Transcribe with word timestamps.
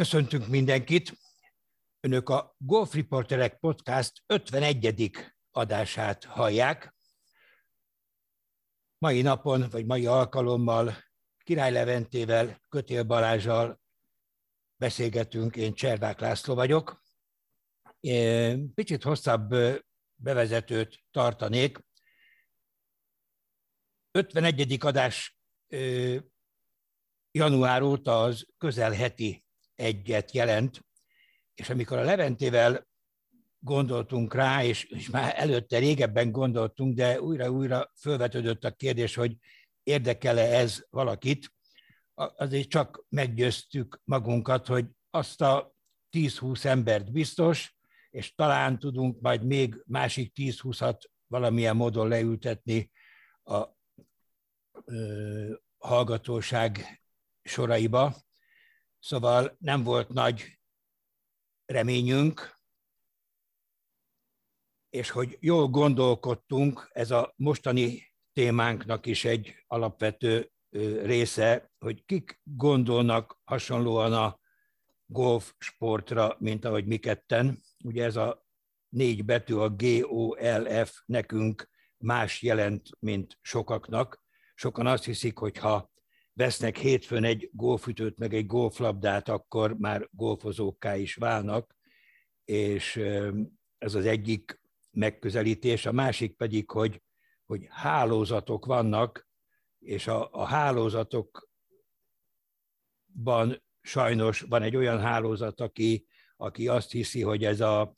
Köszöntünk 0.00 0.46
mindenkit! 0.46 1.12
Önök 2.00 2.28
a 2.28 2.54
Golf 2.58 2.94
Reporterek 2.94 3.58
Podcast 3.58 4.22
51. 4.26 5.10
adását 5.50 6.24
hallják. 6.24 6.94
Mai 8.98 9.22
napon, 9.22 9.70
vagy 9.70 9.86
mai 9.86 10.06
alkalommal 10.06 10.94
Király 11.44 11.72
Leventével, 11.72 12.62
Kötél 12.68 13.02
Balázsal 13.02 13.80
beszélgetünk, 14.76 15.56
én 15.56 15.74
Cservák 15.74 16.20
László 16.20 16.54
vagyok. 16.54 17.04
Picit 18.74 19.02
hosszabb 19.02 19.54
bevezetőt 20.14 21.04
tartanék. 21.10 21.78
51. 24.10 24.76
adás 24.80 25.38
január 27.30 27.82
óta 27.82 28.22
az 28.22 28.46
közel 28.58 28.92
heti 28.92 29.44
egyet 29.80 30.32
jelent, 30.32 30.84
és 31.54 31.70
amikor 31.70 31.98
a 31.98 32.04
Leventével 32.04 32.88
gondoltunk 33.58 34.34
rá, 34.34 34.64
és, 34.64 34.84
és 34.84 35.10
már 35.10 35.32
előtte 35.36 35.78
régebben 35.78 36.32
gondoltunk, 36.32 36.94
de 36.94 37.20
újra-újra 37.20 37.92
felvetődött 37.94 38.64
a 38.64 38.70
kérdés, 38.70 39.14
hogy 39.14 39.36
érdekele 39.82 40.56
ez 40.56 40.84
valakit, 40.90 41.52
azért 42.14 42.68
csak 42.68 43.04
meggyőztük 43.08 44.00
magunkat, 44.04 44.66
hogy 44.66 44.86
azt 45.10 45.40
a 45.40 45.74
10-20 46.16 46.64
embert 46.64 47.12
biztos, 47.12 47.76
és 48.10 48.34
talán 48.34 48.78
tudunk 48.78 49.20
majd 49.20 49.44
még 49.44 49.82
másik 49.86 50.32
10-20-at 50.36 51.00
valamilyen 51.26 51.76
módon 51.76 52.08
leültetni 52.08 52.90
a 53.42 53.66
ö, 54.84 55.54
hallgatóság 55.78 57.00
soraiba. 57.42 58.16
Szóval 59.00 59.56
nem 59.58 59.82
volt 59.82 60.08
nagy 60.08 60.58
reményünk, 61.64 62.58
és 64.90 65.10
hogy 65.10 65.36
jól 65.40 65.68
gondolkodtunk, 65.68 66.90
ez 66.92 67.10
a 67.10 67.32
mostani 67.36 68.12
témánknak 68.32 69.06
is 69.06 69.24
egy 69.24 69.64
alapvető 69.66 70.52
része, 71.02 71.72
hogy 71.78 72.04
kik 72.04 72.40
gondolnak 72.42 73.40
hasonlóan 73.44 74.12
a 74.12 74.40
golf 75.06 75.54
sportra, 75.58 76.36
mint 76.38 76.64
ahogy 76.64 76.86
mi 76.86 76.96
ketten. 76.96 77.60
Ugye 77.84 78.04
ez 78.04 78.16
a 78.16 78.46
négy 78.88 79.24
betű, 79.24 79.54
a 79.54 79.68
G-O-L-F 79.68 81.02
nekünk 81.06 81.68
más 81.96 82.42
jelent, 82.42 82.88
mint 82.98 83.38
sokaknak. 83.40 84.22
Sokan 84.54 84.86
azt 84.86 85.04
hiszik, 85.04 85.38
hogy 85.38 85.56
ha 85.56 85.89
vesznek 86.40 86.76
hétfőn 86.76 87.24
egy 87.24 87.50
golfütőt, 87.52 88.18
meg 88.18 88.34
egy 88.34 88.46
golflabdát, 88.46 89.28
akkor 89.28 89.76
már 89.78 90.08
golfozókká 90.10 90.96
is 90.96 91.14
válnak, 91.14 91.76
és 92.44 92.96
ez 93.78 93.94
az 93.94 94.06
egyik 94.06 94.60
megközelítés. 94.90 95.86
A 95.86 95.92
másik 95.92 96.36
pedig, 96.36 96.70
hogy, 96.70 97.02
hogy 97.44 97.66
hálózatok 97.68 98.66
vannak, 98.66 99.28
és 99.78 100.06
a, 100.06 100.28
a 100.32 100.44
hálózatokban 100.44 101.48
sajnos 103.80 104.40
van 104.40 104.62
egy 104.62 104.76
olyan 104.76 105.00
hálózat, 105.00 105.60
aki, 105.60 106.06
aki 106.36 106.68
azt 106.68 106.90
hiszi, 106.90 107.22
hogy 107.22 107.44
ez 107.44 107.60
a 107.60 107.96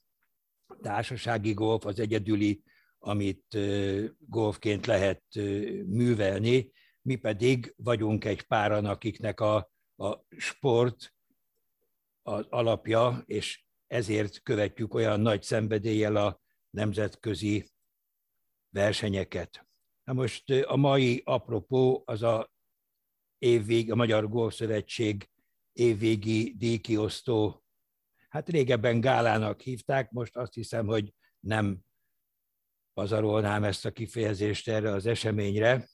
társasági 0.80 1.52
golf 1.52 1.86
az 1.86 1.98
egyedüli, 1.98 2.62
amit 2.98 3.58
golfként 4.18 4.86
lehet 4.86 5.22
művelni, 5.86 6.72
mi 7.02 7.16
pedig 7.16 7.74
vagyunk 7.76 8.24
egy 8.24 8.42
páran, 8.42 8.84
akiknek 8.84 9.40
a, 9.40 9.70
a 9.96 10.18
sport 10.36 11.14
az 12.22 12.46
alapja, 12.48 13.22
és 13.26 13.64
ezért 13.86 14.42
követjük 14.42 14.94
olyan 14.94 15.20
nagy 15.20 15.42
szenvedéllyel 15.42 16.16
a 16.16 16.40
nemzetközi 16.70 17.70
versenyeket. 18.68 19.66
Na 20.04 20.12
most 20.12 20.50
a 20.50 20.76
mai 20.76 21.22
apropó 21.24 22.02
az 22.06 22.22
a 22.22 22.52
évvég, 23.38 23.90
a 23.90 23.94
Magyar 23.94 24.28
Golf 24.28 24.54
Szövetség 24.54 25.30
évvégi 25.72 26.54
díjkiosztó, 26.56 27.64
hát 28.28 28.48
régebben 28.48 29.00
gálának 29.00 29.60
hívták, 29.60 30.10
most 30.10 30.36
azt 30.36 30.54
hiszem, 30.54 30.86
hogy 30.86 31.14
nem 31.40 31.78
pazarolnám 32.94 33.64
ezt 33.64 33.84
a 33.84 33.90
kifejezést 33.90 34.68
erre 34.68 34.90
az 34.92 35.06
eseményre. 35.06 35.88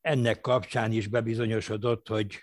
Ennek 0.00 0.40
kapcsán 0.40 0.92
is 0.92 1.06
bebizonyosodott, 1.06 2.08
hogy 2.08 2.38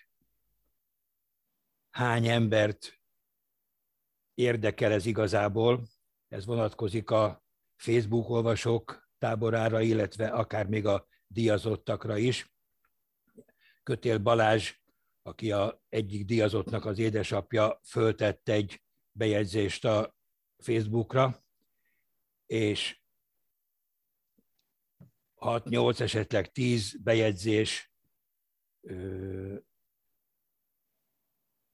hány 1.91 2.27
embert 2.27 2.99
érdekel 4.33 4.91
ez 4.91 5.05
igazából. 5.05 5.87
Ez 6.27 6.45
vonatkozik 6.45 7.09
a 7.09 7.43
Facebook 7.75 8.29
olvasók 8.29 9.09
táborára, 9.17 9.81
illetve 9.81 10.27
akár 10.27 10.67
még 10.67 10.85
a 10.85 11.07
díjazottakra 11.27 12.17
is. 12.17 12.51
Kötél 13.83 14.17
Balázs 14.17 14.81
aki 15.23 15.51
a 15.51 15.81
egyik 15.89 16.25
díjazottnak 16.25 16.85
az 16.85 16.99
édesapja, 16.99 17.79
föltett 17.83 18.49
egy 18.49 18.81
bejegyzést 19.11 19.85
a 19.85 20.15
Facebookra, 20.57 21.43
és 22.45 23.02
6-8, 25.43 25.99
esetleg 25.99 26.51
10 26.51 26.95
bejegyzés 27.03 27.91
ö, 28.81 29.55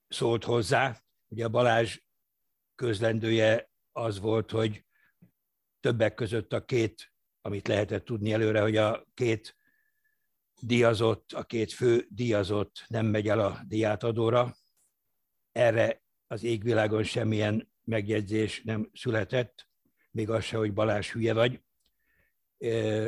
szólt 0.07 0.43
hozzá. 0.43 1.01
Ugye 1.27 1.47
Balázs 1.47 1.99
közlendője 2.75 3.71
az 3.91 4.19
volt, 4.19 4.51
hogy 4.51 4.85
többek 5.79 6.13
között 6.13 6.53
a 6.53 6.65
két, 6.65 7.13
amit 7.41 7.67
lehetett 7.67 8.05
tudni 8.05 8.33
előre, 8.33 8.61
hogy 8.61 8.77
a 8.77 9.05
két 9.13 9.55
díjazott, 10.61 11.31
a 11.31 11.43
két 11.43 11.71
fő 11.71 12.07
díjazott 12.09 12.85
nem 12.87 13.05
megy 13.05 13.27
el 13.27 13.39
a 13.39 13.59
diátadóra. 13.67 14.55
Erre 15.51 16.01
az 16.27 16.43
égvilágon 16.43 17.03
semmilyen 17.03 17.71
megjegyzés 17.83 18.61
nem 18.63 18.89
született, 18.93 19.67
még 20.11 20.29
az 20.29 20.43
se, 20.43 20.57
hogy 20.57 20.73
Balázs 20.73 21.11
hülye 21.11 21.33
vagy, 21.33 21.61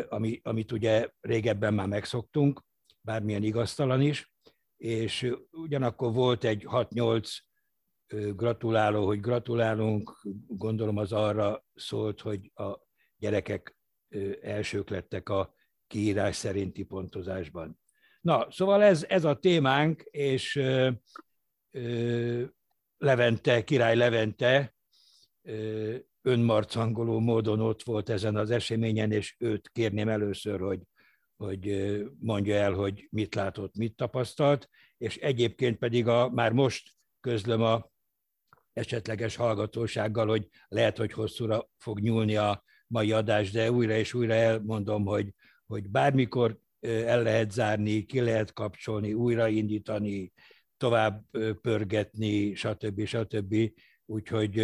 ami, 0.10 0.40
amit 0.44 0.72
ugye 0.72 1.10
régebben 1.20 1.74
már 1.74 1.88
megszoktunk, 1.88 2.62
bármilyen 3.02 3.44
igaztalan 3.44 4.02
is, 4.02 4.34
és 4.78 5.36
ugyanakkor 5.52 6.14
volt 6.14 6.44
egy 6.44 6.66
6-8 6.70 7.38
gratuláló, 8.36 9.06
hogy 9.06 9.20
gratulálunk, 9.20 10.22
gondolom 10.48 10.98
az 10.98 11.12
arra 11.12 11.66
szólt, 11.76 12.22
hogy 12.22 12.52
a 12.54 12.80
gyerekek 13.18 13.78
elsők 14.42 14.90
lettek 14.90 15.30
a 15.30 15.54
kiírás 15.88 16.36
szerinti 16.36 16.84
pontozásban. 16.84 17.80
Na, 18.22 18.52
szóval 18.52 18.84
ez, 18.84 19.04
ez 19.04 19.24
a 19.24 19.40
témánk, 19.40 20.02
és 20.02 20.56
ö, 21.72 22.44
Levente, 22.98 23.64
király 23.64 23.96
Levente 23.96 24.76
önmarcangoló 26.22 27.20
módon 27.20 27.60
ott 27.60 27.84
volt 27.84 28.10
ezen 28.10 28.36
az 28.36 28.52
eseményen, 28.52 29.12
és 29.12 29.36
őt 29.40 29.70
kérném 29.70 30.10
először, 30.10 30.60
hogy, 30.60 30.80
hogy 31.36 31.92
mondja 32.20 32.56
el, 32.56 32.74
hogy 32.74 33.08
mit 33.12 33.36
látott, 33.36 33.76
mit 33.78 33.96
tapasztalt, 33.96 34.70
és 34.98 35.18
egyébként 35.18 35.78
pedig 35.78 36.08
a, 36.08 36.30
már 36.30 36.52
most 36.52 36.92
közlöm 37.20 37.62
a 37.62 37.90
esetleges 38.74 39.36
hallgatósággal, 39.36 40.28
hogy 40.28 40.48
lehet, 40.68 40.98
hogy 40.98 41.14
hosszúra 41.14 41.70
fog 41.78 42.00
nyúlni 42.00 42.36
a 42.36 42.64
mai 42.88 43.12
adás, 43.12 43.52
de 43.52 43.72
újra 43.72 43.94
és 43.94 44.14
újra 44.14 44.34
elmondom, 44.34 45.06
hogy 45.06 45.34
hogy 45.72 45.90
bármikor 45.90 46.60
el 46.80 47.24
lehet 47.24 47.52
zárni, 47.52 48.06
ki 48.06 48.20
lehet 48.20 48.54
kapcsolni, 48.54 49.14
újraindítani, 49.14 50.34
tovább 50.78 51.26
pörgetni, 51.62 52.54
stb. 52.54 53.06
stb. 53.06 53.56
Úgyhogy 54.12 54.60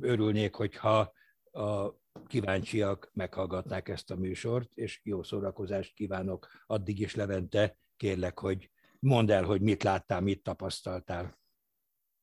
örülnék, 0.00 0.54
hogyha 0.54 1.12
a 1.52 1.94
kíváncsiak 2.26 3.10
meghallgatnák 3.12 3.88
ezt 3.88 4.10
a 4.10 4.16
műsort, 4.16 4.70
és 4.74 5.00
jó 5.02 5.22
szórakozást 5.22 5.94
kívánok. 5.94 6.48
Addig 6.66 7.00
is, 7.00 7.14
Levente, 7.14 7.78
kérlek, 7.96 8.38
hogy 8.38 8.70
mondd 8.98 9.30
el, 9.30 9.44
hogy 9.44 9.60
mit 9.60 9.82
láttál, 9.82 10.20
mit 10.20 10.42
tapasztaltál. 10.42 11.38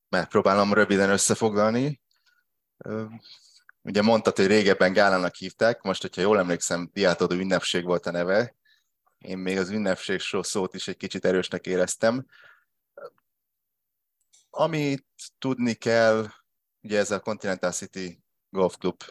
Megpróbálom 0.09 0.73
röviden 0.73 1.09
összefoglalni. 1.09 2.01
Ugye 3.81 4.01
mondtad, 4.01 4.35
hogy 4.35 4.47
régebben 4.47 4.93
Gálának 4.93 5.35
hívták, 5.35 5.81
most, 5.81 6.01
hogyha 6.01 6.21
jól 6.21 6.39
emlékszem, 6.39 6.89
diátodó 6.93 7.35
ünnepség 7.35 7.83
volt 7.83 8.05
a 8.05 8.11
neve. 8.11 8.55
Én 9.17 9.37
még 9.37 9.57
az 9.57 9.69
ünnepség 9.69 10.19
szót 10.19 10.73
is 10.73 10.87
egy 10.87 10.97
kicsit 10.97 11.25
erősnek 11.25 11.65
éreztem. 11.65 12.25
Amit 14.49 15.05
tudni 15.37 15.73
kell, 15.73 16.25
ugye 16.83 16.97
ez 16.97 17.11
a 17.11 17.19
Continental 17.19 17.71
City 17.71 18.23
Golf 18.49 18.77
Club 18.77 19.03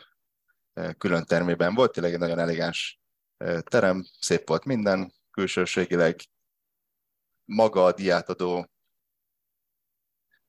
eh, 0.73 0.95
külön 0.95 1.25
termében 1.25 1.75
volt, 1.75 1.93
tényleg 1.93 2.13
egy 2.13 2.19
nagyon 2.19 2.39
elegáns 2.39 3.01
eh, 3.37 3.61
terem, 3.61 4.07
szép 4.21 4.49
volt 4.49 4.65
minden, 4.65 5.13
külsőségileg 5.31 6.21
maga 7.45 7.85
a 7.85 7.93
diátadó 7.93 8.71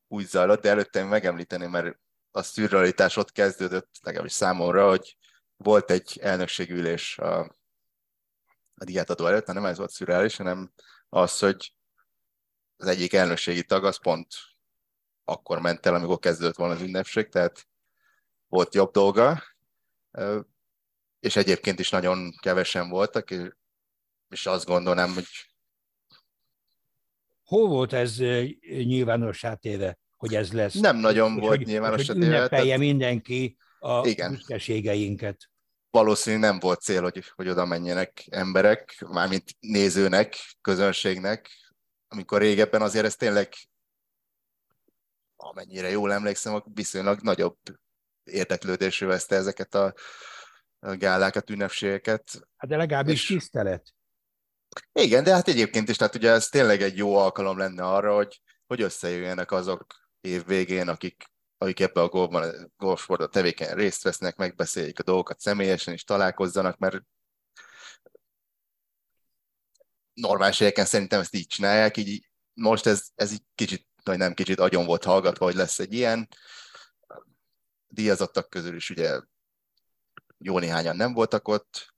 úgy 0.07 0.25
zajlott, 0.25 0.61
de 0.61 0.69
előtte 0.69 1.03
megemlíteni, 1.03 1.65
mert 1.65 1.99
a 2.31 2.41
szürrealitás 2.41 3.17
ott 3.17 3.31
kezdődött, 3.31 3.89
legalábbis 4.01 4.33
számomra, 4.33 4.89
hogy 4.89 5.17
volt 5.55 5.91
egy 5.91 6.19
elnökségülés 6.21 7.17
a, 7.17 7.39
a 8.75 8.83
diátadó 8.83 9.25
előtt, 9.25 9.45
nem 9.45 9.65
ez 9.65 9.77
volt 9.77 9.91
szürreális, 9.91 10.35
hanem 10.35 10.73
az, 11.09 11.39
hogy 11.39 11.75
az 12.77 12.87
egyik 12.87 13.13
elnökségi 13.13 13.63
tag 13.63 13.85
az 13.85 14.01
pont 14.01 14.27
akkor 15.25 15.59
ment 15.59 15.85
el, 15.85 15.95
amikor 15.95 16.19
kezdődött 16.19 16.55
volna 16.55 16.73
az 16.73 16.81
ünnepség, 16.81 17.29
tehát 17.29 17.67
volt 18.47 18.73
jobb 18.73 18.91
dolga, 18.91 19.43
és 21.19 21.35
egyébként 21.35 21.79
is 21.79 21.89
nagyon 21.89 22.33
kevesen 22.41 22.89
voltak, 22.89 23.29
és 24.29 24.45
azt 24.45 24.65
gondolnám, 24.65 25.13
hogy... 25.13 25.25
Hol 27.43 27.67
volt 27.67 27.93
ez 27.93 28.17
nyilvánossá 28.67 29.53
téve, 29.53 29.97
hogy 30.17 30.35
ez 30.35 30.51
lesz? 30.51 30.73
Nem 30.73 30.97
nagyon 30.97 31.35
volt 31.35 31.57
hogy, 31.57 31.65
nyilvánossá 31.65 32.13
téve. 32.13 32.25
Ünnepelje 32.25 32.65
tehát... 32.65 32.79
mindenki 32.79 33.57
a 33.79 34.07
igen. 34.07 34.31
büszkeségeinket. 34.31 35.49
Valószínűleg 35.89 36.49
nem 36.49 36.59
volt 36.59 36.81
cél, 36.81 37.01
hogy, 37.01 37.23
hogy 37.35 37.49
oda 37.49 37.65
menjenek 37.65 38.25
emberek, 38.29 39.05
mármint 39.09 39.55
nézőnek, 39.59 40.35
közönségnek, 40.61 41.49
amikor 42.07 42.41
régebben 42.41 42.81
azért 42.81 43.05
ez 43.05 43.15
tényleg, 43.15 43.53
amennyire 45.43 45.89
jól 45.89 46.13
emlékszem, 46.13 46.63
viszonylag 46.73 47.21
nagyobb 47.21 47.57
érdeklődésű 48.23 49.05
veszte 49.05 49.35
ezeket 49.35 49.75
a 49.75 49.93
gálákat, 50.79 51.49
ünnepségeket. 51.49 52.31
Hát 52.57 52.69
de 52.69 52.77
legalábbis 52.77 53.21
és... 53.21 53.27
tisztelet. 53.27 53.93
Igen, 54.91 55.23
de 55.23 55.33
hát 55.33 55.47
egyébként 55.47 55.89
is, 55.89 55.95
tehát 55.97 56.15
ugye 56.15 56.29
ez 56.29 56.47
tényleg 56.47 56.81
egy 56.81 56.97
jó 56.97 57.15
alkalom 57.15 57.57
lenne 57.57 57.83
arra, 57.83 58.15
hogy, 58.15 58.41
hogy 58.67 58.81
összejöjjenek 58.81 59.51
azok 59.51 59.85
év 60.21 60.45
végén, 60.45 60.87
akik, 60.87 61.23
akik 61.57 61.79
ebbe 61.79 62.01
a 62.01 62.07
golfban, 62.07 62.73
golfsportban 62.77 63.29
tevékenyen 63.31 63.75
részt 63.75 64.03
vesznek, 64.03 64.35
megbeszéljék 64.35 64.99
a 64.99 65.03
dolgokat 65.03 65.39
személyesen, 65.39 65.93
és 65.93 66.03
találkozzanak, 66.03 66.77
mert 66.77 67.01
normális 70.13 70.57
helyeken 70.57 70.85
szerintem 70.85 71.19
ezt 71.19 71.35
így 71.35 71.47
csinálják, 71.47 71.97
így 71.97 72.29
most 72.53 72.85
ez, 72.85 73.07
ez 73.15 73.31
így 73.31 73.43
kicsit, 73.55 73.87
vagy 74.03 74.17
nem 74.17 74.33
kicsit 74.33 74.59
agyon 74.59 74.85
volt 74.85 75.03
hallgatva, 75.03 75.45
hogy 75.45 75.55
lesz 75.55 75.79
egy 75.79 75.93
ilyen. 75.93 76.27
Díjazottak 77.87 78.49
közül 78.49 78.75
is 78.75 78.89
ugye 78.89 79.19
jó 80.37 80.59
néhányan 80.59 80.95
nem 80.95 81.13
voltak 81.13 81.47
ott, 81.47 81.93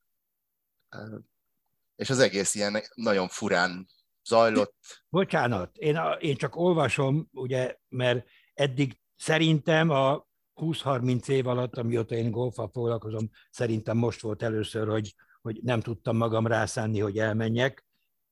és 1.96 2.10
az 2.10 2.20
egész 2.20 2.56
ilyen 2.56 2.82
nagyon 2.96 3.28
furán 3.28 3.88
zajlott. 4.24 5.06
Bocsánat, 5.10 5.78
én, 5.78 5.96
a, 5.96 6.12
én 6.12 6.36
csak 6.36 6.56
olvasom, 6.56 7.30
ugye, 7.32 7.76
mert 7.90 8.28
eddig 8.54 9.00
szerintem 9.16 9.90
a 9.90 10.28
20-30 10.56 11.28
év 11.28 11.48
alatt, 11.48 11.78
amióta 11.78 12.16
én 12.16 12.32
golfa 12.32 12.70
foglalkozom, 12.74 13.30
szerintem 13.50 13.98
most 13.98 14.22
volt 14.22 14.44
először, 14.44 14.88
hogy, 14.88 15.16
hogy 15.42 15.60
nem 15.64 15.82
tudtam 15.82 16.18
magam 16.18 16.48
rászánni, 16.48 17.00
hogy 17.00 17.18
elmenjek. 17.18 17.86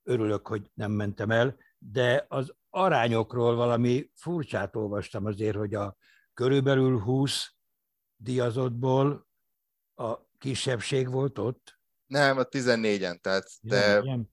Örülök, 0.03 0.47
hogy 0.47 0.71
nem 0.73 0.91
mentem 0.91 1.31
el, 1.31 1.57
de 1.91 2.25
az 2.27 2.53
arányokról 2.69 3.55
valami 3.55 4.09
furcsát 4.15 4.75
olvastam 4.75 5.25
azért, 5.25 5.55
hogy 5.55 5.73
a 5.73 5.95
körülbelül 6.33 6.99
20 6.99 7.53
díjazottból 8.15 9.27
a 9.95 10.17
kisebbség 10.37 11.09
volt 11.09 11.37
ott? 11.37 11.79
Nem, 12.05 12.37
a 12.37 12.43
14-en, 12.43 13.19
tehát, 13.21 13.49
de, 13.61 13.99
igen. 13.99 14.29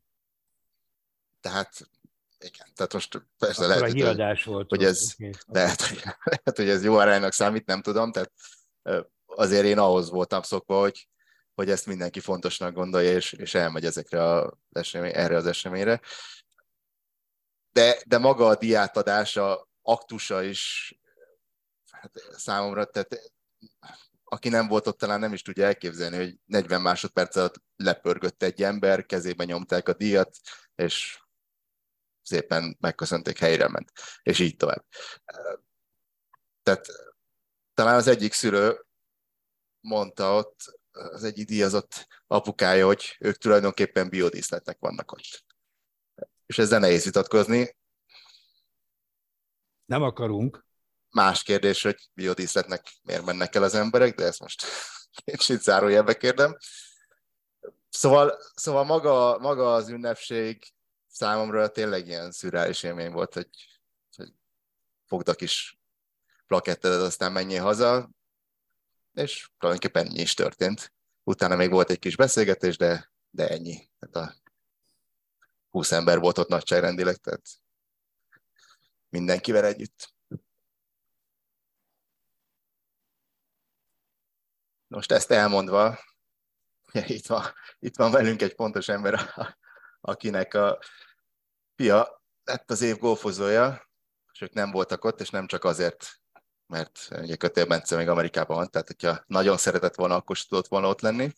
tehát 1.41 1.91
igen, 2.38 2.67
tehát 2.75 2.93
most 2.93 3.26
persze 3.38 3.64
Akkor 3.64 3.76
lehet, 3.76 4.26
hogy, 4.32 4.44
volt. 4.44 4.69
Hogy 4.69 4.85
ez, 4.85 5.14
okay. 5.19 5.32
lehet, 5.47 5.81
hogy, 5.81 6.02
lehet, 6.25 6.56
hogy 6.56 6.69
ez 6.69 6.85
jó 6.85 6.97
aránynak 6.97 7.32
számít, 7.32 7.67
nem 7.67 7.82
tudom, 7.82 8.12
tehát 8.12 8.32
azért 9.26 9.64
én 9.64 9.79
ahhoz 9.79 10.11
voltam 10.11 10.43
szokva, 10.43 10.81
hogy, 10.81 11.08
hogy 11.55 11.70
ezt 11.70 11.87
mindenki 11.87 12.20
fontosnak 12.20 12.75
gondolja, 12.75 13.12
és, 13.12 13.32
és 13.32 13.55
elmegy 13.55 13.85
ezekre 13.85 14.25
a 14.25 14.58
esemény, 14.73 15.12
erre 15.14 15.37
az 15.37 15.47
eseményre. 15.47 16.00
De, 17.73 18.03
de 18.07 18.19
maga 18.19 18.47
a 18.47 18.57
diátadása, 18.57 19.69
aktusa 19.83 20.43
is 20.43 20.95
hát 21.91 22.13
számomra, 22.37 22.85
tehát 22.85 23.33
aki 24.25 24.49
nem 24.49 24.69
volt 24.69 24.87
ott, 24.87 24.99
talán 24.99 25.21
nem 25.21 25.33
is 25.33 25.43
tudja 25.43 25.67
elképzelni, 25.67 26.17
hogy 26.17 26.39
40 26.45 26.81
másodperc 26.81 27.37
alatt 27.37 27.63
lepörgött 27.77 28.43
egy 28.43 28.63
ember, 28.63 29.07
kezébe 29.07 29.45
nyomták 29.45 29.89
a 29.89 29.93
díjat, 29.93 30.37
és 30.75 31.21
szépen 32.23 32.77
megköszönték, 32.81 33.39
helyre 33.39 33.69
ment, 33.69 33.93
és 34.23 34.39
így 34.39 34.57
tovább. 34.57 34.85
Tehát 36.63 36.87
talán 37.75 37.95
az 37.95 38.07
egyik 38.07 38.33
szülő 38.33 38.87
mondta 39.81 40.35
ott, 40.37 40.79
az 40.91 41.25
egyik 41.25 41.47
díjazott 41.47 42.07
apukája, 42.27 42.87
hogy 42.87 43.17
ők 43.19 43.37
tulajdonképpen 43.37 44.09
biodíszletek 44.09 44.79
vannak 44.79 45.13
ott. 45.13 45.45
És 46.50 46.58
ezzel 46.58 46.79
nehéz 46.79 47.05
vitatkozni. 47.05 47.76
Nem 49.85 50.02
akarunk. 50.02 50.67
Más 51.11 51.43
kérdés, 51.43 51.82
hogy 51.82 52.11
biodíszletnek 52.14 52.87
miért 53.02 53.25
mennek 53.25 53.55
el 53.55 53.62
az 53.62 53.75
emberek, 53.75 54.14
de 54.14 54.25
ezt 54.25 54.41
most 54.41 54.64
kicsit 55.25 55.62
zárójelbe 55.62 56.17
kérdem. 56.17 56.56
Szóval, 57.88 58.38
szóval 58.55 58.85
maga, 58.85 59.38
maga 59.38 59.75
az 59.75 59.88
ünnepség 59.88 60.73
számomra 61.06 61.69
tényleg 61.69 62.06
ilyen 62.06 62.31
szürreális 62.31 62.82
élmény 62.82 63.12
volt, 63.12 63.35
hogy, 63.35 63.49
hogy 64.17 64.32
fogd 65.06 65.29
a 65.29 65.35
kis 65.35 65.79
plakettedet, 66.47 67.00
aztán 67.00 67.32
menjél 67.32 67.62
haza, 67.62 68.11
és 69.12 69.50
tulajdonképpen 69.58 70.06
ennyi 70.06 70.20
is 70.20 70.35
történt. 70.35 70.93
Utána 71.23 71.56
még 71.56 71.70
volt 71.70 71.91
egy 71.91 71.99
kis 71.99 72.17
beszélgetés, 72.17 72.76
de, 72.76 73.12
de 73.31 73.49
ennyi. 73.49 73.91
Tehát 73.99 74.29
a 74.29 74.41
20 75.71 75.93
ember 75.93 76.19
volt 76.19 76.39
ott 76.39 76.49
nagyságrendileg, 76.49 77.17
tehát 77.17 77.43
mindenkivel 79.09 79.65
együtt. 79.65 80.15
Most 84.87 85.13
ezt 85.13 85.31
elmondva, 85.31 85.99
itt 87.07 87.27
van, 87.27 87.43
itt 87.79 87.97
van 87.97 88.11
velünk 88.11 88.43
egy 88.43 88.55
pontos 88.55 88.89
ember, 88.89 89.35
akinek 90.01 90.55
a 90.55 90.79
fia 91.75 92.23
lett 92.45 92.71
az 92.71 92.81
év 92.81 92.99
golfozója, 92.99 93.91
és 94.33 94.41
ők 94.41 94.53
nem 94.53 94.71
voltak 94.71 95.05
ott, 95.05 95.21
és 95.21 95.31
nem 95.31 95.47
csak 95.47 95.65
azért, 95.65 96.21
mert 96.67 97.09
ugye 97.11 97.37
Kötél 97.37 97.67
Bence 97.67 97.97
még 97.97 98.09
Amerikában 98.09 98.57
van, 98.57 98.71
tehát 98.71 98.87
hogyha 98.87 99.25
nagyon 99.27 99.57
szeretett 99.57 99.95
volna, 99.95 100.15
akkor 100.15 100.39
tudott 100.39 100.69
volna 100.69 100.89
ott 100.89 101.00
lenni. 101.00 101.33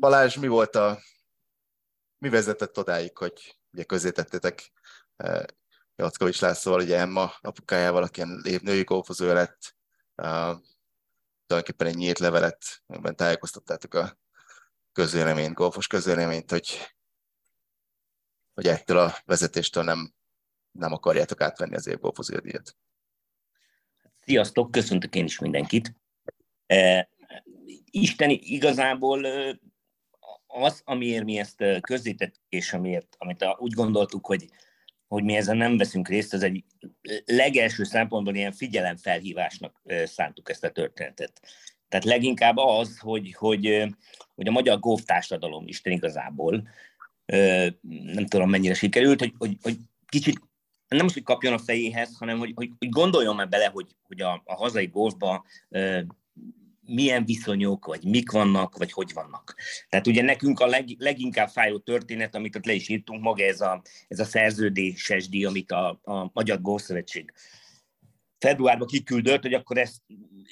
Balázs, 0.00 0.36
mi 0.36 0.46
volt 0.46 0.74
a, 0.74 0.98
mi 2.18 2.28
vezetett 2.28 2.78
odáig, 2.78 3.16
hogy 3.16 3.58
ugye 3.72 3.84
közé 3.84 4.10
tettétek 4.10 4.72
Jackovics 5.96 6.40
Lászlóval, 6.40 6.80
ugye 6.80 6.98
Emma 6.98 7.32
apukájával, 7.40 8.02
aki 8.02 8.22
női 8.62 8.82
golfozója 8.82 9.32
lett, 9.32 9.76
uh, 10.16 10.56
tulajdonképpen 11.46 11.86
egy 11.86 11.94
nyílt 11.94 12.18
levelet, 12.18 12.82
amiben 12.86 13.16
tájékoztattátok 13.16 13.94
a 13.94 14.18
közvéleményt, 14.92 15.54
golfos 15.54 15.86
közvéleményt, 15.86 16.50
hogy, 16.50 16.96
hogy 18.54 18.66
ettől 18.66 18.98
a 18.98 19.16
vezetéstől 19.24 19.84
nem, 19.84 20.14
nem 20.70 20.92
akarjátok 20.92 21.40
átvenni 21.40 21.74
az 21.74 21.86
év 21.86 21.98
golfozója 21.98 22.40
díjat. 22.40 22.76
Sziasztok, 24.20 24.70
köszöntök 24.70 25.14
én 25.14 25.24
is 25.24 25.38
mindenkit. 25.38 25.94
E, 26.66 27.08
Isten 27.90 28.30
igazából 28.30 29.26
az, 30.62 30.80
amiért 30.84 31.24
mi 31.24 31.38
ezt 31.38 31.64
közzétettük, 31.80 32.42
és 32.48 32.72
amiért, 32.72 33.16
amit 33.18 33.44
úgy 33.58 33.72
gondoltuk, 33.72 34.26
hogy 34.26 34.48
hogy 35.08 35.24
mi 35.24 35.36
ezen 35.36 35.56
nem 35.56 35.76
veszünk 35.76 36.08
részt, 36.08 36.32
az 36.32 36.42
egy 36.42 36.64
legelső 37.24 37.84
szempontból 37.84 38.34
ilyen 38.34 38.52
figyelemfelhívásnak 38.52 39.82
szántuk 40.04 40.50
ezt 40.50 40.64
a 40.64 40.70
történetet. 40.70 41.40
Tehát 41.88 42.04
leginkább 42.04 42.56
az, 42.56 42.98
hogy, 42.98 43.34
hogy, 43.34 43.86
hogy 44.34 44.48
a 44.48 44.50
magyar 44.50 44.78
golf 44.78 45.02
társadalom 45.02 45.66
Isten 45.66 45.92
igazából, 45.92 46.68
nem 48.02 48.26
tudom 48.26 48.50
mennyire 48.50 48.74
sikerült, 48.74 49.20
hogy, 49.20 49.34
hogy, 49.38 49.56
hogy 49.62 49.76
kicsit 50.06 50.40
nem 50.88 51.06
az, 51.06 51.12
hogy 51.12 51.22
kapjon 51.22 51.52
a 51.52 51.58
fejéhez, 51.58 52.16
hanem 52.18 52.38
hogy, 52.38 52.52
hogy, 52.54 52.70
hogy 52.78 52.88
gondoljon 52.88 53.36
meg 53.36 53.48
bele, 53.48 53.66
hogy, 53.66 53.86
hogy 54.02 54.20
a, 54.20 54.42
a 54.44 54.54
hazai 54.54 54.86
golfba 54.86 55.44
milyen 56.86 57.24
viszonyok, 57.24 57.86
vagy 57.86 58.04
mik 58.04 58.30
vannak, 58.30 58.76
vagy 58.76 58.92
hogy 58.92 59.12
vannak. 59.12 59.54
Tehát 59.88 60.06
ugye 60.06 60.22
nekünk 60.22 60.60
a 60.60 60.66
leg, 60.66 60.88
leginkább 60.98 61.48
fájó 61.48 61.78
történet, 61.78 62.34
amit 62.34 62.56
ott 62.56 62.66
le 62.66 62.72
is 62.72 62.88
írtunk, 62.88 63.22
maga 63.22 63.42
ez 63.42 63.60
a, 63.60 63.82
ez 64.08 64.18
a 64.18 64.24
szerződéses 64.24 65.28
díj, 65.28 65.44
amit 65.44 65.72
a, 65.72 66.00
a 66.02 66.30
Magyar 66.32 66.60
Gószövetség 66.60 67.32
februárban 68.44 68.86
kiküldött, 68.86 69.42
hogy 69.42 69.54
akkor 69.54 69.78
ezt 69.78 70.02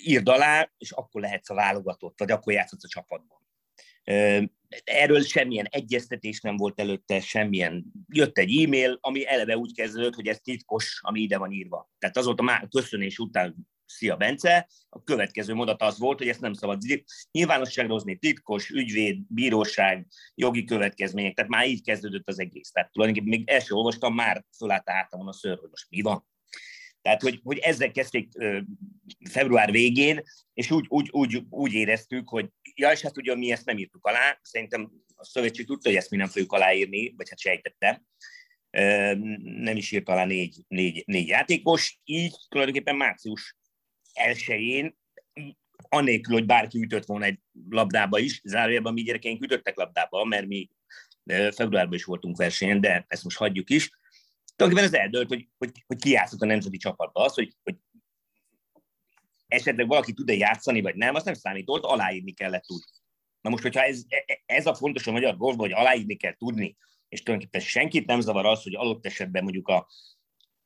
írd 0.05 0.29
alá, 0.29 0.71
és 0.79 0.91
akkor 0.91 1.21
lehetsz 1.21 1.51
a 1.51 1.55
válogatott, 1.55 2.19
vagy 2.19 2.31
akkor 2.31 2.53
játszhatsz 2.53 2.85
a 2.85 2.89
csapatban. 2.89 3.41
erről 4.85 5.23
semmilyen 5.23 5.67
egyeztetés 5.71 6.41
nem 6.41 6.57
volt 6.57 6.81
előtte, 6.81 7.21
semmilyen, 7.21 7.85
jött 8.09 8.39
egy 8.39 8.63
e-mail, 8.63 8.99
ami 9.01 9.27
eleve 9.27 9.57
úgy 9.57 9.75
kezdődött, 9.75 10.15
hogy 10.15 10.27
ez 10.27 10.41
titkos, 10.41 11.01
ami 11.03 11.21
ide 11.21 11.39
van 11.39 11.53
írva. 11.53 11.91
Tehát 11.99 12.17
azóta 12.17 12.43
már 12.43 12.69
köszönés 12.69 13.19
után 13.19 13.57
Szia 13.93 14.17
Bence, 14.17 14.69
a 14.89 15.03
következő 15.03 15.55
mondat 15.55 15.83
az 15.83 15.99
volt, 15.99 16.19
hogy 16.19 16.29
ezt 16.29 16.41
nem 16.41 16.53
szabad 16.53 16.83
nyilvánosságra 17.31 17.93
hozni, 17.93 18.19
titkos, 18.19 18.71
ügyvéd, 18.71 19.19
bíróság, 19.29 20.07
jogi 20.35 20.65
következmények, 20.65 21.35
tehát 21.35 21.51
már 21.51 21.67
így 21.67 21.83
kezdődött 21.83 22.29
az 22.29 22.39
egész. 22.39 22.71
Tehát 22.71 22.93
tulajdonképpen 22.93 23.39
még 23.39 23.49
első 23.49 23.75
olvastam, 23.75 24.15
már 24.15 24.45
fölállt 24.57 24.89
a 25.11 25.33
ször, 25.33 25.59
hogy 25.59 25.71
most 25.71 25.87
mi 25.91 26.01
van. 26.01 26.27
Tehát, 27.03 27.23
hogy, 27.23 27.41
hogy 27.43 27.59
ezzel 27.59 27.91
kezdték 27.91 28.29
február 29.31 29.71
végén, 29.71 30.23
és 30.55 30.71
úgy, 30.71 30.87
úgy, 30.89 31.09
úgy, 31.11 31.43
úgy 31.51 31.73
éreztük, 31.73 32.29
hogy 32.29 32.49
ja, 32.75 32.91
és 32.91 33.01
hát 33.01 33.17
ugye 33.17 33.35
mi 33.35 33.53
ezt 33.53 33.65
nem 33.65 33.79
írtuk 33.79 34.07
alá, 34.07 34.39
szerintem 34.43 34.91
a 35.15 35.25
szövetség 35.25 35.67
tudta, 35.67 35.89
hogy 35.89 35.99
ezt 35.99 36.11
mi 36.11 36.17
nem 36.17 36.29
fogjuk 36.29 36.53
aláírni, 36.53 37.15
vagy 37.17 37.29
hát 37.29 37.39
sejtette, 37.39 38.03
nem 39.43 39.77
is 39.77 39.93
írt 39.93 40.09
alá 40.09 40.25
négy, 40.25 40.57
négy, 40.69 41.03
négy 41.07 41.29
játékos, 41.29 42.01
így 42.05 42.35
tulajdonképpen 42.49 42.97
március 42.97 43.57
elsőjén, 44.13 44.97
anélkül, 45.89 46.35
hogy 46.35 46.47
bárki 46.47 46.83
ütött 46.83 47.05
volna 47.05 47.25
egy 47.25 47.39
labdába 47.69 48.19
is, 48.19 48.41
zárójelben 48.45 48.93
mi 48.93 49.03
gyerekeink 49.03 49.43
ütöttek 49.43 49.77
labdába, 49.77 50.25
mert 50.25 50.47
mi 50.47 50.71
februárban 51.51 51.95
is 51.95 52.05
voltunk 52.05 52.37
versenyen, 52.37 52.81
de 52.81 53.05
ezt 53.09 53.25
most 53.25 53.37
hagyjuk 53.37 53.71
is. 53.71 53.91
Tulajdonképpen 54.57 54.95
ez 54.95 55.05
eldőlt, 55.05 55.29
hogy, 55.29 55.49
hogy, 55.59 55.71
hogy 55.87 56.01
ki 56.01 56.11
játszott 56.11 56.41
a 56.41 56.47
nemzeti 56.47 56.77
csapatba. 56.77 57.25
Az, 57.25 57.35
hogy, 57.35 57.55
hogy 57.63 57.77
esetleg 59.47 59.87
valaki 59.87 60.13
tud-e 60.13 60.35
játszani, 60.35 60.81
vagy 60.81 60.95
nem, 60.95 61.15
azt 61.15 61.25
nem 61.25 61.35
számított, 61.35 61.83
aláírni 61.83 62.33
kellett 62.33 62.63
tudni. 62.63 62.91
Na 63.41 63.51
most, 63.51 63.63
hogyha 63.63 63.83
ez, 63.83 64.03
ez 64.47 64.67
a 64.67 64.75
fontos 64.75 65.07
a 65.07 65.13
magyar 65.13 65.37
golfban, 65.37 65.67
hogy 65.69 65.79
aláírni 65.79 66.17
kell 66.17 66.37
tudni, 66.37 66.77
és 67.09 67.23
tulajdonképpen 67.23 67.67
senkit 67.67 68.07
nem 68.07 68.21
zavar 68.21 68.47
az, 68.47 68.63
hogy 68.63 68.75
adott 68.75 69.07
esetben 69.07 69.43
mondjuk 69.43 69.69
a 69.69 69.89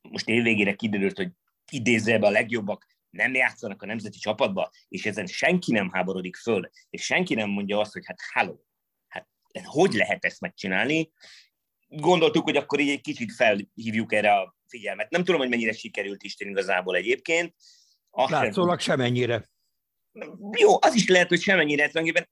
most 0.01 0.29
évvégére 0.29 0.75
kiderült, 0.75 1.17
hogy 1.17 1.31
idézze 1.71 2.19
be 2.19 2.27
a 2.27 2.31
legjobbak 2.31 2.96
nem 3.11 3.35
játszanak 3.35 3.83
a 3.83 3.87
nemzeti 3.87 4.19
csapatba, 4.19 4.71
és 4.89 5.07
ezen 5.07 5.27
senki 5.27 5.73
nem 5.73 5.91
háborodik 5.91 6.37
föl, 6.37 6.71
és 6.91 7.05
senki 7.05 7.35
nem 7.35 7.51
mondja 7.51 7.79
azt, 7.79 7.93
hogy 7.93 8.07
hát 8.07 8.19
háló, 8.33 8.67
hát 9.09 9.29
hogy 9.65 9.93
lehet 9.93 10.25
ezt 10.25 10.41
megcsinálni, 10.41 11.11
gondoltuk, 11.89 12.45
hogy 12.45 12.57
akkor 12.57 12.81
így 12.81 12.89
egy 12.89 13.01
kicsit 13.01 13.33
felhívjuk 13.33 14.13
erre 14.13 14.35
a 14.35 14.57
figyelmet. 14.69 15.11
Nem 15.11 15.25
tudom, 15.25 15.41
hogy 15.41 15.49
mennyire 15.49 15.73
sikerült 15.73 16.23
Isten 16.23 16.49
igazából 16.49 16.97
egyébként. 16.97 17.55
Azt 18.11 18.31
Látszólag 18.31 18.81
semennyire. 18.81 19.49
Jó, 20.59 20.83
az 20.83 20.95
is 20.95 21.09
lehet, 21.09 21.29
hogy 21.29 21.41
semennyire. 21.41 21.89
Tulajdonképpen, 21.89 22.31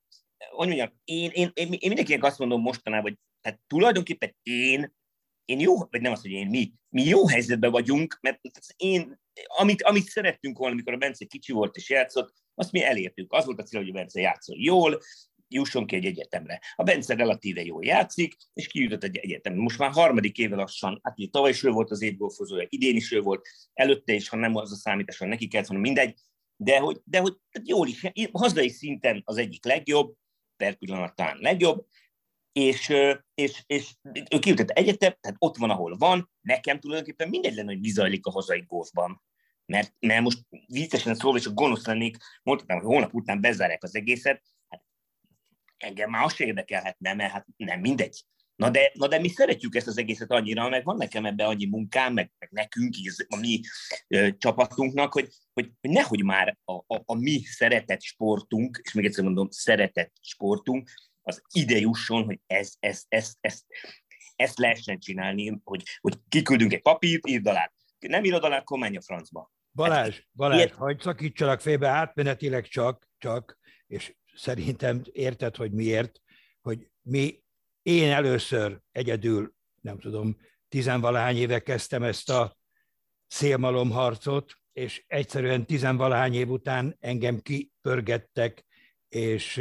hogy 0.50 0.66
mondjam, 0.66 1.00
én, 1.04 1.30
én, 1.30 1.50
én, 1.54 1.66
én 1.72 1.88
mindenkinek 1.88 2.24
azt 2.24 2.38
mondom 2.38 2.60
mostanában, 2.60 3.10
hogy 3.10 3.18
hát 3.42 3.60
tulajdonképpen 3.66 4.36
én 4.42 4.94
én 5.44 5.60
jó, 5.60 5.76
vagy 5.76 6.00
nem 6.00 6.12
az, 6.12 6.20
hogy 6.20 6.30
én, 6.30 6.46
mi, 6.46 6.72
mi 6.88 7.02
jó 7.02 7.28
helyzetben 7.28 7.70
vagyunk, 7.70 8.18
mert 8.20 8.40
én, 8.76 9.20
amit, 9.58 9.82
amit 9.82 10.04
szerettünk 10.04 10.58
volna, 10.58 10.72
amikor 10.74 10.92
a 10.92 10.96
Bence 10.96 11.24
kicsi 11.24 11.52
volt 11.52 11.76
és 11.76 11.90
játszott, 11.90 12.34
azt 12.54 12.72
mi 12.72 12.82
elértük. 12.82 13.32
Az 13.32 13.44
volt 13.44 13.60
a 13.60 13.62
cél, 13.62 13.80
hogy 13.80 13.88
a 13.88 13.92
Bence 13.92 14.20
játszol 14.20 14.56
jól, 14.58 15.00
jusson 15.48 15.86
ki 15.86 15.96
egy 15.96 16.04
egyetemre. 16.04 16.60
A 16.74 16.82
Bence 16.82 17.14
relatíve 17.14 17.64
jól 17.64 17.84
játszik, 17.84 18.36
és 18.52 18.66
kijutott 18.66 19.02
egy 19.02 19.16
egyetemre. 19.16 19.60
Most 19.60 19.78
már 19.78 19.90
harmadik 19.90 20.38
éve 20.38 20.56
lassan, 20.56 21.00
hát 21.02 21.18
ugye 21.18 21.28
tavaly 21.30 21.50
is 21.50 21.62
ő 21.62 21.70
volt 21.70 21.90
az 21.90 22.02
évgolfozója, 22.02 22.66
idén 22.68 22.96
is 22.96 23.12
ő 23.12 23.20
volt, 23.20 23.48
előtte 23.72 24.12
is, 24.12 24.28
ha 24.28 24.36
nem 24.36 24.56
az 24.56 24.72
a 24.72 24.76
számítás, 24.76 25.18
hogy 25.18 25.28
neki 25.28 25.48
kellett 25.48 25.66
volna 25.66 25.82
mindegy, 25.82 26.14
de 26.56 26.78
hogy, 26.78 27.00
de 27.04 27.18
hogy 27.18 27.36
jól 27.62 27.88
is, 27.88 28.06
hazai 28.32 28.68
szinten 28.68 29.22
az 29.24 29.36
egyik 29.36 29.64
legjobb, 29.64 30.14
per 30.56 30.74
pillanatán 30.74 31.38
legjobb, 31.40 31.86
és, 32.54 32.92
és, 33.34 33.62
és 33.66 33.94
ő 34.30 34.38
kijutott 34.38 34.68
egyetem, 34.68 35.14
tehát 35.20 35.36
ott 35.38 35.56
van, 35.56 35.70
ahol 35.70 35.96
van, 35.96 36.30
nekem 36.40 36.80
tulajdonképpen 36.80 37.28
mindegy 37.28 37.54
lenne, 37.54 37.72
hogy 37.72 37.80
mi 37.80 37.88
zajlik 37.88 38.26
a 38.26 38.30
hazai 38.30 38.64
golfban. 38.66 39.22
Mert, 39.66 39.94
mert 39.98 40.22
most 40.22 40.38
viccesen 40.66 41.14
szólva, 41.14 41.38
és 41.38 41.46
a 41.46 41.52
gonosz 41.52 41.86
lennék, 41.86 42.16
mondhatnám, 42.42 42.78
hogy 42.78 42.86
hónap 42.86 43.14
után 43.14 43.40
bezárják 43.40 43.82
az 43.82 43.94
egészet, 43.94 44.42
hát 44.68 44.84
engem 45.76 46.10
már 46.10 46.24
azt 46.24 46.40
érdekelhetne, 46.40 47.14
mert 47.14 47.32
hát 47.32 47.46
nem 47.56 47.80
mindegy. 47.80 48.24
Na 48.56 48.70
de, 48.70 48.90
na 48.94 49.08
de 49.08 49.18
mi 49.18 49.28
szeretjük 49.28 49.74
ezt 49.74 49.86
az 49.86 49.98
egészet 49.98 50.30
annyira, 50.30 50.68
meg 50.68 50.84
van 50.84 50.96
nekem 50.96 51.24
ebben 51.24 51.46
annyi 51.46 51.66
munkám, 51.66 52.12
meg, 52.12 52.32
meg 52.38 52.50
nekünk, 52.52 52.94
a 53.28 53.36
mi 53.36 53.60
ö, 54.08 54.28
csapatunknak, 54.38 55.12
hogy, 55.12 55.28
hogy, 55.52 55.70
hogy 55.80 55.90
nehogy 55.90 56.24
már 56.24 56.58
a, 56.64 56.72
a, 56.72 57.02
a 57.04 57.14
mi 57.14 57.42
szeretett 57.42 58.00
sportunk, 58.02 58.80
és 58.82 58.92
még 58.92 59.04
egyszer 59.04 59.24
mondom, 59.24 59.50
szeretett 59.50 60.12
sportunk, 60.20 60.90
az 61.24 61.42
ide 61.52 61.78
jusson, 61.78 62.24
hogy 62.24 62.40
ez, 62.46 62.74
ez, 62.78 63.02
ez, 63.08 63.32
ez, 63.40 63.62
ezt 64.36 64.58
lehessen 64.58 64.98
csinálni, 64.98 65.60
hogy, 65.64 65.82
hogy 66.00 66.18
kiküldünk 66.28 66.72
egy 66.72 66.82
papírt, 66.82 67.28
írd 67.28 67.46
alá. 67.46 67.72
Nem 67.98 68.24
írod 68.24 68.44
alá, 68.44 68.58
akkor 68.58 68.78
menj 68.78 68.96
a 68.96 69.00
francba. 69.00 69.52
Balázs, 69.72 70.20
Balázs, 70.32 70.58
Ilyet... 70.58 70.74
hagyd 70.74 71.00
szakítsalak 71.00 71.60
félbe 71.60 71.88
átmenetileg 71.88 72.66
csak, 72.66 73.08
csak, 73.18 73.58
és 73.86 74.14
szerintem 74.34 75.02
érted, 75.12 75.56
hogy 75.56 75.72
miért, 75.72 76.20
hogy 76.60 76.88
mi, 77.02 77.42
én 77.82 78.10
először 78.10 78.80
egyedül, 78.92 79.54
nem 79.80 79.98
tudom, 79.98 80.36
tizenvalahány 80.68 81.36
éve 81.36 81.58
kezdtem 81.58 82.02
ezt 82.02 82.30
a 82.30 82.56
szélmalomharcot, 83.26 84.52
és 84.72 85.04
egyszerűen 85.06 85.66
tizenvalahány 85.66 86.34
év 86.34 86.50
után 86.50 86.96
engem 87.00 87.40
kipörgettek, 87.40 88.64
és 89.08 89.56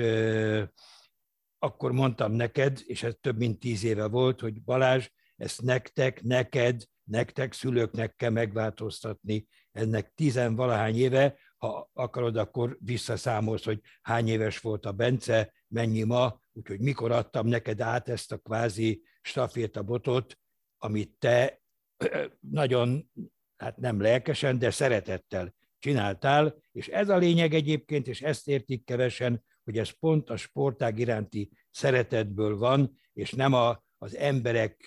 akkor 1.63 1.91
mondtam 1.91 2.31
neked, 2.31 2.81
és 2.85 3.03
ez 3.03 3.13
több 3.21 3.37
mint 3.37 3.59
tíz 3.59 3.83
éve 3.83 4.07
volt, 4.07 4.39
hogy 4.39 4.61
Balázs, 4.61 5.09
ezt 5.35 5.61
nektek, 5.61 6.23
neked, 6.23 6.83
nektek, 7.03 7.53
szülőknek 7.53 8.15
kell 8.15 8.29
megváltoztatni. 8.29 9.47
Ennek 9.71 10.11
tizenvalahány 10.15 10.97
éve, 10.97 11.37
ha 11.57 11.89
akarod, 11.93 12.37
akkor 12.37 12.77
visszaszámolsz, 12.79 13.63
hogy 13.63 13.79
hány 14.01 14.27
éves 14.27 14.59
volt 14.59 14.85
a 14.85 14.91
Bence, 14.91 15.53
mennyi 15.67 16.03
ma, 16.03 16.39
úgyhogy 16.53 16.79
mikor 16.79 17.11
adtam 17.11 17.47
neked 17.47 17.81
át 17.81 18.09
ezt 18.09 18.31
a 18.31 18.37
kvázi 18.37 19.03
stafétabotot, 19.21 20.39
amit 20.77 21.15
te 21.19 21.61
nagyon, 22.39 23.11
hát 23.57 23.77
nem 23.77 24.01
lelkesen, 24.01 24.59
de 24.59 24.71
szeretettel 24.71 25.53
csináltál, 25.79 26.55
és 26.71 26.87
ez 26.87 27.09
a 27.09 27.17
lényeg 27.17 27.53
egyébként, 27.53 28.07
és 28.07 28.21
ezt 28.21 28.47
értik 28.47 28.85
kevesen, 28.85 29.43
hogy 29.63 29.77
ez 29.77 29.89
pont 29.89 30.29
a 30.29 30.37
sportág 30.37 30.99
iránti 30.99 31.51
szeretetből 31.71 32.57
van, 32.57 32.99
és 33.13 33.31
nem 33.31 33.53
a, 33.53 33.83
az 33.97 34.15
emberek 34.15 34.85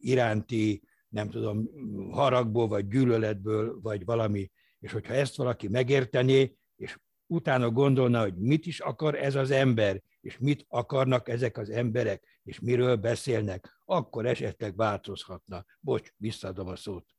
iránti, 0.00 0.82
nem 1.08 1.30
tudom, 1.30 1.70
haragból, 2.10 2.68
vagy 2.68 2.88
gyűlöletből, 2.88 3.80
vagy 3.80 4.04
valami. 4.04 4.50
És 4.80 4.92
hogyha 4.92 5.14
ezt 5.14 5.36
valaki 5.36 5.68
megértené, 5.68 6.56
és 6.76 6.98
utána 7.26 7.70
gondolna, 7.70 8.20
hogy 8.20 8.36
mit 8.36 8.66
is 8.66 8.80
akar 8.80 9.14
ez 9.14 9.34
az 9.34 9.50
ember, 9.50 10.02
és 10.20 10.38
mit 10.38 10.64
akarnak 10.68 11.28
ezek 11.28 11.58
az 11.58 11.70
emberek, 11.70 12.40
és 12.42 12.60
miről 12.60 12.96
beszélnek, 12.96 13.80
akkor 13.84 14.26
esetleg 14.26 14.76
változhatna. 14.76 15.64
Bocs, 15.80 16.12
visszaadom 16.16 16.68
a 16.68 16.76
szót. 16.76 17.15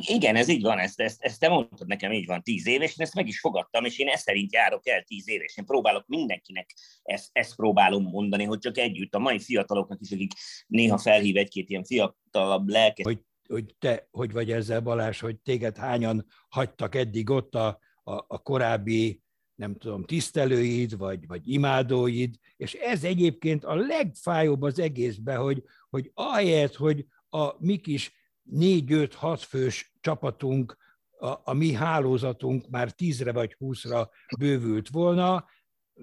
Igen, 0.00 0.36
ez 0.36 0.48
így 0.48 0.62
van, 0.62 0.78
ezt, 0.78 1.00
ezt, 1.00 1.22
ezt 1.22 1.40
te 1.40 1.48
mondtad 1.48 1.86
nekem, 1.86 2.12
így 2.12 2.26
van, 2.26 2.42
tíz 2.42 2.66
éves, 2.66 2.90
és 2.90 2.96
ezt 2.96 3.14
meg 3.14 3.26
is 3.26 3.40
fogadtam, 3.40 3.84
és 3.84 3.98
én 3.98 4.08
ezt 4.08 4.22
szerint 4.22 4.52
járok 4.52 4.88
el 4.88 5.02
tíz 5.02 5.28
éves. 5.28 5.56
Én 5.56 5.64
próbálok 5.64 6.06
mindenkinek, 6.06 6.74
ezt, 7.02 7.28
ezt 7.32 7.56
próbálom 7.56 8.02
mondani, 8.02 8.44
hogy 8.44 8.58
csak 8.58 8.78
együtt 8.78 9.14
a 9.14 9.18
mai 9.18 9.38
fiataloknak 9.38 10.00
is, 10.00 10.12
akik 10.12 10.32
néha 10.66 10.98
felhív 10.98 11.36
egy-két 11.36 11.70
ilyen 11.70 11.84
fiatalabb 11.84 12.68
lelket. 12.68 13.06
Hogy, 13.06 13.20
hogy 13.48 13.74
te 13.78 14.08
hogy 14.10 14.32
vagy 14.32 14.52
ezzel, 14.52 14.80
Balázs, 14.80 15.20
hogy 15.20 15.36
téged 15.36 15.76
hányan 15.76 16.26
hagytak 16.48 16.94
eddig 16.94 17.30
ott 17.30 17.54
a, 17.54 17.66
a, 18.02 18.12
a 18.12 18.42
korábbi 18.42 19.22
nem 19.54 19.76
tudom, 19.76 20.04
tisztelőid, 20.04 20.96
vagy, 20.96 21.26
vagy 21.26 21.40
imádóid, 21.44 22.34
és 22.56 22.74
ez 22.74 23.04
egyébként 23.04 23.64
a 23.64 23.74
legfájóbb 23.74 24.62
az 24.62 24.78
egészben, 24.78 25.38
hogy, 25.38 25.62
hogy 25.90 26.10
ahelyett, 26.14 26.74
hogy 26.74 27.06
a 27.28 27.64
mi 27.64 27.76
kis 27.76 28.12
négy-öt-hat 28.50 29.42
fős 29.42 29.92
csapatunk, 30.00 30.76
a, 31.18 31.40
a 31.44 31.52
mi 31.52 31.72
hálózatunk 31.72 32.68
már 32.68 32.92
tízre 32.92 33.32
vagy 33.32 33.54
húszra 33.54 34.10
bővült 34.38 34.88
volna, 34.88 35.48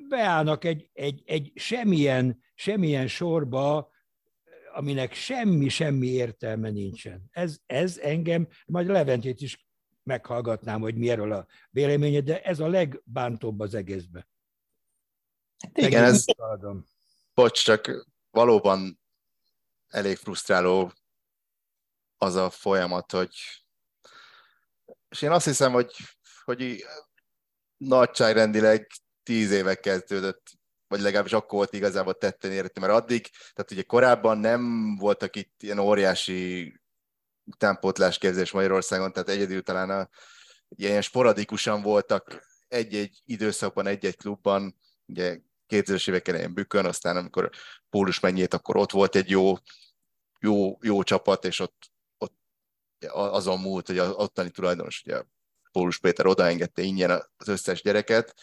beállnak 0.09 0.63
egy, 0.63 0.89
egy, 0.93 1.23
egy 1.25 1.51
semmilyen, 1.55 2.43
semmilyen 2.55 3.07
sorba, 3.07 3.91
aminek 4.73 5.13
semmi, 5.13 5.69
semmi 5.69 6.07
értelme 6.07 6.69
nincsen. 6.69 7.29
Ez, 7.31 7.57
ez 7.65 7.97
engem, 7.97 8.47
majd 8.65 8.87
Leventét 8.87 9.41
is 9.41 9.67
meghallgatnám, 10.03 10.81
hogy 10.81 10.95
mi 10.95 11.09
erről 11.09 11.31
a 11.31 11.45
véleménye, 11.69 12.21
de 12.21 12.41
ez 12.41 12.59
a 12.59 12.67
legbántóbb 12.67 13.59
az 13.59 13.73
egészben. 13.73 14.27
Hát 15.57 15.77
igen, 15.77 16.03
ez, 16.03 16.25
bocs, 17.33 17.63
csak 17.63 18.07
valóban 18.31 18.99
elég 19.87 20.15
frusztráló 20.15 20.91
az 22.17 22.35
a 22.35 22.49
folyamat, 22.49 23.11
hogy 23.11 23.29
és 25.09 25.21
én 25.21 25.31
azt 25.31 25.45
hiszem, 25.45 25.71
hogy, 25.71 25.95
hogy 26.43 26.85
nagyságrendileg 27.77 28.87
tíz 29.23 29.51
éve 29.51 29.75
kezdődött 29.75 30.51
vagy 30.87 31.01
legalábbis 31.01 31.33
akkor 31.33 31.57
volt 31.57 31.73
igazából 31.73 32.13
tetten 32.13 32.51
érti, 32.51 32.79
mert 32.79 32.93
addig, 32.93 33.29
tehát 33.53 33.71
ugye 33.71 33.81
korábban 33.81 34.37
nem 34.37 34.95
voltak 34.95 35.35
itt 35.35 35.63
ilyen 35.63 35.79
óriási 35.79 36.73
utánpótlás 37.43 38.17
képzés 38.17 38.51
Magyarországon, 38.51 39.13
tehát 39.13 39.29
egyedül 39.29 39.63
talán 39.63 39.89
a, 39.89 40.09
ilyen 40.69 41.01
sporadikusan 41.01 41.81
voltak 41.81 42.43
egy-egy 42.67 43.21
időszakban, 43.25 43.87
egy-egy 43.87 44.17
klubban, 44.17 44.75
ugye 45.05 45.39
2000-es 45.69 46.09
évek 46.09 46.27
elején 46.27 46.53
Bükön, 46.53 46.85
aztán 46.85 47.17
amikor 47.17 47.49
Pólus 47.89 48.19
mennyét, 48.19 48.53
akkor 48.53 48.77
ott 48.77 48.91
volt 48.91 49.15
egy 49.15 49.29
jó, 49.29 49.53
jó, 50.39 50.77
jó 50.81 51.03
csapat, 51.03 51.45
és 51.45 51.59
ott, 51.59 51.91
ott 53.11 53.31
azon 53.31 53.59
múlt, 53.59 53.87
hogy 53.87 53.97
az 53.97 54.11
ottani 54.11 54.49
tulajdonos, 54.49 55.01
ugye 55.05 55.23
Pólus 55.71 55.99
Péter 55.99 56.25
odaengedte 56.25 56.81
ingyen 56.81 57.11
az 57.37 57.47
összes 57.47 57.81
gyereket, 57.81 58.35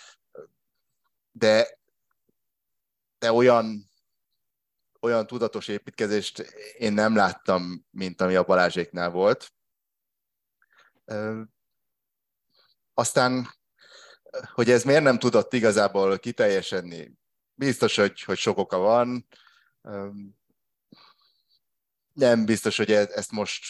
de, 1.33 1.79
de 3.19 3.33
olyan, 3.33 3.91
olyan 5.01 5.27
tudatos 5.27 5.69
építkezést 5.69 6.39
én 6.79 6.93
nem 6.93 7.17
láttam, 7.17 7.87
mint 7.91 8.21
ami 8.21 8.35
a 8.35 8.45
Balázséknál 8.45 9.11
volt. 9.11 9.53
Aztán, 12.95 13.49
hogy 14.53 14.71
ez 14.71 14.85
miért 14.85 15.03
nem 15.03 15.19
tudott 15.19 15.53
igazából 15.53 16.19
kiteljesedni, 16.19 17.19
biztos, 17.55 17.97
hogy, 17.97 18.23
hogy 18.23 18.39
sok 18.39 18.59
oka 18.59 18.79
van. 18.79 19.27
Nem 22.13 22.45
biztos, 22.45 22.77
hogy 22.77 22.93
e-, 22.93 23.09
ezt 23.15 23.31
most 23.31 23.65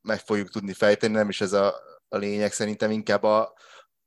meg 0.00 0.18
fogjuk 0.18 0.50
tudni 0.50 0.72
fejteni, 0.72 1.12
nem 1.12 1.28
is 1.28 1.40
ez 1.40 1.52
a, 1.52 1.74
a 2.08 2.16
lényeg, 2.16 2.52
szerintem 2.52 2.90
inkább 2.90 3.22
a, 3.22 3.54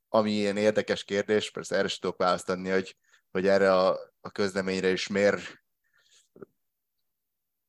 ami 0.10 0.32
ilyen 0.32 0.58
érdekes 0.58 1.04
kérdés, 1.04 1.52
persze 1.52 1.76
erre 1.76 1.88
sem 1.88 1.98
tudok 2.02 2.18
választ 2.18 2.50
adni, 2.50 2.70
hogy, 2.70 2.98
hogy 3.32 3.48
erre 3.48 3.74
a, 3.76 3.90
a 4.22 4.32
közleményre 4.32 4.90
is 4.90 5.08
miért 5.08 5.62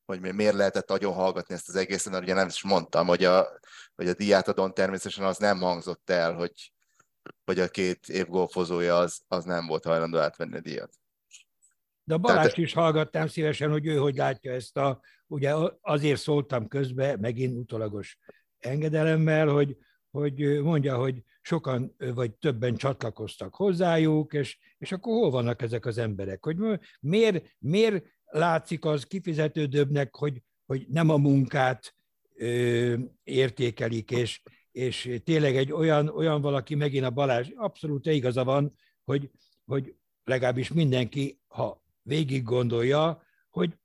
hogy 0.04 0.34
miért 0.34 0.54
lehetett 0.54 0.88
nagyon 0.88 1.12
hallgatni 1.12 1.54
ezt 1.54 1.68
az 1.68 1.76
egészet, 1.76 2.12
mert 2.12 2.24
ugye 2.24 2.34
nem 2.34 2.46
is 2.46 2.62
mondtam, 2.62 3.06
hogy 3.06 3.24
a, 3.24 3.58
hogy 3.94 4.08
a 4.08 4.14
diátadon 4.14 4.74
természetesen 4.74 5.24
az 5.24 5.36
nem 5.36 5.60
hangzott 5.60 6.10
el, 6.10 6.32
hogy, 6.32 6.72
hogy 7.44 7.60
a 7.60 7.68
két 7.68 8.08
év 8.08 8.26
golfozója 8.26 8.98
az, 8.98 9.20
az 9.28 9.44
nem 9.44 9.66
volt 9.66 9.84
hajlandó 9.84 10.18
átvenni 10.18 10.56
a 10.56 10.60
díjat. 10.60 11.01
De 12.04 12.14
a 12.14 12.20
Tehát... 12.20 12.56
is 12.56 12.72
hallgattam 12.72 13.26
szívesen, 13.26 13.70
hogy 13.70 13.86
ő 13.86 13.96
hogy 13.96 14.16
látja 14.16 14.52
ezt 14.52 14.76
a, 14.76 15.00
ugye 15.26 15.54
azért 15.80 16.20
szóltam 16.20 16.68
közbe, 16.68 17.16
megint 17.16 17.58
utolagos 17.58 18.18
engedelemmel, 18.58 19.48
hogy, 19.48 19.76
hogy 20.10 20.60
mondja, 20.62 20.96
hogy 20.96 21.22
sokan 21.40 21.94
vagy 22.14 22.34
többen 22.34 22.76
csatlakoztak 22.76 23.54
hozzájuk, 23.54 24.32
és, 24.32 24.58
és 24.78 24.92
akkor 24.92 25.12
hol 25.14 25.30
vannak 25.30 25.62
ezek 25.62 25.86
az 25.86 25.98
emberek? 25.98 26.44
Hogy 26.44 26.56
miért, 27.00 27.56
miért 27.58 28.04
látszik 28.24 28.84
az 28.84 29.04
kifizetődőbbnek, 29.04 30.14
hogy, 30.14 30.42
hogy 30.66 30.86
nem 30.88 31.10
a 31.10 31.16
munkát 31.16 31.94
ö, 32.34 32.94
értékelik, 33.22 34.10
és, 34.10 34.42
és 34.72 35.20
tényleg 35.24 35.56
egy 35.56 35.72
olyan, 35.72 36.08
olyan 36.08 36.40
valaki, 36.40 36.74
megint 36.74 37.04
a 37.04 37.10
Balázs, 37.10 37.48
abszolút 37.54 38.06
igaza 38.06 38.44
van, 38.44 38.74
hogy, 39.04 39.30
hogy 39.64 39.94
legalábbis 40.24 40.72
mindenki, 40.72 41.40
ha 41.46 41.82
végig 42.02 42.42
gondolja, 42.42 43.22
hogy 43.50 43.76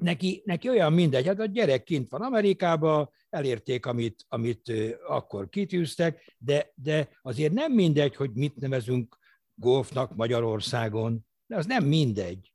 neki, 0.00 0.42
neki 0.44 0.68
olyan 0.68 0.92
mindegy, 0.92 1.26
hát 1.26 1.40
a 1.40 1.44
gyerek 1.44 1.82
kint 1.82 2.10
van 2.10 2.22
Amerikában, 2.22 3.10
elérték, 3.30 3.86
amit, 3.86 4.24
amit 4.28 4.72
akkor 5.06 5.48
kitűztek, 5.48 6.36
de, 6.38 6.72
de 6.74 7.08
azért 7.22 7.52
nem 7.52 7.72
mindegy, 7.72 8.16
hogy 8.16 8.30
mit 8.32 8.56
nevezünk 8.56 9.18
golfnak 9.54 10.16
Magyarországon, 10.16 11.26
de 11.46 11.56
az 11.56 11.66
nem 11.66 11.84
mindegy. 11.84 12.52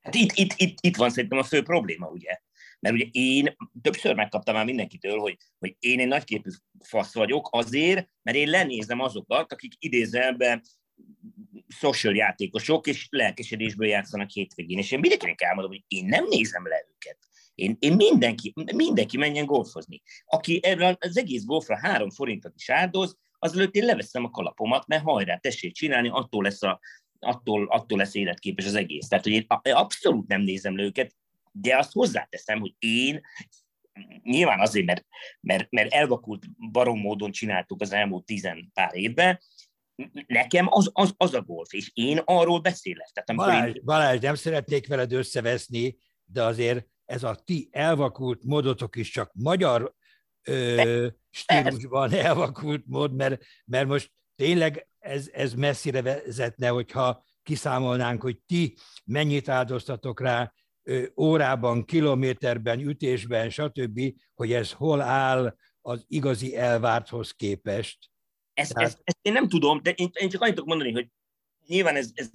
Hát 0.00 0.14
itt, 0.14 0.32
itt, 0.32 0.52
itt, 0.56 0.78
itt 0.80 0.96
van 0.96 1.10
szerintem 1.10 1.38
a 1.38 1.42
fő 1.42 1.62
probléma, 1.62 2.06
ugye? 2.06 2.40
Mert 2.80 2.94
ugye 2.94 3.06
én 3.10 3.56
többször 3.82 4.14
megkaptam 4.14 4.54
már 4.54 4.64
mindenkitől, 4.64 5.18
hogy, 5.18 5.36
hogy 5.58 5.76
én 5.78 6.00
egy 6.00 6.06
nagyképű 6.06 6.50
fasz 6.84 7.14
vagyok 7.14 7.48
azért, 7.50 8.08
mert 8.22 8.36
én 8.36 8.48
lenézem 8.48 9.00
azokat, 9.00 9.52
akik 9.52 9.72
idézelben 9.78 10.62
social 11.68 12.14
játékosok, 12.14 12.86
és 12.86 13.06
lelkesedésből 13.10 13.88
játszanak 13.88 14.30
hétvégén. 14.30 14.78
És 14.78 14.90
én 14.90 14.98
mindenkinek 14.98 15.42
elmondom, 15.42 15.70
hogy 15.70 15.84
én 15.88 16.04
nem 16.04 16.26
nézem 16.28 16.66
le 16.66 16.84
őket. 16.94 17.18
Én, 17.54 17.76
én 17.78 17.92
mindenki, 17.92 18.52
mindenki 18.74 19.16
menjen 19.16 19.46
golfozni. 19.46 20.02
Aki 20.26 20.60
erre 20.62 20.96
az 21.00 21.18
egész 21.18 21.44
golfra 21.44 21.78
három 21.78 22.10
forintot 22.10 22.52
is 22.56 22.70
áldoz, 22.70 23.16
az 23.38 23.52
előtt 23.52 23.74
én 23.74 23.84
leveszem 23.84 24.24
a 24.24 24.30
kalapomat, 24.30 24.86
mert 24.86 25.02
hajrá, 25.02 25.36
tessék 25.36 25.72
csinálni, 25.72 26.08
attól 26.08 26.42
lesz, 26.42 26.62
a, 26.62 26.80
attól, 27.18 27.66
attól 27.70 27.98
lesz 27.98 28.14
életképes 28.14 28.66
az 28.66 28.74
egész. 28.74 29.08
Tehát, 29.08 29.24
hogy 29.24 29.32
én 29.32 29.46
abszolút 29.62 30.28
nem 30.28 30.40
nézem 30.40 30.76
le 30.76 30.82
őket, 30.82 31.14
de 31.52 31.76
azt 31.76 31.92
hozzáteszem, 31.92 32.60
hogy 32.60 32.74
én 32.78 33.20
nyilván 34.22 34.60
azért, 34.60 34.86
mert, 34.86 35.06
mert, 35.40 35.70
mert 35.70 35.92
elvakult 35.92 36.70
barom 36.70 36.98
módon 36.98 37.30
csináltuk 37.30 37.80
az 37.80 37.92
elmúlt 37.92 38.24
tizen 38.24 38.70
pár 38.74 38.94
évben, 38.94 39.40
nekem 40.26 40.66
az, 40.68 40.90
az, 40.92 41.14
az 41.16 41.34
a 41.34 41.42
golf, 41.42 41.72
és 41.72 41.90
én 41.94 42.20
arról 42.24 42.60
beszélek. 42.60 43.08
Tehát 43.12 43.36
Balázs, 43.36 43.74
én... 43.74 43.82
Balázs, 43.84 44.20
nem 44.20 44.34
szeretnék 44.34 44.86
veled 44.86 45.12
összeveszni, 45.12 45.96
de 46.24 46.42
azért 46.42 46.86
ez 47.04 47.22
a 47.22 47.34
ti 47.44 47.68
elvakult 47.72 48.44
módotok 48.44 48.96
is 48.96 49.10
csak 49.10 49.30
magyar 49.34 49.94
ö, 50.42 51.06
stílusban 51.30 52.12
elvakult 52.12 52.84
mód, 52.86 53.14
mert, 53.14 53.42
mert 53.64 53.86
most 53.86 54.12
tényleg 54.36 54.88
ez, 54.98 55.28
ez 55.32 55.54
messzire 55.54 56.02
vezetne, 56.02 56.68
hogyha 56.68 57.24
kiszámolnánk, 57.42 58.22
hogy 58.22 58.40
ti 58.46 58.76
mennyit 59.04 59.48
áldoztatok 59.48 60.20
rá 60.20 60.52
ö, 60.82 61.04
órában, 61.16 61.84
kilométerben, 61.84 62.80
ütésben, 62.80 63.50
stb., 63.50 64.00
hogy 64.34 64.52
ez 64.52 64.72
hol 64.72 65.00
áll 65.00 65.56
az 65.80 66.04
igazi 66.08 66.56
elvárthoz 66.56 67.30
képest. 67.30 67.98
Ezt, 68.58 68.74
Tehát... 68.74 68.88
ezt, 68.88 69.00
ezt 69.04 69.18
én 69.22 69.32
nem 69.32 69.48
tudom, 69.48 69.82
de 69.82 69.90
én, 69.90 70.10
én 70.12 70.28
csak 70.28 70.40
annyit 70.40 70.54
tudok 70.54 70.68
mondani, 70.68 70.92
hogy 70.92 71.08
nyilván 71.66 71.96
ez, 71.96 72.10
ez 72.14 72.30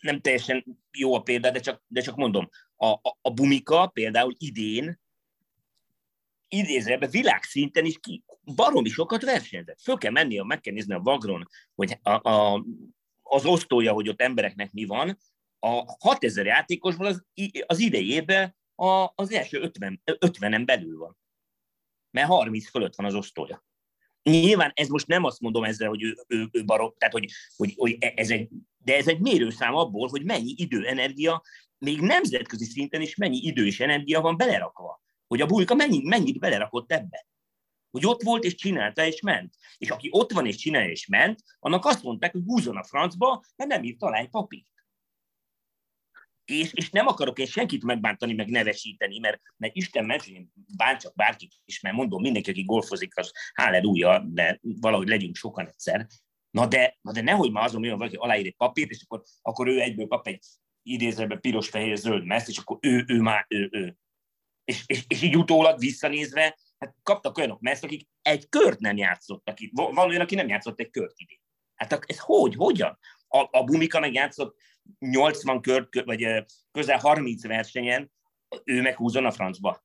nem 0.00 0.20
teljesen 0.20 0.64
jó 0.92 1.14
a 1.14 1.22
példa, 1.22 1.50
de 1.50 1.60
csak, 1.60 1.82
de 1.86 2.00
csak 2.00 2.16
mondom, 2.16 2.48
a, 2.76 2.86
a, 2.86 3.18
a 3.20 3.30
Bumika 3.30 3.86
például 3.86 4.34
idén 4.38 5.00
idézőjelben 6.48 7.10
világszinten 7.10 7.84
is 7.84 7.98
ki 8.00 8.24
baromi 8.54 8.88
sokat 8.88 9.22
versenyzett. 9.22 9.80
Föl 9.80 9.96
kell 9.96 10.10
menni, 10.10 10.38
meg 10.38 10.60
kell 10.60 10.74
nézni 10.74 10.94
a 10.94 11.00
vagron, 11.00 11.48
hogy 11.74 11.98
a, 12.02 12.30
a, 12.30 12.64
az 13.22 13.44
osztója, 13.44 13.92
hogy 13.92 14.08
ott 14.08 14.20
embereknek 14.20 14.72
mi 14.72 14.84
van. 14.84 15.18
A 15.58 15.96
6000 15.98 16.46
játékosból 16.46 17.06
az, 17.06 17.24
az 17.66 17.78
idejében 17.78 18.56
a, 18.74 19.12
az 19.14 19.32
első 19.32 19.60
50, 19.60 20.02
50-en 20.04 20.62
belül 20.64 20.98
van. 20.98 21.18
Mert 22.10 22.28
30 22.28 22.68
fölött 22.70 22.94
van 22.94 23.06
az 23.06 23.14
osztója. 23.14 23.64
Nyilván 24.22 24.72
ez 24.74 24.88
most 24.88 25.06
nem 25.06 25.24
azt 25.24 25.40
mondom 25.40 25.64
ezzel, 25.64 25.88
hogy 25.88 26.02
ő, 26.02 26.16
ő, 26.26 26.48
ő 26.52 26.64
barok, 26.64 26.98
tehát 26.98 27.14
hogy, 27.14 27.30
hogy, 27.56 27.72
hogy 27.76 27.96
ez 28.00 28.30
egy, 28.30 28.48
de 28.78 28.96
ez 28.96 29.08
egy 29.08 29.20
mérőszám 29.20 29.74
abból, 29.74 30.08
hogy 30.08 30.24
mennyi 30.24 30.54
idő, 30.56 30.86
energia, 30.86 31.42
még 31.78 32.00
nemzetközi 32.00 32.64
szinten 32.64 33.00
is 33.00 33.16
mennyi 33.16 33.36
idő 33.36 33.66
és 33.66 33.80
energia 33.80 34.20
van 34.20 34.36
belerakva. 34.36 35.02
Hogy 35.26 35.40
a 35.40 35.46
bújka 35.46 35.74
mennyit, 35.74 36.04
mennyit 36.04 36.38
belerakott 36.38 36.92
ebbe. 36.92 37.26
Hogy 37.90 38.06
ott 38.06 38.22
volt 38.22 38.44
és 38.44 38.54
csinálta 38.54 39.06
és 39.06 39.20
ment. 39.20 39.54
És 39.78 39.90
aki 39.90 40.08
ott 40.10 40.32
van 40.32 40.46
és 40.46 40.56
csinálja 40.56 40.90
és 40.90 41.06
ment, 41.06 41.42
annak 41.58 41.84
azt 41.84 42.02
mondták, 42.02 42.32
hogy 42.32 42.42
húzzon 42.46 42.76
a 42.76 42.84
francba, 42.84 43.44
mert 43.56 43.70
nem 43.70 43.82
írt 43.82 44.02
alá 44.02 44.18
egy 44.18 44.30
papírt 44.30 44.69
és, 46.50 46.72
és 46.72 46.90
nem 46.90 47.06
akarok 47.06 47.38
én 47.38 47.46
senkit 47.46 47.84
megbántani, 47.84 48.32
meg 48.32 48.48
nevesíteni, 48.48 49.18
mert, 49.18 49.40
mert 49.56 49.76
Isten 49.76 50.10
hogy 50.10 50.28
én 50.28 50.52
bántsak 50.76 51.14
bárkit 51.14 51.54
is, 51.64 51.80
mert 51.80 51.96
mondom, 51.96 52.22
mindenki, 52.22 52.50
aki 52.50 52.64
golfozik, 52.64 53.16
az 53.16 53.32
halleluja, 53.54 54.24
de 54.26 54.58
valahogy 54.62 55.08
legyünk 55.08 55.36
sokan 55.36 55.66
egyszer. 55.66 56.06
Na 56.50 56.66
de, 56.66 56.98
na 57.00 57.12
de 57.12 57.20
nehogy 57.20 57.50
már 57.50 57.64
azon 57.64 57.84
jön 57.84 57.98
valaki 57.98 58.16
aláír 58.16 58.46
egy 58.46 58.56
papírt, 58.56 58.90
és 58.90 59.02
akkor, 59.02 59.22
akkor 59.42 59.68
ő 59.68 59.80
egyből 59.80 60.06
kap 60.06 60.26
egy 60.26 60.44
idézőben 60.82 61.40
piros, 61.40 61.68
fehér, 61.68 61.96
zöld 61.96 62.24
meszt, 62.24 62.48
és 62.48 62.58
akkor 62.58 62.78
ő, 62.80 63.04
ő 63.06 63.20
már, 63.20 63.46
ő, 63.48 63.68
ő. 63.72 63.96
És, 64.64 64.82
és, 64.86 65.04
és 65.08 65.22
így 65.22 65.36
utólag 65.36 65.78
visszanézve, 65.78 66.58
hát 66.78 66.94
kaptak 67.02 67.38
olyanok 67.38 67.60
meszt, 67.60 67.84
akik 67.84 68.08
egy 68.22 68.48
kört 68.48 68.78
nem 68.78 68.96
játszottak. 68.96 69.58
Van 69.72 70.08
olyan, 70.08 70.20
aki 70.20 70.34
nem 70.34 70.48
játszott 70.48 70.80
egy 70.80 70.90
kört 70.90 71.14
idén. 71.16 71.40
Hát 71.74 71.92
ez 71.92 72.18
hogy, 72.18 72.54
hogyan? 72.54 72.98
A, 73.28 73.58
a 73.58 73.64
Bumika 73.64 74.00
meg 74.00 74.12
játszott 74.12 74.56
80 74.98 75.60
kört, 75.60 76.04
vagy 76.04 76.44
közel 76.70 76.98
30 76.98 77.46
versenyen, 77.46 78.10
ő 78.64 78.82
meghúzon 78.82 79.24
a 79.24 79.30
francba. 79.30 79.84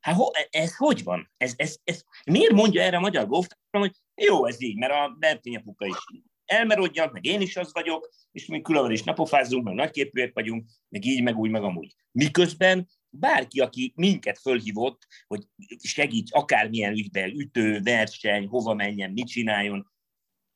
Hát 0.00 0.18
ez 0.50 0.76
hogy 0.76 1.02
van? 1.02 1.30
Ez, 1.36 1.54
ez, 1.56 1.76
ez, 1.84 2.04
miért 2.24 2.52
mondja 2.52 2.82
erre 2.82 2.96
a 2.96 3.00
magyar 3.00 3.26
golftársaság, 3.26 3.80
hogy 3.80 3.96
jó, 4.14 4.46
ez 4.46 4.62
így, 4.62 4.76
mert 4.76 4.92
a 4.92 5.16
Bertény 5.18 5.56
apuka 5.56 5.86
is 5.86 5.96
elmerodjak, 6.44 7.12
meg 7.12 7.24
én 7.24 7.40
is 7.40 7.56
az 7.56 7.72
vagyok, 7.72 8.10
és 8.32 8.46
mi 8.46 8.60
különben 8.60 8.92
is 8.92 9.02
napofázzunk, 9.02 9.64
meg 9.64 9.74
nagyképűek 9.74 10.34
vagyunk, 10.34 10.68
meg 10.88 11.04
így, 11.04 11.22
meg 11.22 11.36
úgy, 11.36 11.50
meg 11.50 11.62
amúgy. 11.62 11.94
Miközben 12.12 12.88
bárki, 13.10 13.60
aki 13.60 13.92
minket 13.96 14.38
fölhívott, 14.38 15.06
hogy 15.26 15.46
segíts 15.82 16.32
akármilyen 16.32 16.92
ügyben, 16.92 17.30
ütő, 17.30 17.80
verseny, 17.80 18.46
hova 18.46 18.74
menjen, 18.74 19.10
mit 19.10 19.26
csináljon, 19.26 19.92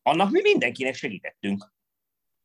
annak 0.02 0.30
mi 0.30 0.40
mindenkinek 0.40 0.94
segítettünk. 0.94 1.72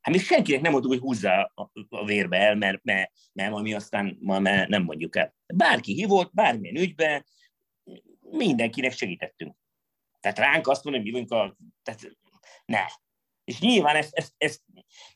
Hát 0.04 0.16
még 0.16 0.24
senkinek 0.24 0.62
nem 0.62 0.72
mondtuk, 0.72 0.92
hogy 0.92 1.02
húzza 1.02 1.52
a 1.90 2.06
vérbe 2.06 2.38
el, 2.38 2.56
mert, 2.56 2.84
mert 2.84 3.12
nem, 3.32 3.54
ami 3.54 3.74
aztán 3.74 4.18
ma 4.20 4.40
nem 4.40 4.84
mondjuk 4.84 5.16
el. 5.16 5.36
Bárki 5.54 5.94
hívott, 5.94 6.34
bármilyen 6.34 6.76
ügybe, 6.76 7.26
mindenkinek 8.20 8.92
segítettünk. 8.92 9.56
Tehát 10.20 10.40
ránk 10.40 10.68
azt 10.68 10.84
mondom, 10.84 11.02
hogy 11.02 11.12
mi 11.12 11.20
vagyunk 11.20 11.42
a... 11.42 11.58
Tehát 11.84 12.18
ne. 12.66 12.80
És 13.44 13.60
nyilván 13.60 13.96
ezt, 13.96 14.14
ezt, 14.14 14.34
ezt 14.38 14.62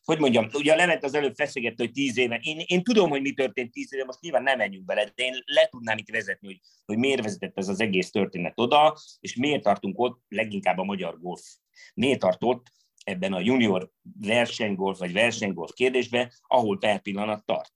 hogy 0.03 0.19
mondjam, 0.19 0.47
ugye 0.53 0.73
a 0.73 0.75
Levent 0.75 1.03
az 1.03 1.13
előbb 1.13 1.35
feszegette, 1.35 1.83
hogy 1.83 1.91
tíz 1.91 2.17
éve, 2.17 2.39
én, 2.41 2.63
én 2.65 2.83
tudom, 2.83 3.09
hogy 3.09 3.21
mi 3.21 3.33
történt 3.33 3.71
tíz 3.71 3.93
éve, 3.93 4.03
most 4.03 4.21
nyilván 4.21 4.43
nem 4.43 4.57
menjünk 4.57 4.85
bele, 4.85 5.03
de 5.03 5.23
én 5.23 5.41
le 5.45 5.67
tudnám 5.67 5.97
itt 5.97 6.09
vezetni, 6.09 6.47
hogy, 6.47 6.59
hogy 6.85 6.97
miért 6.97 7.23
vezetett 7.23 7.57
ez 7.57 7.67
az 7.67 7.79
egész 7.79 8.09
történet 8.09 8.53
oda, 8.55 8.97
és 9.19 9.35
miért 9.35 9.63
tartunk 9.63 9.99
ott, 9.99 10.21
leginkább 10.27 10.77
a 10.77 10.83
magyar 10.83 11.19
golf. 11.19 11.45
Miért 11.93 12.19
tartott 12.19 12.71
ebben 13.07 13.33
a 13.33 13.39
junior 13.39 13.91
versenygolf 14.19 14.99
vagy 14.99 15.13
versenygolf 15.13 15.71
kérdésben, 15.73 16.31
ahol 16.41 16.77
per 16.77 16.99
pillanat 16.99 17.45
tart. 17.45 17.73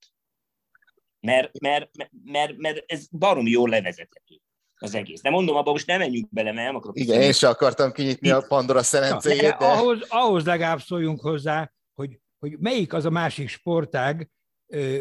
Mert, 1.19 1.59
mert, 1.59 1.89
mert, 2.23 2.57
mert 2.57 2.83
ez 2.91 3.07
barom 3.07 3.47
jól 3.47 3.69
levezethető 3.69 4.41
az 4.75 4.95
egész. 4.95 5.21
De 5.21 5.29
mondom, 5.29 5.55
abban 5.55 5.73
most 5.73 5.87
nem 5.87 5.99
menjünk 5.99 6.29
bele, 6.29 6.51
mert 6.51 6.65
nem 6.65 6.75
akarok. 6.75 6.99
Igen, 6.99 7.21
én 7.21 7.31
sem 7.31 7.49
akartam 7.49 7.91
kinyitni 7.91 8.27
Itt. 8.27 8.33
a 8.33 8.45
Pandora 8.47 8.83
szerencéjét. 8.83 9.41
De... 9.57 9.65
Ahhoz, 9.65 10.05
ahhoz 10.09 10.45
legalább 10.45 10.81
szóljunk 10.81 11.21
hozzá, 11.21 11.71
hogy, 11.93 12.19
hogy 12.39 12.57
melyik 12.59 12.93
az 12.93 13.05
a 13.05 13.09
másik 13.09 13.47
sportág 13.47 14.29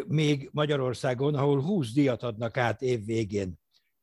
még 0.07 0.49
Magyarországon, 0.53 1.35
ahol 1.35 1.62
20 1.62 1.93
díjat 1.93 2.23
adnak 2.23 2.57
át 2.57 2.83
év 2.83 3.05
végén. 3.05 3.55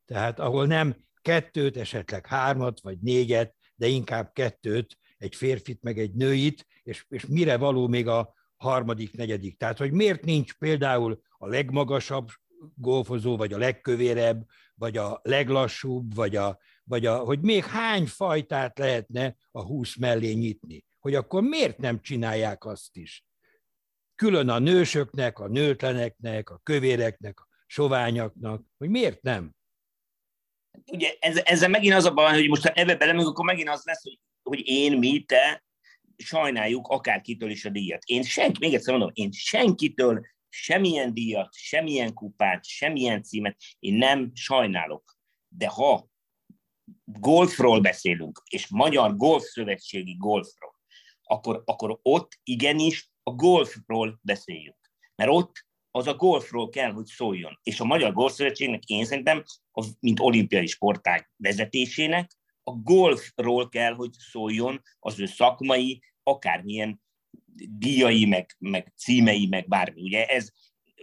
Tehát 0.06 0.40
ahol 0.40 0.66
nem 0.66 0.96
kettőt, 1.22 1.78
esetleg 1.78 2.26
hármat 2.26 2.80
vagy 2.82 2.98
négyet, 3.00 3.56
de 3.76 3.88
inkább 3.88 4.34
kettőt, 4.34 4.98
egy 5.18 5.36
férfit, 5.36 5.82
meg 5.82 6.00
egy 6.00 6.14
nőit, 6.14 6.68
és, 6.84 7.06
és 7.10 7.26
mire 7.26 7.58
való 7.58 7.88
még 7.88 8.08
a 8.08 8.34
harmadik, 8.56 9.14
negyedik. 9.14 9.58
Tehát, 9.58 9.78
hogy 9.78 9.92
miért 9.92 10.26
nincs 10.26 10.54
például 10.54 11.22
a 11.38 11.48
legmagasabb 11.48 12.28
golfozó, 12.76 13.38
vagy 13.38 13.54
a 13.54 13.58
legkövérebb, 13.58 14.46
vagy 14.76 14.98
a 14.98 15.20
leglassúbb, 15.24 16.16
vagy, 16.16 16.36
a, 16.36 16.60
vagy 16.84 17.06
a, 17.06 17.18
hogy 17.18 17.42
még 17.42 17.64
hány 17.64 18.06
fajtát 18.06 18.80
lehetne 18.80 19.36
a 19.52 19.62
húsz 19.62 19.96
mellé 19.96 20.32
nyitni. 20.32 20.86
Hogy 21.00 21.16
akkor 21.16 21.44
miért 21.44 21.78
nem 21.78 22.02
csinálják 22.02 22.66
azt 22.66 22.96
is? 22.96 23.26
Külön 24.16 24.50
a 24.50 24.60
nősöknek, 24.60 25.40
a 25.40 25.48
nőtleneknek, 25.48 26.50
a 26.50 26.60
kövéreknek, 26.64 27.40
a 27.40 27.48
soványaknak, 27.66 28.64
hogy 28.78 28.90
miért 28.90 29.22
nem? 29.22 29.56
Ugye 30.86 31.14
ez, 31.20 31.38
ezzel 31.38 31.70
megint 31.70 31.94
az 31.94 32.06
a 32.06 32.14
baj, 32.14 32.34
hogy 32.34 32.50
most 32.50 32.62
ha 32.62 32.70
ebbe 32.70 32.96
belemegyünk, 32.96 33.30
akkor 33.30 33.46
megint 33.46 33.70
az 33.70 33.82
lesz, 33.84 34.04
hogy, 34.04 34.20
hogy 34.44 34.62
én, 34.66 34.98
mi, 34.98 35.24
te 35.24 35.66
sajnáljuk 36.18 36.88
akárkitől 36.88 37.50
is 37.50 37.66
a 37.66 37.70
díjat. 37.70 38.04
Én 38.06 38.24
senki, 38.24 38.58
még 38.60 38.74
egyszer 38.74 38.94
mondom, 38.94 39.12
én 39.14 39.32
senkitől 39.32 40.26
semmilyen 40.50 41.14
díjat, 41.14 41.54
semmilyen 41.54 42.14
kupát, 42.14 42.66
semmilyen 42.66 43.24
címet 43.24 43.58
én 43.80 43.94
nem 43.94 44.32
sajnálok. 44.34 45.18
De 45.48 45.68
ha 45.68 46.08
golfról 47.04 47.80
beszélünk, 47.82 48.42
és 48.50 48.68
Magyar 48.68 49.16
Golf 49.16 49.44
Szövetségi 49.44 50.16
golfról, 50.18 50.76
akkor, 51.24 51.62
akkor 51.66 52.00
ott 52.02 52.40
igenis 52.44 53.12
a 53.24 53.32
golfról 53.32 54.20
beszéljünk. 54.22 54.92
Mert 55.16 55.32
ott 55.32 55.66
az 55.92 56.08
a 56.08 56.16
golfról 56.16 56.70
kell, 56.70 56.92
hogy 56.92 57.06
szóljon. 57.06 57.60
És 57.64 57.80
a 57.80 57.86
Magyar 57.86 58.14
Golf 58.14 58.34
Szövetségnek 58.34 58.84
én 58.84 59.06
szerintem, 59.06 59.44
mint 60.00 60.20
olimpiai 60.20 60.68
sportág 60.68 61.30
vezetésének, 61.38 62.32
a 62.64 62.72
golfról 62.72 63.70
kell, 63.70 63.94
hogy 63.94 64.12
szóljon 64.12 64.82
az 65.00 65.20
ő 65.20 65.26
szakmai, 65.26 66.02
akármilyen 66.24 67.02
díjai, 67.56 68.26
meg, 68.26 68.56
meg 68.60 68.94
címei, 68.96 69.48
meg 69.48 69.68
bármi. 69.68 70.02
Ugye 70.02 70.26
ez 70.26 70.50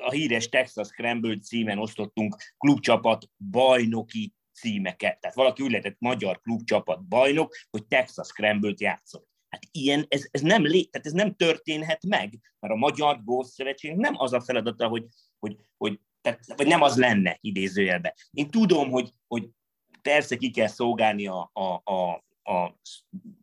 a 0.01 0.11
híres 0.11 0.49
Texas 0.49 0.87
Scramble 0.87 1.39
címen 1.39 1.79
osztottunk 1.79 2.37
klubcsapat 2.59 3.31
bajnoki 3.51 4.35
címeket. 4.53 5.21
Tehát 5.21 5.37
valaki 5.37 5.63
úgy 5.63 5.71
lehetett 5.71 5.97
magyar 5.99 6.41
klubcsapat 6.41 7.05
bajnok, 7.05 7.55
hogy 7.71 7.87
Texas 7.87 8.27
Scramble-t 8.27 8.81
játszott. 8.81 9.29
Hát 9.55 9.69
ilyen, 9.71 10.07
ez, 10.09 10.29
ez, 10.31 10.41
nem 10.41 10.63
lé, 10.63 10.83
tehát 10.83 11.07
ez 11.07 11.13
nem 11.13 11.35
történhet 11.35 12.07
meg, 12.07 12.39
mert 12.61 12.75
a 12.75 12.77
Magyar 12.77 13.25
Golf 13.25 13.49
Szövetség 13.49 13.95
nem 13.97 14.15
az 14.17 14.33
a 14.33 14.41
feladata, 14.41 14.89
hogy, 14.89 15.07
hogy, 15.39 15.57
hogy 15.77 16.01
tehát, 16.21 16.45
vagy 16.57 16.67
nem 16.67 16.83
az 16.83 16.97
lenne 16.97 17.39
idézőjelben. 17.41 18.13
Én 18.31 18.51
tudom, 18.51 18.91
hogy, 18.91 19.11
hogy 19.27 19.49
persze 20.03 20.37
ki 20.37 20.51
kell 20.51 20.67
szolgálni 20.67 21.27
a, 21.27 21.51
a, 21.53 21.93
a, 21.93 22.25
a 22.53 22.81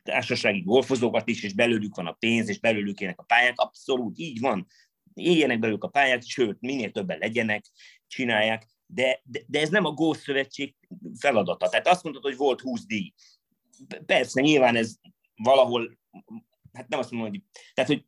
társasági 0.03 0.61
golfozókat 0.61 1.29
is, 1.29 1.43
és 1.43 1.53
belőlük 1.53 1.95
van 1.95 2.07
a 2.07 2.11
pénz, 2.11 2.49
és 2.49 2.59
belőlük 2.59 2.99
ének 2.99 3.19
a 3.19 3.23
pályák. 3.23 3.59
Abszolút 3.59 4.17
így 4.17 4.39
van. 4.39 4.67
Éljenek 5.13 5.59
belőlük 5.59 5.83
a 5.83 5.87
pályák, 5.87 6.21
sőt, 6.21 6.61
minél 6.61 6.91
többen 6.91 7.17
legyenek, 7.17 7.65
csinálják, 8.07 8.67
de, 8.85 9.21
de, 9.23 9.39
de 9.47 9.59
ez 9.59 9.69
nem 9.69 9.85
a 9.85 9.91
Golf 9.91 10.21
Szövetség 10.21 10.75
feladata. 11.19 11.69
Tehát 11.69 11.87
azt 11.87 12.03
mondod, 12.03 12.23
hogy 12.23 12.35
volt 12.35 12.61
20 12.61 12.85
díj. 12.85 13.13
Persze, 14.05 14.41
nyilván 14.41 14.75
ez 14.75 14.95
valahol, 15.43 15.97
hát 16.73 16.87
nem 16.87 16.99
azt 16.99 17.11
mondom, 17.11 17.29
hogy, 17.29 17.41
tehát, 17.73 17.89
hogy 17.89 18.05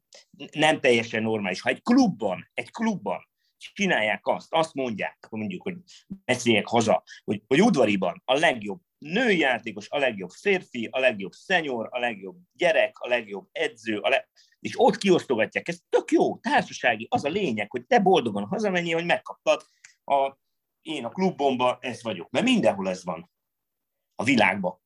nem 0.52 0.80
teljesen 0.80 1.24
normális. 1.24 1.62
Ha 1.62 1.70
egy 1.70 1.82
klubban, 1.82 2.50
egy 2.54 2.72
klubban 2.72 3.32
csinálják 3.58 4.28
azt, 4.28 4.54
azt 4.54 4.74
mondják, 4.74 5.28
mondjuk, 5.30 5.62
hogy 5.62 5.76
beszéljek 6.08 6.68
haza, 6.68 7.04
hogy, 7.24 7.44
hogy 7.48 7.62
udvariban 7.62 8.22
a 8.26 8.34
legjobb 8.34 8.82
női 8.98 9.38
játékos, 9.38 9.90
a 9.90 9.98
legjobb 9.98 10.30
férfi, 10.30 10.88
a 10.92 11.00
legjobb 11.00 11.32
szenyor, 11.32 11.88
a 11.92 12.00
legjobb 12.00 12.38
gyerek, 12.54 13.00
a 13.00 13.08
legjobb 13.08 13.48
edző, 13.52 13.98
a 13.98 14.10
le... 14.10 14.30
és 14.60 14.74
ott 14.80 14.98
kiosztogatják. 14.98 15.68
Ez 15.68 15.80
tök 15.90 16.12
jó, 16.12 16.38
társasági, 16.38 17.08
az 17.10 17.26
a 17.26 17.30
lényeg, 17.30 17.72
hogy 17.72 17.86
te 17.86 18.00
boldogan 18.00 18.46
hazamenni, 18.46 18.92
hogy 18.92 19.06
megkaptad 19.06 19.66
a, 20.04 20.38
én 20.82 21.06
a 21.06 21.10
klubomba, 21.10 21.78
ez 21.82 22.04
vagyok. 22.04 22.30
Mert 22.30 22.46
mindenhol 22.46 22.90
ez 22.90 23.04
van 23.04 23.32
a 24.16 24.24
világban. 24.24 24.83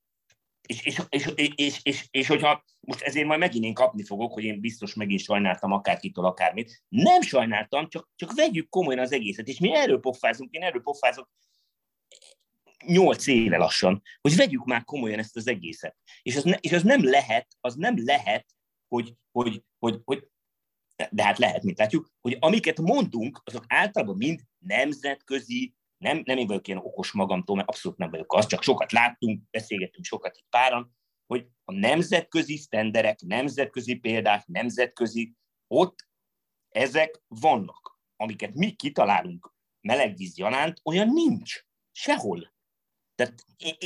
És, 0.68 0.86
és, 0.86 1.02
és, 1.10 1.30
és, 1.36 1.52
és, 1.56 1.80
és, 1.84 2.08
és 2.12 2.28
hogyha 2.28 2.64
most 2.80 3.02
ezért 3.02 3.28
majd 3.28 3.40
megint 3.40 3.66
én 3.66 3.74
kapni 3.74 4.04
fogok, 4.04 4.34
hogy 4.34 4.44
én 4.44 4.60
biztos 4.60 4.94
megint 4.94 5.20
sajnáltam 5.20 5.72
akárkitől 5.72 6.26
akármit. 6.26 6.84
Nem 6.88 7.22
sajnáltam, 7.22 7.90
csak, 7.90 8.10
csak 8.16 8.34
vegyük 8.34 8.70
komolyan 8.70 9.00
az 9.00 9.12
egészet. 9.12 9.48
És 9.48 9.60
mi 9.60 9.76
erről 9.76 10.00
pofázunk, 10.00 10.54
én 10.54 10.64
erről 10.64 10.82
pofázok 10.82 11.30
nyolc 12.86 13.28
éve 13.28 13.58
lassan, 13.58 14.02
hogy 14.22 14.36
vegyük 14.36 14.66
már 14.66 14.84
komolyan 14.84 15.20
ezt 15.20 15.36
az 15.36 15.48
egészet. 15.48 15.98
És 16.22 16.36
az, 16.36 16.44
ne, 16.44 16.56
és 16.60 16.72
az 16.72 16.84
nem 16.84 17.04
lehet, 17.04 17.48
az 17.60 17.76
nem 17.76 18.06
lehet, 18.06 18.46
hogy, 18.88 19.14
hogy, 19.32 19.64
hogy, 19.80 20.02
hogy 20.06 20.28
de 21.10 21.24
hát 21.24 21.38
lehet, 21.38 21.64
mint 21.64 21.78
látjuk, 21.78 22.10
hogy 22.22 22.38
amiket 22.40 22.80
mondunk, 22.80 23.42
azok 23.44 23.66
általában 23.68 24.18
mind 24.18 24.42
nemzetközi, 24.58 25.74
nem, 25.98 26.22
nem 26.26 26.38
én 26.38 26.48
vagyok 26.48 26.68
ilyen 26.68 26.80
okos 26.80 27.12
magamtól, 27.12 27.56
mert 27.56 27.68
abszolút 27.68 27.98
nem 27.98 28.10
vagyok 28.10 28.34
az, 28.34 28.46
csak 28.46 28.64
sokat 28.64 28.92
láttunk, 28.92 29.42
beszélgettünk 29.52 30.06
sokat 30.06 30.38
itt 30.38 30.48
páran, 30.50 30.96
hogy 31.28 31.48
a 31.66 31.74
nemzetközi 31.74 32.58
sztenderek, 32.58 33.20
nemzetközi 33.22 33.96
példák, 33.96 34.46
nemzetközi, 34.46 35.34
ott 35.68 36.08
ezek 36.70 37.22
vannak. 37.28 38.00
Amiket 38.16 38.54
mi 38.54 38.72
kitalálunk 38.72 39.56
melegvíz 39.82 40.34
gyanánt, 40.34 40.80
olyan 40.84 41.08
nincs. 41.08 41.66
Sehol. 41.92 42.56
Tehát, 43.16 43.44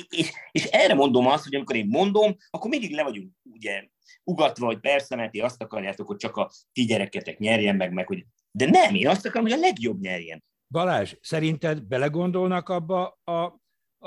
és, 0.10 0.32
és 0.52 0.64
erre 0.64 0.94
mondom 0.94 1.28
azt, 1.28 1.44
hogy 1.44 1.56
amikor 1.56 1.76
én 1.76 1.88
mondom, 1.88 2.38
akkor 2.50 2.70
mindig 2.70 2.94
le 2.94 3.04
vagyunk 3.04 3.34
ugye 3.44 3.88
ugatva, 4.24 4.66
hogy 4.66 4.80
persze, 4.80 5.16
mert 5.16 5.32
ti 5.32 5.42
azt 5.42 5.62
akarjátok, 5.62 6.08
hogy 6.08 6.18
csak 6.18 6.36
a 6.36 6.52
ti 6.72 6.86
gyereketek 6.86 7.40
nyerjen 7.40 7.76
meg, 7.76 7.94
meg 7.94 8.08
hogy... 8.08 8.26
De 8.52 8.66
nem, 8.66 8.96
én 8.96 9.08
azt 9.08 9.26
akarom, 9.26 9.48
hogy 9.48 9.58
a 9.58 9.62
legjobb 9.62 10.00
nyerjen. 10.00 10.44
Balázs, 10.72 11.16
szerinted 11.22 11.84
belegondolnak 11.84 12.70
abba 12.70 13.20
a, 13.24 13.42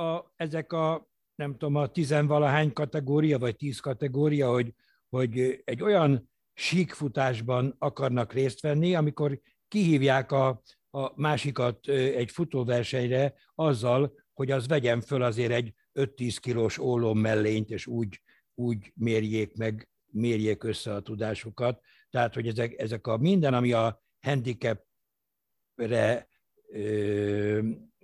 a, 0.03 0.33
ezek 0.37 0.73
a, 0.73 1.09
nem 1.35 1.53
tudom, 1.53 1.75
a 1.75 1.87
tizenvalahány 1.87 2.73
kategória, 2.73 3.39
vagy 3.39 3.57
tíz 3.57 3.81
kategória, 3.81 4.51
hogy, 4.51 4.75
hogy 5.09 5.63
egy 5.65 5.83
olyan 5.83 6.31
síkfutásban 6.55 7.75
akarnak 7.79 8.33
részt 8.33 8.61
venni, 8.61 8.95
amikor 8.95 9.41
kihívják 9.69 10.33
a, 10.33 10.63
a 10.91 11.21
másikat 11.21 11.89
egy 11.89 12.31
futóversenyre 12.31 13.35
azzal, 13.55 14.15
hogy 14.33 14.51
az 14.51 14.67
vegyen 14.67 15.01
föl 15.01 15.23
azért 15.23 15.53
egy 15.53 15.75
5-10 15.95 16.37
kilós 16.41 16.79
ólom 16.79 17.19
mellényt, 17.19 17.71
és 17.71 17.87
úgy, 17.87 18.21
úgy 18.55 18.93
mérjék 18.95 19.57
meg, 19.57 19.89
mérjék 20.07 20.65
össze 20.65 20.95
a 20.95 21.01
tudásukat. 21.01 21.81
Tehát, 22.11 22.35
hogy 22.35 22.49
ezek, 22.49 22.81
ezek 22.81 23.07
a 23.07 23.17
minden, 23.17 23.55
ami 23.55 23.73
a 23.73 24.03
handicapre 24.21 26.29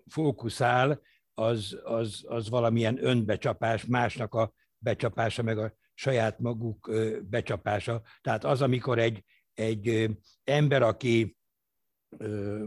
fókuszál, 0.06 1.00
az, 1.34 1.78
az, 1.84 2.24
az 2.28 2.48
valamilyen 2.48 3.04
önbecsapás, 3.04 3.84
másnak 3.84 4.34
a 4.34 4.52
becsapása, 4.78 5.42
meg 5.42 5.58
a 5.58 5.74
saját 5.94 6.38
maguk 6.38 6.90
becsapása. 7.30 8.02
Tehát 8.20 8.44
az, 8.44 8.62
amikor 8.62 8.98
egy, 8.98 9.24
egy 9.54 10.10
ember, 10.44 10.82
aki 10.82 11.36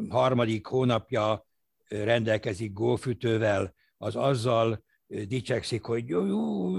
harmadik 0.09 0.65
hónapja 0.65 1.45
rendelkezik 1.87 2.73
gófütővel, 2.73 3.73
az 3.97 4.15
azzal 4.15 4.83
dicsekszik, 5.07 5.83
hogy 5.83 6.07
jó, 6.07 6.71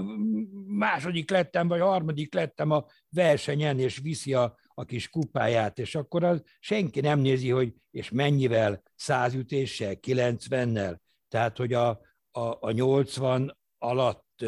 második 0.67 1.29
lettem, 1.29 1.67
vagy 1.67 1.79
harmadik 1.79 2.33
lettem 2.33 2.71
a 2.71 2.85
versenyen, 3.09 3.79
és 3.79 3.97
viszi 3.97 4.33
a, 4.33 4.55
a 4.77 4.85
kis 4.85 5.09
kupáját, 5.09 5.79
és 5.79 5.95
akkor 5.95 6.23
az 6.23 6.43
senki 6.59 6.99
nem 6.99 7.19
nézi, 7.19 7.49
hogy 7.49 7.73
és 7.91 8.09
mennyivel, 8.09 8.81
száz 8.95 9.33
ütéssel, 9.33 9.93
90-nel, 10.01 10.97
tehát 11.27 11.57
hogy 11.57 11.73
a, 11.73 11.89
a, 12.31 12.57
a 12.59 12.71
80 12.71 13.57
alatt 13.77 14.45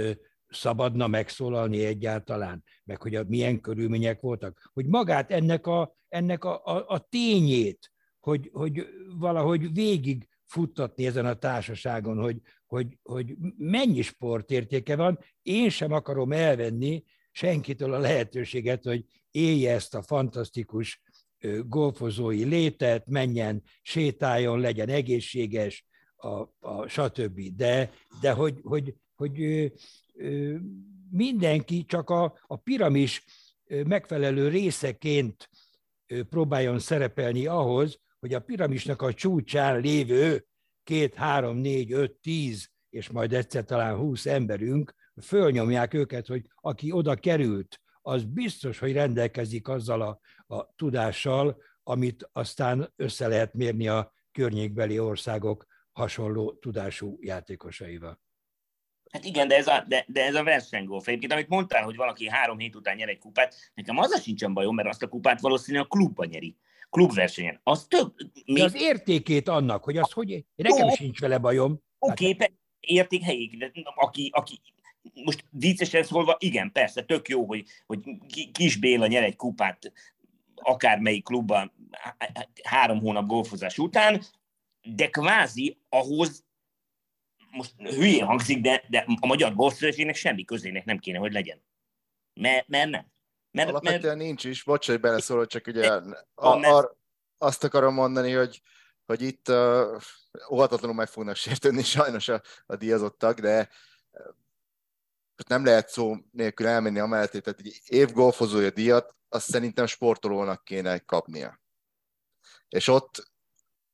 szabadna 0.47 1.07
megszólalni 1.07 1.85
egyáltalán, 1.85 2.63
meg 2.83 3.01
hogy 3.01 3.15
a, 3.15 3.23
milyen 3.27 3.61
körülmények 3.61 4.21
voltak, 4.21 4.69
hogy 4.73 4.85
magát 4.85 5.31
ennek 5.31 5.67
a, 5.67 5.95
ennek 6.07 6.43
a, 6.43 6.65
a, 6.65 6.85
a 6.87 6.99
tényét, 6.99 7.91
hogy, 8.19 8.49
hogy 8.53 8.87
valahogy 9.17 9.73
végig 9.73 10.27
futtatni 10.45 11.05
ezen 11.05 11.25
a 11.25 11.33
társaságon, 11.33 12.17
hogy, 12.17 12.41
hogy, 12.65 12.97
hogy 13.03 13.35
mennyi 13.57 14.01
sportértéke 14.01 14.95
van. 14.95 15.19
Én 15.41 15.69
sem 15.69 15.91
akarom 15.91 16.31
elvenni 16.31 17.03
senkitől 17.37 17.93
a 17.93 17.99
lehetőséget, 17.99 18.83
hogy 18.83 19.05
élje 19.31 19.73
ezt 19.73 19.95
a 19.95 20.01
fantasztikus 20.01 21.01
golfozói 21.65 22.43
létet, 22.43 23.07
menjen, 23.07 23.63
sétáljon, 23.81 24.59
legyen 24.59 24.89
egészséges, 24.89 25.85
a, 26.15 26.29
a 26.59 26.87
stb. 26.87 27.39
De, 27.55 27.91
de 28.21 28.31
hogy, 28.31 28.59
hogy, 28.63 28.95
hogy 29.15 29.41
ö, 29.41 29.65
ö, 30.13 30.55
mindenki 31.11 31.85
csak 31.85 32.09
a, 32.09 32.39
a 32.47 32.55
piramis 32.55 33.23
megfelelő 33.85 34.47
részeként 34.47 35.49
próbáljon 36.29 36.79
szerepelni 36.79 37.45
ahhoz, 37.45 37.99
hogy 38.19 38.33
a 38.33 38.39
piramisnak 38.39 39.01
a 39.01 39.13
csúcsán 39.13 39.81
lévő 39.81 40.45
két, 40.83 41.13
három, 41.13 41.57
négy, 41.57 41.91
öt, 41.91 42.11
tíz, 42.11 42.69
és 42.89 43.09
majd 43.09 43.33
egyszer 43.33 43.63
talán 43.63 43.95
húsz 43.95 44.25
emberünk, 44.25 44.95
fölnyomják 45.21 45.93
őket, 45.93 46.27
hogy 46.27 46.45
aki 46.55 46.91
oda 46.91 47.15
került, 47.15 47.81
az 48.01 48.23
biztos, 48.23 48.79
hogy 48.79 48.93
rendelkezik 48.93 49.67
azzal 49.67 50.01
a, 50.01 50.19
a 50.55 50.75
tudással, 50.75 51.61
amit 51.83 52.29
aztán 52.31 52.93
össze 52.95 53.27
lehet 53.27 53.53
mérni 53.53 53.87
a 53.87 54.13
környékbeli 54.31 54.99
országok 54.99 55.65
hasonló 55.91 56.53
tudású 56.53 57.17
játékosaival. 57.21 58.19
Hát 59.11 59.25
igen, 59.25 59.47
de 59.47 59.55
ez 59.55 59.67
a, 59.67 59.83
de, 59.87 60.05
de 60.07 60.25
ez 60.25 60.35
a 60.35 60.43
versenygolf. 60.43 61.07
Egyébként, 61.07 61.31
amit 61.31 61.47
mondtál, 61.47 61.83
hogy 61.83 61.95
valaki 61.95 62.29
három 62.29 62.57
hét 62.57 62.75
után 62.75 62.95
nyer 62.95 63.09
egy 63.09 63.19
kupát, 63.19 63.55
nekem 63.73 63.97
az 63.97 64.11
a 64.11 64.19
sincsen 64.19 64.53
bajom, 64.53 64.75
mert 64.75 64.87
azt 64.87 65.03
a 65.03 65.07
kupát 65.07 65.41
valószínűleg 65.41 65.85
a 65.85 65.95
klubban 65.95 66.27
nyeri 66.27 66.57
klubversenyen. 66.89 67.59
Az 67.63 67.85
több... 67.87 68.13
Mi... 68.45 68.61
az 68.61 68.75
értékét 68.75 69.47
annak, 69.47 69.83
hogy 69.83 69.97
az 69.97 70.11
hogy... 70.11 70.45
Nekem 70.55 70.87
Jó, 70.87 70.93
sincs 70.93 71.19
vele 71.19 71.37
bajom. 71.37 71.81
Oké, 71.99 72.29
okay, 72.29 72.35
hát... 72.39 72.53
érték 72.79 73.21
helyéig, 73.21 73.57
de 73.57 73.71
aki, 73.95 74.29
aki 74.33 74.61
most 75.13 75.45
viccesen 75.49 76.03
szólva, 76.03 76.35
igen, 76.39 76.71
persze, 76.71 77.03
tök 77.03 77.27
jó, 77.27 77.45
hogy, 77.45 77.65
hogy 77.85 77.99
Kis 78.51 78.77
Béla 78.77 79.07
nyer 79.07 79.23
egy 79.23 79.35
kupát 79.35 79.91
akármelyik 80.55 81.23
klubban 81.23 81.71
három 82.63 82.99
hónap 82.99 83.25
golfozás 83.25 83.77
után, 83.77 84.21
de 84.81 85.09
kvázi 85.09 85.79
ahhoz 85.89 86.45
most 87.51 87.73
hülyén 87.77 88.25
hangzik, 88.25 88.61
de, 88.61 88.83
de 88.89 89.05
a 89.19 89.25
magyar 89.25 89.53
golfszövetségnek 89.55 90.15
semmi 90.15 90.43
közének 90.43 90.85
nem 90.85 90.97
kéne, 90.97 91.17
hogy 91.17 91.33
legyen. 91.33 91.63
Mert, 92.33 92.67
mert 92.67 92.89
nem. 92.89 93.11
Mert, 93.51 93.69
Alapvetően 93.69 94.17
mert... 94.17 94.27
nincs 94.27 94.43
is, 94.43 94.63
bocs, 94.63 94.87
hogy 94.87 94.99
beleszólok, 94.99 95.47
csak 95.47 95.67
ugye 95.67 95.91
a, 96.33 96.47
a, 96.47 96.97
azt 97.37 97.63
akarom 97.63 97.93
mondani, 97.93 98.31
hogy, 98.31 98.61
hogy 99.05 99.21
itt 99.21 99.49
uh, 99.49 100.01
óhatatlanul 100.51 100.95
meg 100.95 101.07
fognak 101.07 101.35
sértődni 101.35 101.83
sajnos 101.83 102.27
a, 102.27 102.41
a 102.65 102.75
díjazottak, 102.75 103.39
de 103.39 103.69
nem 105.47 105.65
lehet 105.65 105.89
szó 105.89 106.15
nélkül 106.31 106.67
elmenni 106.67 106.99
amellett, 106.99 107.31
tehát 107.31 107.59
egy 107.59 107.81
év 107.85 108.11
golfozója 108.11 108.69
díjat, 108.69 109.15
azt 109.29 109.49
szerintem 109.49 109.85
sportolónak 109.85 110.63
kéne 110.63 110.99
kapnia. 110.99 111.61
És 112.69 112.87
ott 112.87 113.31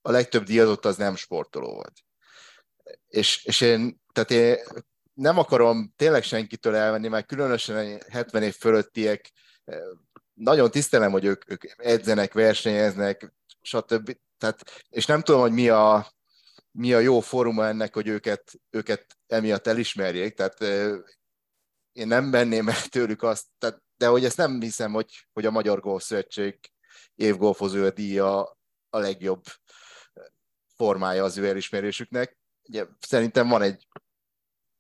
a 0.02 0.12
legtöbb 0.12 0.44
díjazott 0.44 0.86
az 0.86 0.98
nem 0.98 1.16
sportoló 1.16 1.74
volt. 1.74 1.94
És, 3.08 3.46
és 3.46 3.62
én, 3.62 4.02
tehát 4.14 4.32
én 4.32 4.58
nem 5.14 5.38
akarom 5.38 5.94
tényleg 5.96 6.24
senkitől 6.24 6.76
elvenni, 6.76 7.08
mert 7.08 7.26
különösen 7.26 8.02
70 8.10 8.44
év 8.44 8.56
fölöttiek 8.56 9.32
nagyon 10.34 10.72
tisztelem, 10.72 11.12
hogy 11.12 11.26
ők, 11.26 11.52
ők 11.52 11.64
edzenek, 11.78 12.34
versenyeznek, 12.34 13.34
stb. 13.62 14.18
Tehát, 14.38 14.86
és 14.90 15.06
nem 15.06 15.22
tudom, 15.22 15.42
hogy 15.42 15.52
mi 15.52 15.70
a, 15.70 16.14
mi 16.72 16.94
a 16.94 17.00
jó 17.00 17.20
fóruma 17.20 17.68
ennek, 17.68 17.94
hogy 17.94 18.08
őket, 18.08 18.54
őket 18.70 19.18
emiatt 19.28 19.68
elismerjék, 19.68 20.34
tehát 20.34 20.58
én 21.94 22.08
nem 22.08 22.32
venném 22.32 22.68
el 22.68 22.82
tőlük 22.82 23.24
azt, 23.24 23.46
tehát, 23.58 23.82
de 23.98 24.08
hogy 24.08 24.26
ezt 24.26 24.38
nem 24.38 24.62
hiszem, 24.62 24.92
hogy, 24.92 25.28
hogy 25.34 25.46
a 25.46 25.52
Magyar 25.52 25.80
Golf 25.80 26.04
Szövetség 26.04 26.60
évgolfozó 27.16 27.90
díja 27.90 28.40
a 28.90 29.00
legjobb 29.00 29.44
formája 30.76 31.24
az 31.24 31.38
ő 31.38 31.48
elismerésüknek. 31.48 32.38
Ugye, 32.68 32.86
szerintem 33.00 33.48
van 33.48 33.62
egy... 33.62 33.88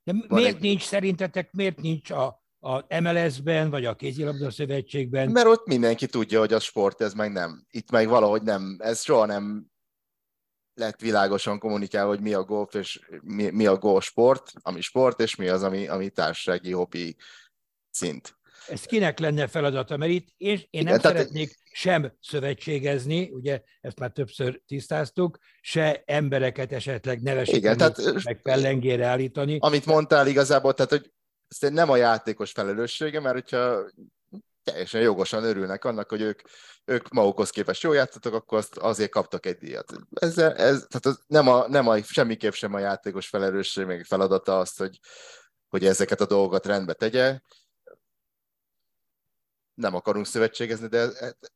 De 0.04 0.14
van 0.14 0.40
miért 0.40 0.56
egy... 0.56 0.62
nincs 0.62 0.84
szerintetek, 0.84 1.52
miért 1.52 1.82
nincs 1.82 2.10
a 2.10 2.44
a 2.66 3.02
MLS-ben, 3.02 3.70
vagy 3.70 3.86
a 3.86 3.96
kézilabda 3.96 4.52
szövetségben. 4.52 5.32
Mert 5.32 5.48
ott 5.48 5.66
mindenki 5.66 6.06
tudja, 6.06 6.40
hogy 6.40 6.54
a 6.54 6.60
sport 6.60 7.02
ez 7.02 7.14
meg 7.14 7.32
nem. 7.32 7.66
Itt 7.70 7.92
meg 7.92 8.08
valahogy 8.08 8.42
nem, 8.42 8.78
ez 8.80 9.02
soha 9.02 9.26
nem 9.26 9.66
lett 10.74 11.00
világosan 11.00 11.60
kommunikálva, 11.60 12.10
hogy 12.10 12.22
mi 12.22 12.34
a 12.34 12.44
golf 12.44 12.74
és 12.74 13.00
mi, 13.22 13.50
mi 13.50 13.66
a 13.66 13.78
golf 13.78 14.06
sport, 14.06 14.52
ami 14.62 14.82
sport, 14.82 15.20
és 15.20 15.36
mi 15.36 15.48
az, 15.48 15.64
ami, 15.64 15.88
ami 15.88 16.10
társasági 16.10 16.72
hobbi 16.72 17.16
szint. 17.90 18.38
Ez 18.68 18.82
kinek 18.82 19.20
lenne 19.20 19.48
feladata? 19.48 19.98
Mert 19.98 20.12
itt 20.12 20.28
én, 20.38 20.50
én 20.50 20.68
Igen, 20.70 20.92
nem 20.92 21.00
tehát... 21.00 21.18
szeretnék 21.18 21.58
sem 21.72 22.14
szövetségezni, 22.22 23.30
ugye 23.32 23.62
ezt 23.82 24.00
már 24.00 24.12
többször 24.12 24.62
tisztáztuk, 24.68 25.38
se 25.62 26.04
embereket 26.06 26.72
esetleg 26.72 27.22
nevesíteni, 27.22 27.78
tehát, 27.78 28.24
meg 28.24 28.42
pellengére 28.42 29.06
állítani. 29.06 29.58
Amit 29.60 29.86
mondtál 29.86 30.28
igazából, 30.28 30.74
tehát 30.74 30.92
hogy 30.92 31.12
ez 31.48 31.70
nem 31.72 31.90
a 31.90 31.96
játékos 31.96 32.52
felelőssége, 32.52 33.20
mert 33.20 33.34
hogyha 33.34 33.92
teljesen 34.64 35.02
jogosan 35.02 35.44
örülnek 35.44 35.86
annak, 35.86 36.10
hogy 36.10 36.22
ők, 36.22 36.42
ők 36.86 37.10
magukhoz 37.10 37.50
képest 37.50 37.82
jól 37.82 37.96
játszatok, 37.96 38.34
akkor 38.34 38.58
azt 38.58 38.78
azért 38.78 39.12
kaptak 39.12 39.46
egy 39.46 39.58
díjat. 39.58 39.94
Ez, 40.14 40.38
ez, 40.38 40.86
tehát 40.88 41.06
az 41.06 41.20
nem, 41.28 41.48
a, 41.48 41.68
nem 41.68 41.88
a, 41.88 42.04
semmiképp 42.04 42.52
sem 42.52 42.74
a 42.74 42.80
játékos 42.80 43.28
felelősség, 43.28 43.86
még 43.86 44.04
feladata 44.04 44.60
azt, 44.60 44.78
hogy, 44.78 45.00
hogy 45.70 45.86
ezeket 45.86 46.22
a 46.22 46.26
dolgokat 46.26 46.66
rendbe 46.66 46.94
tegye. 46.94 47.40
Nem 49.74 49.96
akarunk 49.96 50.26
szövetségezni, 50.26 50.88
de 50.88 51.10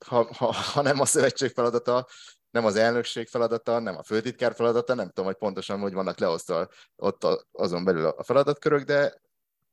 ha, 0.06 0.34
ha, 0.34 0.52
ha 0.52 0.82
nem 0.82 1.00
a 1.00 1.06
szövetség 1.06 1.52
feladata, 1.52 2.08
nem 2.52 2.65
az 2.65 2.76
elnökség 2.76 3.28
feladata, 3.28 3.80
nem 3.80 3.98
a 3.98 4.04
főtitkár 4.04 4.56
feladata, 4.56 4.93
nem 4.93 5.08
tudom, 5.08 5.26
hogy 5.26 5.36
pontosan 5.38 5.80
hogy 5.80 5.93
vannak 5.93 6.20
leosztva 6.20 6.67
ott 6.96 7.48
azon 7.52 7.84
belül 7.84 8.06
a 8.06 8.24
feladatkörök, 8.24 8.84
de 8.84 9.22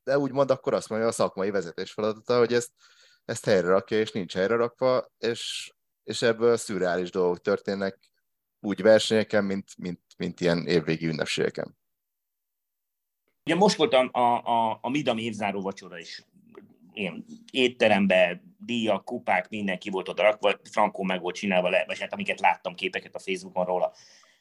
de 0.04 0.18
úgymond 0.18 0.50
akkor 0.50 0.74
azt 0.74 0.88
mondja 0.88 1.08
a 1.08 1.12
szakmai 1.12 1.50
vezetés 1.50 1.92
feladata, 1.92 2.38
hogy 2.38 2.52
ezt, 2.52 2.70
ezt 3.24 3.44
helyre 3.44 3.66
rakja, 3.66 3.98
és 3.98 4.12
nincs 4.12 4.34
helyre 4.34 4.56
rakva, 4.56 5.06
és, 5.18 5.72
és 6.04 6.22
ebből 6.22 6.56
szürreális 6.56 7.10
dolgok 7.10 7.40
történnek 7.40 7.98
úgy 8.60 8.82
versenyeken, 8.82 9.44
mint, 9.44 9.70
mint, 9.78 10.00
mint 10.16 10.40
ilyen 10.40 10.66
évvégi 10.66 11.06
ünnepségeken. 11.06 11.76
Ugye 13.44 13.54
most 13.54 13.76
volt 13.76 13.92
a, 13.92 14.08
a, 14.12 14.78
a, 14.80 14.88
Midam 14.88 15.18
évzáró 15.18 15.60
vacsora 15.60 15.98
is. 15.98 16.24
Ilyen 16.92 17.24
étteremben, 17.50 18.56
díjak, 18.58 19.04
kupák, 19.04 19.48
mindenki 19.48 19.90
volt 19.90 20.08
oda 20.08 20.22
rakva, 20.22 20.60
Frankó 20.70 21.02
meg 21.02 21.20
volt 21.20 21.34
csinálva 21.34 21.68
le, 21.68 21.84
vagy 21.86 22.00
hát 22.00 22.12
amiket 22.12 22.40
láttam 22.40 22.74
képeket 22.74 23.14
a 23.14 23.18
Facebookon 23.18 23.64
róla, 23.64 23.92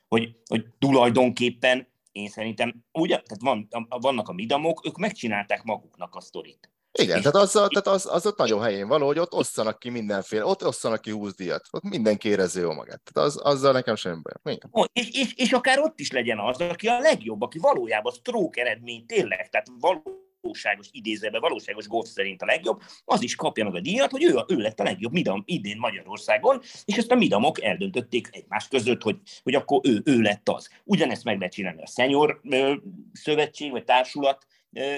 hogy, 0.07 0.37
hogy 0.45 0.65
tulajdonképpen 0.79 1.87
én 2.11 2.27
szerintem, 2.27 2.83
ugye, 2.91 3.21
tehát 3.21 3.41
van, 3.41 3.67
vannak 3.89 4.29
a 4.29 4.33
midamok, 4.33 4.85
ők 4.85 4.97
megcsinálták 4.97 5.63
maguknak 5.63 6.15
a 6.15 6.21
sztorit. 6.21 6.72
Igen, 6.99 7.21
tehát, 7.21 7.35
az, 7.35 7.51
tehát 7.51 7.87
az, 7.87 8.05
az 8.05 8.25
ott 8.25 8.37
nagyon 8.37 8.61
helyén 8.61 8.87
való, 8.87 9.05
hogy 9.05 9.19
ott 9.19 9.33
osszanak 9.33 9.79
ki 9.79 9.89
mindenféle, 9.89 10.45
ott 10.45 10.65
osszanak 10.65 11.01
ki 11.01 11.11
20 11.11 11.35
díjat, 11.35 11.67
ott 11.71 11.83
mindenki 11.83 12.29
érezze 12.29 12.59
jó 12.59 12.73
magát. 12.73 13.01
Tehát 13.03 13.29
az, 13.29 13.37
azzal 13.43 13.71
nekem 13.71 13.95
semmi 13.95 14.21
baj. 14.43 14.87
És, 14.93 15.09
és, 15.11 15.33
és, 15.35 15.51
akár 15.51 15.79
ott 15.79 15.99
is 15.99 16.11
legyen 16.11 16.39
az, 16.39 16.61
aki 16.61 16.87
a 16.87 16.99
legjobb, 16.99 17.41
aki 17.41 17.59
valójában 17.59 18.13
stroke 18.13 18.61
eredmény 18.61 19.05
tényleg, 19.05 19.49
tehát 19.49 19.67
való 19.79 20.23
valóságos 20.43 20.87
idézőben, 20.91 21.41
valóságos 21.41 21.87
golf 21.87 22.07
szerint 22.07 22.41
a 22.41 22.45
legjobb, 22.45 22.81
az 23.05 23.21
is 23.21 23.35
kapja 23.35 23.63
meg 23.63 23.75
a 23.75 23.79
díjat, 23.79 24.11
hogy 24.11 24.23
ő, 24.23 24.35
ő 24.47 24.57
lett 24.57 24.79
a 24.79 24.83
legjobb 24.83 25.11
midam 25.11 25.43
idén 25.45 25.77
Magyarországon, 25.77 26.61
és 26.85 26.97
ezt 26.97 27.11
a 27.11 27.15
midamok 27.15 27.61
eldöntötték 27.61 28.27
egymás 28.31 28.67
között, 28.67 29.01
hogy, 29.01 29.17
hogy 29.43 29.55
akkor 29.55 29.79
ő, 29.83 30.01
ő 30.05 30.21
lett 30.21 30.49
az. 30.49 30.69
Ugyanezt 30.83 31.23
meg 31.23 31.37
lehet 31.37 31.53
csinálni 31.53 31.81
a 31.81 31.87
senior 31.87 32.41
szövetség 33.13 33.71
vagy 33.71 33.83
társulat 33.83 34.45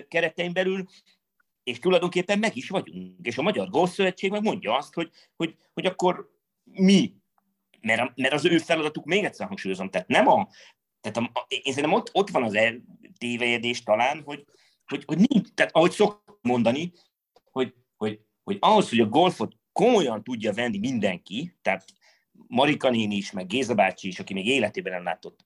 keretein 0.07 0.53
belül, 0.53 0.85
és 1.65 1.79
tulajdonképpen 1.79 2.39
meg 2.39 2.55
is 2.55 2.69
vagyunk. 2.69 3.25
És 3.25 3.37
a 3.37 3.41
Magyar 3.41 3.69
Golf 3.69 3.93
Szövetség 3.93 4.31
meg 4.31 4.41
mondja 4.41 4.77
azt, 4.77 4.93
hogy, 4.93 5.09
hogy, 5.35 5.55
hogy 5.73 5.85
akkor 5.85 6.31
mi, 6.63 7.13
mert, 7.81 8.15
mert 8.15 8.33
az 8.33 8.45
ő 8.45 8.57
feladatuk, 8.57 9.05
még 9.05 9.23
egyszer 9.23 9.47
hangsúlyozom, 9.47 9.89
tehát 9.89 10.07
nem 10.07 10.27
a, 10.27 10.49
tehát 11.01 11.29
a, 11.33 11.45
én 11.47 11.73
szerintem 11.73 11.93
ott, 11.93 12.09
ott 12.13 12.29
van 12.29 12.43
az 12.43 12.53
eltévejedés 12.53 13.83
talán, 13.83 14.21
hogy, 14.25 14.45
hogy, 14.85 15.03
hogy 15.05 15.17
nincs, 15.17 15.49
tehát 15.53 15.75
ahogy 15.75 15.91
szok 15.91 16.39
mondani, 16.41 16.91
hogy, 17.51 17.73
hogy, 17.97 18.19
hogy 18.43 18.57
ahhoz, 18.59 18.89
hogy 18.89 18.99
a 18.99 19.07
golfot 19.07 19.55
komolyan 19.71 20.23
tudja 20.23 20.53
venni 20.53 20.77
mindenki, 20.77 21.57
tehát 21.61 21.85
Marika 22.47 22.89
néni 22.89 23.15
is, 23.15 23.31
meg 23.31 23.47
Géza 23.47 23.73
bácsi 23.73 24.07
is, 24.07 24.19
aki 24.19 24.33
még 24.33 24.47
életében 24.47 24.93
nem 24.93 25.03
látott 25.03 25.45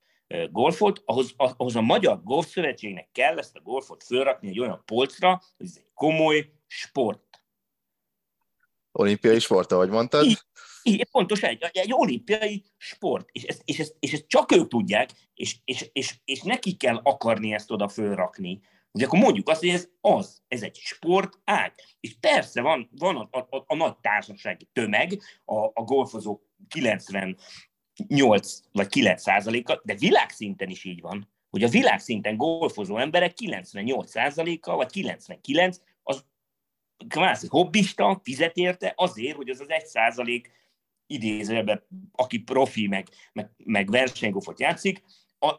golfot, 0.52 1.02
ahhoz, 1.06 1.34
ahhoz 1.38 1.76
a 1.76 1.82
Magyar 1.82 2.24
Golf 2.24 2.48
Szövetségnek 2.48 3.10
kell 3.12 3.38
ezt 3.38 3.56
a 3.56 3.62
golfot 3.62 4.04
fölrakni 4.04 4.48
egy 4.48 4.60
olyan 4.60 4.82
polcra, 4.86 5.42
hogy 5.58 5.66
ez 5.66 5.74
egy 5.78 5.90
komoly 5.94 6.52
sport. 6.68 7.44
Olimpiai 8.92 9.40
sport, 9.40 9.72
ahogy 9.72 9.90
mondtad. 9.90 10.26
Így, 10.26 10.40
így 10.84 11.10
pontos 11.12 11.42
egy, 11.42 11.70
egy 11.72 11.94
olimpiai 11.94 12.64
sport, 12.78 13.30
és 13.32 13.44
ezt, 13.44 13.62
és, 13.66 13.80
ezt, 13.80 13.96
és 14.00 14.14
ezt 14.14 14.28
csak 14.28 14.52
ők 14.52 14.68
tudják, 14.68 15.10
és, 15.34 15.56
és, 15.66 15.90
és, 15.94 16.16
és 16.26 16.42
neki 16.42 16.76
kell 16.76 17.00
akarni 17.04 17.54
ezt 17.54 17.72
oda 17.72 17.88
fölrakni, 17.88 18.62
hogy 18.92 19.04
akkor 19.04 19.20
mondjuk 19.20 19.50
azt, 19.50 19.60
hogy 19.60 19.70
ez 19.70 19.90
az, 20.02 20.42
ez 20.48 20.62
egy 20.62 20.76
sport 20.76 21.40
ág. 21.44 21.74
És 22.00 22.16
persze 22.20 22.62
van, 22.62 22.90
van 22.92 23.16
a, 23.16 23.38
a, 23.38 23.58
a, 23.58 23.64
a 23.68 23.76
nagy 23.76 23.98
társasági 23.98 24.70
tömeg, 24.74 25.22
a, 25.46 25.66
a 25.66 25.84
golfozók 25.84 26.44
98 28.08 28.60
vagy 28.72 28.88
9 28.88 29.22
százaléka, 29.22 29.82
de 29.84 29.96
világszinten 29.96 30.70
is 30.70 30.84
így 30.84 31.02
van, 31.02 31.30
hogy 31.50 31.64
a 31.64 31.68
világszinten 31.70 32.38
golfozó 32.38 32.98
emberek 32.98 33.34
98 33.34 34.10
százaléka, 34.10 34.76
vagy 34.76 34.92
99, 34.92 35.78
az 36.04 36.26
kvázi 37.08 37.48
hobbista, 37.50 38.20
fizet 38.24 38.58
érte 38.58 38.94
azért, 38.96 39.36
hogy 39.36 39.50
az 39.50 39.60
az 39.60 39.70
egy 39.70 39.86
százalék 39.86 40.52
idézőben, 41.08 41.84
aki 42.12 42.40
profi, 42.40 42.88
meg, 42.88 43.08
meg, 43.34 43.50
meg 43.58 43.90
versenygolfot 43.90 44.60
játszik, 44.60 45.04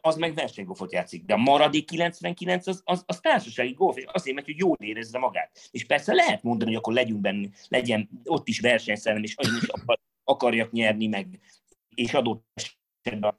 az 0.00 0.16
meg 0.16 0.34
versenygolfot 0.34 0.92
játszik, 0.92 1.24
de 1.24 1.34
a 1.34 1.36
maradék 1.36 1.84
99 1.84 2.66
az, 2.66 2.82
az, 2.84 3.02
az 3.06 3.20
társasági 3.20 3.72
golf, 3.72 3.96
és 3.96 4.04
azért, 4.12 4.34
mert 4.34 4.46
hogy 4.46 4.58
jól 4.58 4.76
érezze 4.80 5.18
magát. 5.18 5.68
És 5.70 5.84
persze 5.84 6.14
lehet 6.14 6.42
mondani, 6.42 6.70
hogy 6.70 6.78
akkor 6.78 6.92
legyünk 6.92 7.20
benne, 7.20 7.48
legyen 7.68 8.08
ott 8.24 8.48
is 8.48 8.60
versenyszellem, 8.60 9.22
és 9.22 9.34
azon 9.36 9.56
is 9.56 9.68
akarjak 10.24 10.72
nyerni, 10.72 11.06
meg, 11.06 11.40
és 11.94 12.14
adott 12.14 12.44
esetben 12.54 13.38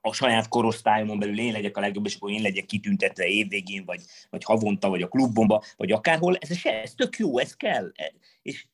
a, 0.00 0.12
saját 0.12 0.48
korosztályomon 0.48 1.18
belül 1.18 1.38
én 1.38 1.52
legyek 1.52 1.76
a 1.76 1.80
legjobb, 1.80 2.06
és 2.06 2.14
akkor 2.14 2.30
én 2.30 2.42
legyek 2.42 2.66
kitüntetve 2.66 3.26
évvégén, 3.26 3.84
vagy, 3.84 4.02
vagy 4.30 4.44
havonta, 4.44 4.88
vagy 4.88 5.02
a 5.02 5.08
klubomba, 5.08 5.62
vagy 5.76 5.92
akárhol, 5.92 6.36
ez, 6.36 6.50
ez 6.62 6.94
tök 6.94 7.18
jó, 7.18 7.38
ez 7.38 7.56
kell. 7.56 7.92
És 8.42 8.66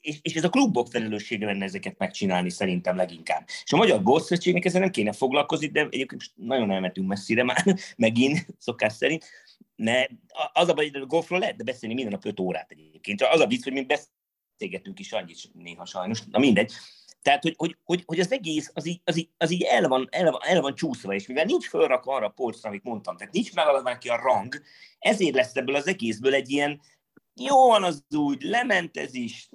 és, 0.00 0.18
és 0.22 0.34
ez 0.34 0.44
a 0.44 0.48
klubok 0.48 0.88
felelőssége 0.88 1.46
lenne 1.46 1.64
ezeket 1.64 1.98
megcsinálni 1.98 2.50
szerintem 2.50 2.96
leginkább. 2.96 3.44
És 3.64 3.72
a 3.72 3.76
Magyar 3.76 4.02
Golfszövetségnek 4.02 4.64
ezzel 4.64 4.80
nem 4.80 4.90
kéne 4.90 5.12
foglalkozni, 5.12 5.66
de 5.66 5.80
egyébként 5.90 6.22
nagyon 6.34 6.70
elmentünk 6.70 7.08
messzire 7.08 7.44
már, 7.44 7.64
megint, 7.96 8.46
szokás 8.58 8.92
szerint. 8.92 9.24
Ne, 9.76 10.04
az 10.52 10.68
a 10.68 10.74
baj, 10.74 10.90
hogy 10.90 11.02
a 11.02 11.06
golfról 11.06 11.38
lehet 11.38 11.56
de 11.56 11.64
beszélni 11.64 11.94
minden 11.94 12.12
nap 12.12 12.24
5 12.24 12.40
órát 12.40 12.70
egyébként. 12.70 13.22
Az 13.22 13.40
a 13.40 13.46
vicc, 13.46 13.62
hogy 13.62 13.72
mi 13.72 13.86
beszélgetünk 13.86 14.98
is 14.98 15.12
annyit 15.12 15.50
néha 15.52 15.84
sajnos, 15.84 16.22
na 16.30 16.38
mindegy. 16.38 16.72
Tehát, 17.22 17.42
hogy, 17.42 17.54
hogy, 17.56 17.76
hogy, 17.84 18.02
hogy 18.06 18.20
az 18.20 18.32
egész 18.32 18.70
az 18.74 18.86
így, 18.86 19.00
az 19.04 19.16
így, 19.16 19.28
az 19.36 19.50
így 19.50 19.62
el, 19.62 19.88
van, 19.88 20.08
el, 20.10 20.30
van, 20.30 20.40
el 20.42 20.60
van 20.60 20.74
csúszva, 20.74 21.14
és 21.14 21.26
mivel 21.26 21.44
nincs 21.44 21.68
fölrakva 21.68 22.14
arra 22.14 22.26
a 22.26 22.30
polcra, 22.30 22.68
amit 22.68 22.84
mondtam, 22.84 23.16
tehát 23.16 23.32
nincs 23.32 23.54
megadva 23.54 23.98
ki 23.98 24.08
a 24.08 24.20
rang, 24.22 24.60
ezért 24.98 25.34
lesz 25.34 25.56
ebből 25.56 25.74
az 25.74 25.86
egészből 25.86 26.34
egy 26.34 26.50
ilyen, 26.50 26.80
jó 27.34 27.68
van 27.68 27.84
az 27.84 28.04
úgy, 28.16 28.42
lement 28.42 28.96
ez 28.96 29.14
is, 29.14 29.48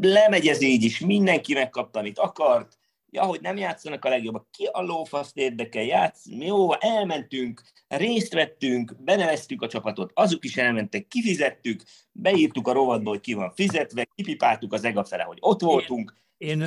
lemegy 0.00 0.46
ez 0.46 0.62
így 0.62 0.82
is, 0.82 1.00
mindenki 1.00 1.54
megkapta, 1.54 1.98
amit 1.98 2.18
akart, 2.18 2.78
ja, 3.10 3.22
hogy 3.22 3.40
nem 3.40 3.56
játszanak 3.56 4.04
a 4.04 4.08
legjobbak, 4.08 4.46
ki 4.50 4.68
a 4.72 4.82
lófaszt 4.82 5.36
érdekel, 5.36 5.82
játsz, 5.82 6.24
jó, 6.26 6.80
elmentünk, 6.80 7.62
részt 7.88 8.32
vettünk, 8.32 8.96
beneveztük 8.98 9.62
a 9.62 9.68
csapatot, 9.68 10.10
azok 10.14 10.44
is 10.44 10.56
elmentek, 10.56 11.06
kifizettük, 11.06 11.82
beírtuk 12.12 12.68
a 12.68 12.72
rovadba, 12.72 13.10
hogy 13.10 13.20
ki 13.20 13.34
van 13.34 13.52
fizetve, 13.54 14.06
kipipáltuk 14.14 14.72
az 14.72 14.84
ega 14.84 15.04
fele, 15.04 15.22
hogy 15.22 15.38
ott 15.40 15.60
voltunk. 15.60 16.14
Én. 16.38 16.64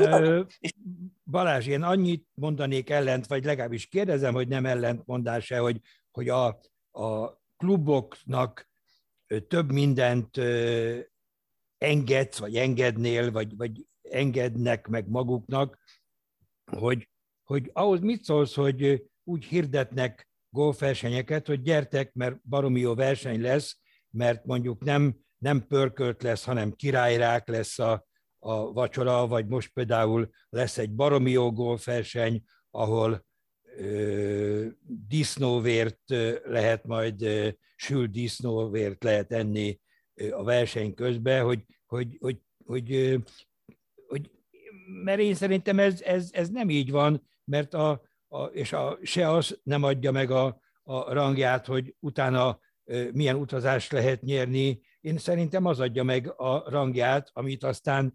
Balázs, 1.25 1.67
én 1.67 1.81
annyit 1.81 2.27
mondanék 2.33 2.89
ellent, 2.89 3.27
vagy 3.27 3.45
legalábbis 3.45 3.85
kérdezem, 3.87 4.33
hogy 4.33 4.47
nem 4.47 4.65
ellentmondás-e, 4.65 5.57
hogy, 5.57 5.81
hogy 6.11 6.29
a, 6.29 6.45
a 6.91 7.39
kluboknak 7.57 8.69
több 9.47 9.71
mindent 9.71 10.37
engedsz, 11.77 12.37
vagy 12.37 12.55
engednél, 12.55 13.31
vagy, 13.31 13.55
vagy 13.57 13.85
engednek 14.01 14.87
meg 14.87 15.09
maguknak, 15.09 15.79
hogy, 16.71 17.09
hogy 17.43 17.69
ahhoz 17.73 17.99
mit 17.99 18.23
szólsz, 18.23 18.55
hogy 18.55 19.03
úgy 19.23 19.45
hirdetnek 19.45 20.29
golfversenyeket, 20.49 21.47
hogy 21.47 21.61
gyertek, 21.61 22.13
mert 22.13 22.47
baromi 22.47 22.79
jó 22.79 22.95
verseny 22.95 23.41
lesz, 23.41 23.79
mert 24.09 24.45
mondjuk 24.45 24.83
nem, 24.83 25.17
nem 25.37 25.67
pörkölt 25.67 26.23
lesz, 26.23 26.43
hanem 26.43 26.71
királyrák 26.71 27.47
lesz 27.47 27.79
a, 27.79 28.07
a 28.39 28.73
vacsora, 28.73 29.27
vagy 29.27 29.47
most 29.47 29.73
például 29.73 30.29
lesz 30.49 30.77
egy 30.77 30.91
baromi 30.91 31.31
jó 31.31 31.51
golfverseny, 31.51 32.43
ahol 32.71 33.25
disznóvért 35.07 36.01
lehet 36.45 36.85
majd, 36.85 37.25
sült 37.75 38.11
disznóvért 38.11 39.03
lehet 39.03 39.31
enni 39.31 39.79
a 40.31 40.43
verseny 40.43 40.93
közben, 40.93 41.43
hogy, 41.43 41.63
hogy, 41.85 42.17
hogy, 42.19 42.37
hogy, 42.65 43.17
hogy 44.07 44.31
mert 45.03 45.19
én 45.19 45.33
szerintem 45.33 45.79
ez, 45.79 46.01
ez, 46.01 46.29
ez 46.31 46.49
nem 46.49 46.69
így 46.69 46.91
van, 46.91 47.27
mert 47.43 47.73
a, 47.73 48.01
a, 48.27 48.43
és 48.43 48.73
a, 48.73 48.97
se 49.01 49.29
az 49.29 49.59
nem 49.63 49.83
adja 49.83 50.11
meg 50.11 50.31
a, 50.31 50.61
a 50.83 51.13
rangját, 51.13 51.65
hogy 51.65 51.95
utána 51.99 52.59
milyen 53.11 53.35
utazást 53.35 53.91
lehet 53.91 54.21
nyerni. 54.21 54.81
Én 55.01 55.17
szerintem 55.17 55.65
az 55.65 55.79
adja 55.79 56.03
meg 56.03 56.33
a 56.37 56.69
rangját, 56.69 57.29
amit 57.33 57.63
aztán 57.63 58.13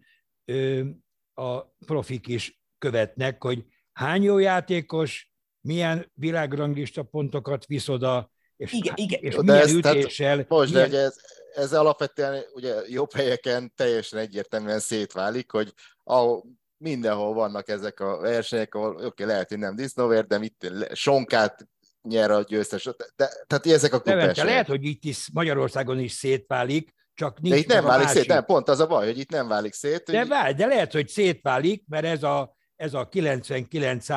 a 1.35 1.61
profik 1.87 2.27
is 2.27 2.61
követnek, 2.79 3.43
hogy 3.43 3.65
hány 3.93 4.23
jó 4.23 4.39
játékos, 4.39 5.33
milyen 5.61 6.11
világranglista 6.15 7.03
pontokat 7.03 7.67
visz 7.67 7.89
oda, 7.89 8.33
és, 8.57 8.73
igen, 8.73 8.95
igen. 8.97 9.21
és 9.23 9.37
milyen 9.37 9.63
ez, 9.63 9.73
ütéssel. 9.73 10.35
Tehát, 10.35 10.49
most, 10.49 10.73
milyen... 10.73 10.91
de 10.91 10.99
ez, 10.99 11.17
ez 11.55 11.73
alapvetően 11.73 12.43
ugye 12.55 12.75
jobb 12.89 13.13
helyeken 13.13 13.73
teljesen 13.77 14.19
egyértelműen 14.19 14.79
szétválik, 14.79 15.51
hogy 15.51 15.73
ahol, 16.05 16.45
mindenhol 16.77 17.35
vannak 17.35 17.69
ezek 17.69 18.01
a 18.01 18.19
versenyek, 18.19 18.75
ahol 18.75 18.95
oké, 18.95 19.05
okay, 19.05 19.27
lehet, 19.27 19.49
hogy 19.49 19.59
nem 19.59 19.77
disznóvér, 19.77 20.27
de 20.27 20.39
mit 20.39 20.73
sonkát 20.93 21.69
nyer 22.03 22.31
a 22.31 22.43
győztes. 22.43 22.85
De, 22.85 22.93
de, 23.17 23.29
tehát 23.47 23.67
ezek 23.67 23.93
a 23.93 24.01
klubversenyek. 24.01 24.51
Lehet, 24.51 24.67
hogy 24.67 24.85
itt 24.85 25.05
is 25.05 25.29
Magyarországon 25.33 25.99
is 25.99 26.13
szétválik, 26.13 26.95
csak 27.15 27.41
nincs 27.41 27.55
De 27.55 27.61
itt 27.61 27.67
nem 27.67 27.85
válik 27.85 28.09
szét, 28.09 28.27
nem, 28.27 28.45
pont 28.45 28.69
az 28.69 28.81
a 28.81 28.87
baj, 28.87 29.07
hogy 29.07 29.19
itt 29.19 29.31
nem 29.31 29.49
válik 29.49 29.73
szét. 29.73 30.03
De, 30.05 30.45
hogy... 30.45 30.55
de 30.55 30.67
lehet, 30.67 30.93
hogy 30.93 31.09
szétválik, 31.09 31.85
mert 31.87 32.05
ez 32.05 32.23
a, 32.23 32.57
ez 32.77 32.95
a 32.95 33.09
99 33.09 34.09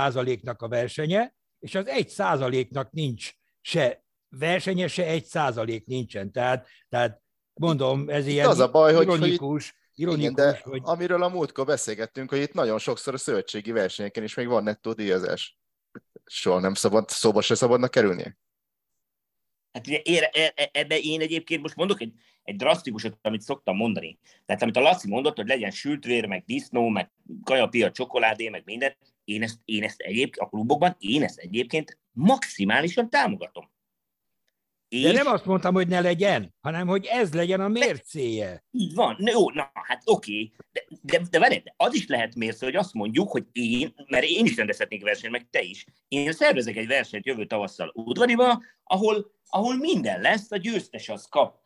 nak 0.41 0.62
a 0.62 0.67
versenye, 0.67 1.36
és 1.60 1.75
az 1.75 1.88
egy 1.88 2.10
százaléknak 2.10 2.91
nincs 2.91 3.31
se 3.62 4.03
versenye, 4.29 4.88
se 4.88 5.05
egy 5.05 5.25
százalék 5.25 5.86
nincsen. 5.86 6.31
Tehát, 6.31 6.67
tehát 6.89 7.21
mondom, 7.53 8.10
ez 8.10 8.27
ilyen 8.27 8.47
az 8.47 8.60
a 8.60 8.71
baj, 8.71 8.91
ironikus, 8.91 9.69
hogy 9.69 9.75
ironikus, 9.93 10.23
igen, 10.23 10.33
de 10.33 10.60
hogy... 10.63 10.81
amiről 10.83 11.23
a 11.23 11.29
múltkor 11.29 11.65
beszélgettünk, 11.65 12.29
hogy 12.29 12.39
itt 12.39 12.53
nagyon 12.53 12.79
sokszor 12.79 13.13
a 13.13 13.17
szövetségi 13.17 13.71
versenyeken 13.71 14.23
is 14.23 14.33
még 14.33 14.47
van 14.47 14.63
nettó 14.63 14.93
díjazás. 14.93 15.57
Soha 16.25 16.60
nem 16.60 16.73
szabad, 16.73 17.10
szóba 17.10 17.41
se 17.41 17.55
szabadna 17.55 17.88
kerülnie. 17.88 18.38
Hát 19.78 19.88
ugye 19.88 19.98
én, 19.98 20.24
e, 20.32 20.54
e, 20.56 20.70
ebbe 20.72 21.00
én 21.00 21.22
egyébként 21.22 21.62
most 21.62 21.76
mondok 21.76 22.02
egy, 22.02 22.13
egy 22.44 22.56
drasztikusot, 22.56 23.18
amit 23.22 23.42
szoktam 23.42 23.76
mondani. 23.76 24.18
Tehát 24.46 24.62
amit 24.62 24.78
a 24.78 24.80
Laci 24.80 25.08
mondott, 25.08 25.36
hogy 25.36 25.48
legyen 25.48 25.72
sültvér, 25.72 26.26
meg 26.26 26.44
disznó, 26.46 26.88
meg 26.88 27.12
kajapia, 27.44 27.92
csokoládé, 27.92 28.50
meg 28.50 28.62
minden, 28.66 28.96
én 29.24 29.44
ezt, 29.44 29.60
én 29.66 29.84
ezt 29.84 30.00
egyébként 30.00 30.38
a 30.38 30.46
klubokban, 30.46 30.96
én 31.00 31.24
ezt 31.24 31.38
egyébként 31.38 31.98
maximálisan 32.12 33.10
támogatom. 33.10 33.70
És... 34.89 35.02
De 35.02 35.12
nem 35.12 35.28
azt 35.28 35.45
mondtam, 35.45 35.73
hogy 35.73 35.88
ne 35.88 36.00
legyen, 36.00 36.56
hanem 36.62 36.88
hogy 36.88 37.06
ez 37.06 37.34
legyen 37.34 37.62
a 37.62 37.67
mércéje. 37.67 38.65
Így 38.71 38.93
van. 38.93 39.15
Na, 39.19 39.32
jó, 39.32 39.50
na 39.50 39.71
hát 39.73 40.02
oké. 40.06 40.52
De, 40.71 40.82
de, 41.02 41.40
de 41.40 41.40
de 41.40 41.73
az 41.77 41.94
is 41.94 42.08
lehet 42.08 42.35
mérce, 42.35 42.65
hogy 42.65 42.75
azt 42.75 42.94
mondjuk, 42.94 43.31
hogy 43.31 43.46
én, 43.52 43.94
mert 44.08 44.25
én 44.25 44.46
is 44.46 44.56
rendezhetnék 44.56 45.04
versenyt, 45.04 45.31
meg 45.31 45.48
te 45.50 45.62
is. 45.62 45.85
Én 46.08 46.31
szervezek 46.31 46.75
egy 46.75 46.88
versenyt 46.88 47.25
jövő 47.25 47.46
tavasszal 47.46 47.92
udvariba, 47.94 48.63
ahol, 48.83 49.31
ahol 49.50 49.77
minden 49.77 50.21
lesz, 50.21 50.52
a 50.52 50.58
győztes 50.58 51.10
az 51.10 51.27
kap, 51.29 51.60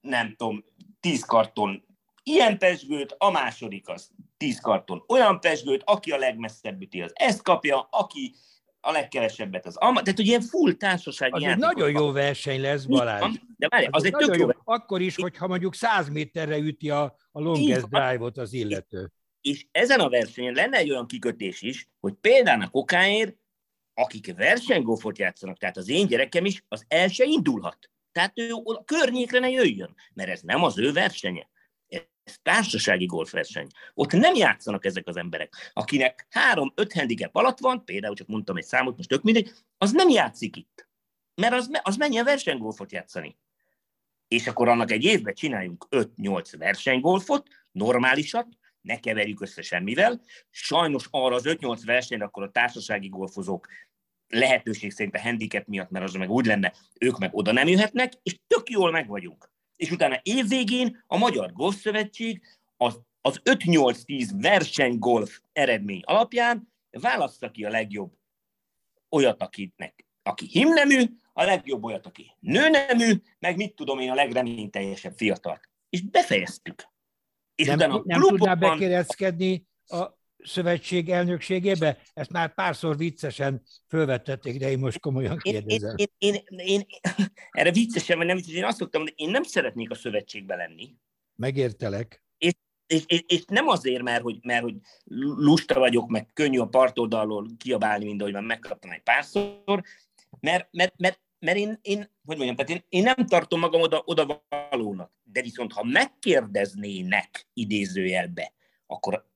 nem 0.00 0.34
tudom, 0.36 0.64
tíz 1.00 1.24
karton 1.24 1.84
ilyen 2.22 2.58
pesgőt, 2.58 3.14
a 3.18 3.30
második 3.30 3.88
az 3.88 4.10
tíz 4.36 4.60
karton 4.60 5.04
olyan 5.08 5.40
pesgőt, 5.40 5.82
aki 5.84 6.10
a 6.10 6.16
legmesszebb 6.16 6.82
üti, 6.82 7.02
az 7.02 7.12
ezt 7.14 7.42
kapja, 7.42 7.88
aki 7.90 8.34
a 8.86 8.92
legkevesebbet 8.92 9.66
az 9.66 9.76
Alma, 9.76 10.02
tehát 10.02 10.18
hogy 10.18 10.26
ilyen 10.26 10.40
full 10.40 10.72
társasági 10.72 11.46
egy 11.46 11.56
nagyon 11.56 11.90
jó 11.90 12.12
verseny 12.12 12.60
lesz, 12.60 12.84
Balázs. 12.84 13.34
De 13.56 13.66
várj, 13.68 13.84
az, 13.84 13.90
az 13.90 14.04
egy 14.04 14.12
tök 14.12 14.36
jó. 14.36 14.46
jó. 14.46 14.48
Akkor 14.64 15.00
is, 15.00 15.14
hogyha 15.14 15.46
mondjuk 15.46 15.74
100 15.74 16.08
méterre 16.08 16.56
üti 16.56 16.90
a, 16.90 17.16
a 17.32 17.40
longest 17.40 17.88
drive-ot 17.88 18.38
az 18.38 18.52
illető. 18.52 19.12
És 19.40 19.66
ezen 19.70 20.00
a 20.00 20.08
versenyen 20.08 20.54
lenne 20.54 20.76
egy 20.76 20.90
olyan 20.90 21.06
kikötés 21.06 21.62
is, 21.62 21.88
hogy 22.00 22.12
például 22.20 22.62
a 22.62 22.68
kokáért, 22.68 23.36
akik 23.94 24.34
versenygófot 24.36 25.18
játszanak, 25.18 25.58
tehát 25.58 25.76
az 25.76 25.88
én 25.88 26.06
gyerekem 26.06 26.44
is, 26.44 26.64
az 26.68 26.84
el 26.88 27.08
se 27.08 27.24
indulhat. 27.24 27.90
Tehát 28.12 28.38
ő 28.38 28.52
a 28.52 28.84
környékre 28.84 29.38
ne 29.38 29.50
jöjjön, 29.50 29.94
mert 30.14 30.30
ez 30.30 30.40
nem 30.40 30.62
az 30.62 30.78
ő 30.78 30.92
versenye. 30.92 31.48
Ez 32.26 32.38
társasági 32.42 33.06
golfverseny. 33.06 33.66
Ott 33.94 34.12
nem 34.12 34.34
játszanak 34.34 34.84
ezek 34.84 35.06
az 35.06 35.16
emberek. 35.16 35.70
Akinek 35.72 36.26
három-öt 36.30 36.92
handicap 36.92 37.36
alatt 37.36 37.58
van, 37.58 37.84
például 37.84 38.14
csak 38.14 38.26
mondtam 38.26 38.56
egy 38.56 38.64
számot, 38.64 38.96
most 38.96 39.08
tök 39.08 39.22
mindegy, 39.22 39.52
az 39.78 39.92
nem 39.92 40.08
játszik 40.08 40.56
itt. 40.56 40.88
Mert 41.34 41.54
az, 41.54 41.70
az 41.82 41.96
menjen 41.96 42.24
versenygolfot 42.24 42.92
játszani. 42.92 43.36
És 44.28 44.46
akkor 44.46 44.68
annak 44.68 44.90
egy 44.90 45.04
évben 45.04 45.34
csináljunk 45.34 45.86
5-8 45.90 46.54
versenygolfot, 46.58 47.48
normálisat, 47.72 48.46
ne 48.80 49.00
keverjük 49.00 49.40
össze 49.40 49.62
semmivel. 49.62 50.20
Sajnos 50.50 51.06
arra 51.10 51.34
az 51.34 51.44
5-8 51.46 51.80
versenyre 51.84 52.24
akkor 52.24 52.42
a 52.42 52.50
társasági 52.50 53.08
golfozók 53.08 53.66
lehetőség 54.28 54.92
szerint 54.92 55.14
a 55.14 55.20
handicap 55.20 55.66
miatt, 55.66 55.90
mert 55.90 56.04
az 56.04 56.14
meg 56.14 56.30
úgy 56.30 56.46
lenne, 56.46 56.72
ők 57.00 57.18
meg 57.18 57.34
oda 57.34 57.52
nem 57.52 57.68
jöhetnek, 57.68 58.12
és 58.22 58.38
tök 58.46 58.70
jól 58.70 58.90
meg 58.90 59.08
vagyunk. 59.08 59.54
És 59.76 59.90
utána 59.90 60.20
évvégén 60.22 61.04
a 61.06 61.16
Magyar 61.16 61.52
Golf 61.52 61.76
Szövetség 61.76 62.42
az, 62.76 63.00
az 63.20 63.40
5-8-10 63.44 64.30
versenygolf 64.34 65.40
eredmény 65.52 66.02
alapján 66.04 66.72
válassza 66.90 67.50
ki 67.50 67.64
a 67.64 67.70
legjobb 67.70 68.12
olyat, 69.10 69.42
akinek, 69.42 70.04
aki 70.22 70.46
himnemű, 70.46 71.04
a 71.32 71.44
legjobb 71.44 71.84
olyat, 71.84 72.06
aki 72.06 72.32
nőnemű, 72.40 73.22
meg 73.38 73.56
mit 73.56 73.74
tudom 73.74 73.98
én, 73.98 74.10
a 74.10 74.14
legreményteljesebb 74.14 75.16
fiatalt. 75.16 75.68
És 75.90 76.02
befejeztük. 76.02 76.88
És 77.54 77.66
nem, 77.66 77.76
utána 77.76 78.02
nem 78.04 78.20
klubokban... 78.20 78.58
tudná 78.58 78.70
bekérdezkedni 78.70 79.66
a 79.86 80.16
szövetség 80.46 81.10
elnökségébe? 81.10 81.98
Ezt 82.14 82.30
már 82.30 82.54
párszor 82.54 82.96
viccesen 82.96 83.62
fölvetették, 83.88 84.58
de 84.58 84.70
én 84.70 84.78
most 84.78 85.00
komolyan 85.00 85.36
kérdezem. 85.38 85.94
Én, 85.96 86.06
én, 86.18 86.34
én, 86.34 86.42
én, 86.56 86.66
én 86.76 86.86
erre 87.50 87.70
viccesen, 87.70 88.16
vagy 88.16 88.26
nem 88.26 88.36
viccesen, 88.36 88.58
én 88.58 88.64
azt 88.64 88.76
szoktam 88.76 89.00
mondani, 89.00 89.22
én 89.22 89.30
nem 89.30 89.42
szeretnék 89.42 89.90
a 89.90 89.94
szövetségbe 89.94 90.56
lenni. 90.56 90.94
Megértelek. 91.34 92.24
És, 92.38 92.52
és, 92.86 93.02
és, 93.06 93.24
és 93.26 93.44
nem 93.46 93.68
azért, 93.68 94.02
mert 94.02 94.22
hogy, 94.22 94.38
mert 94.42 94.62
hogy 94.62 94.74
lusta 95.36 95.78
vagyok, 95.78 96.08
meg 96.08 96.30
könnyű 96.32 96.58
a 96.58 96.68
partoldalról 96.68 97.46
kiabálni, 97.58 98.04
mint 98.04 98.20
ahogy 98.20 98.32
már 98.32 98.42
megkaptam 98.42 98.90
egy 98.90 99.02
párszor, 99.02 99.82
mert, 100.40 100.68
mert, 100.70 100.94
mert, 100.96 101.20
mert 101.38 101.56
én, 101.56 101.78
én, 101.82 101.98
hogy 102.24 102.36
mondjam, 102.36 102.56
tehát 102.56 102.70
én, 102.70 102.84
én 102.88 103.02
nem 103.02 103.26
tartom 103.26 103.60
magam 103.60 103.80
oda, 103.80 104.02
oda 104.04 104.46
valónak. 104.70 105.12
De 105.22 105.42
viszont, 105.42 105.72
ha 105.72 105.84
megkérdeznének 105.84 107.48
idézőjelbe, 107.52 108.52
akkor, 108.86 109.26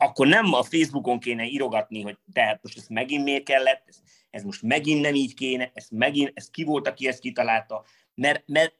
akkor 0.00 0.26
nem 0.26 0.52
a 0.52 0.62
Facebookon 0.62 1.18
kéne 1.18 1.44
írogatni, 1.44 2.02
hogy 2.02 2.18
tehát 2.32 2.62
most 2.62 2.76
ez 2.76 2.86
megint 2.88 3.24
miért 3.24 3.44
kellett, 3.44 3.84
ez, 3.86 4.00
ez 4.30 4.42
most 4.42 4.62
megint 4.62 5.00
nem 5.00 5.14
így 5.14 5.34
kéne, 5.34 5.70
ez 5.74 5.86
megint, 5.90 6.30
ez 6.34 6.50
ki 6.50 6.64
volt, 6.64 6.88
aki 6.88 7.08
ezt 7.08 7.20
kitalálta, 7.20 7.84
mert, 8.14 8.42
mert, 8.46 8.74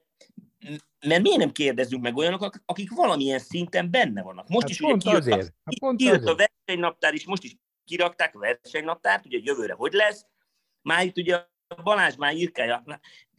mert 1.06 1.22
miért 1.22 1.38
nem 1.38 1.52
kérdezzünk 1.52 2.02
meg 2.02 2.16
olyanok, 2.16 2.62
akik 2.66 2.90
valamilyen 2.90 3.38
szinten 3.38 3.90
benne 3.90 4.22
vannak. 4.22 4.48
Most 4.48 4.62
hát 4.62 4.70
is 4.70 4.78
pont 4.78 4.94
ugye 4.94 5.10
kiraktak, 5.10 5.38
azért. 5.38 5.54
Hát 5.64 5.78
pont 5.78 6.02
azért. 6.02 6.26
a 6.26 6.34
versenynaptár 6.34 7.14
is, 7.14 7.24
most 7.24 7.44
is 7.44 7.56
kirakták 7.84 8.34
a 8.34 8.38
versenynaptárt, 8.38 9.26
ugye 9.26 9.38
jövőre 9.42 9.72
hogy 9.72 9.92
lesz, 9.92 10.26
már 10.82 11.04
itt 11.04 11.16
ugye 11.16 11.48
Balázs 11.82 12.16
már 12.16 12.34
írkálja 12.34 12.84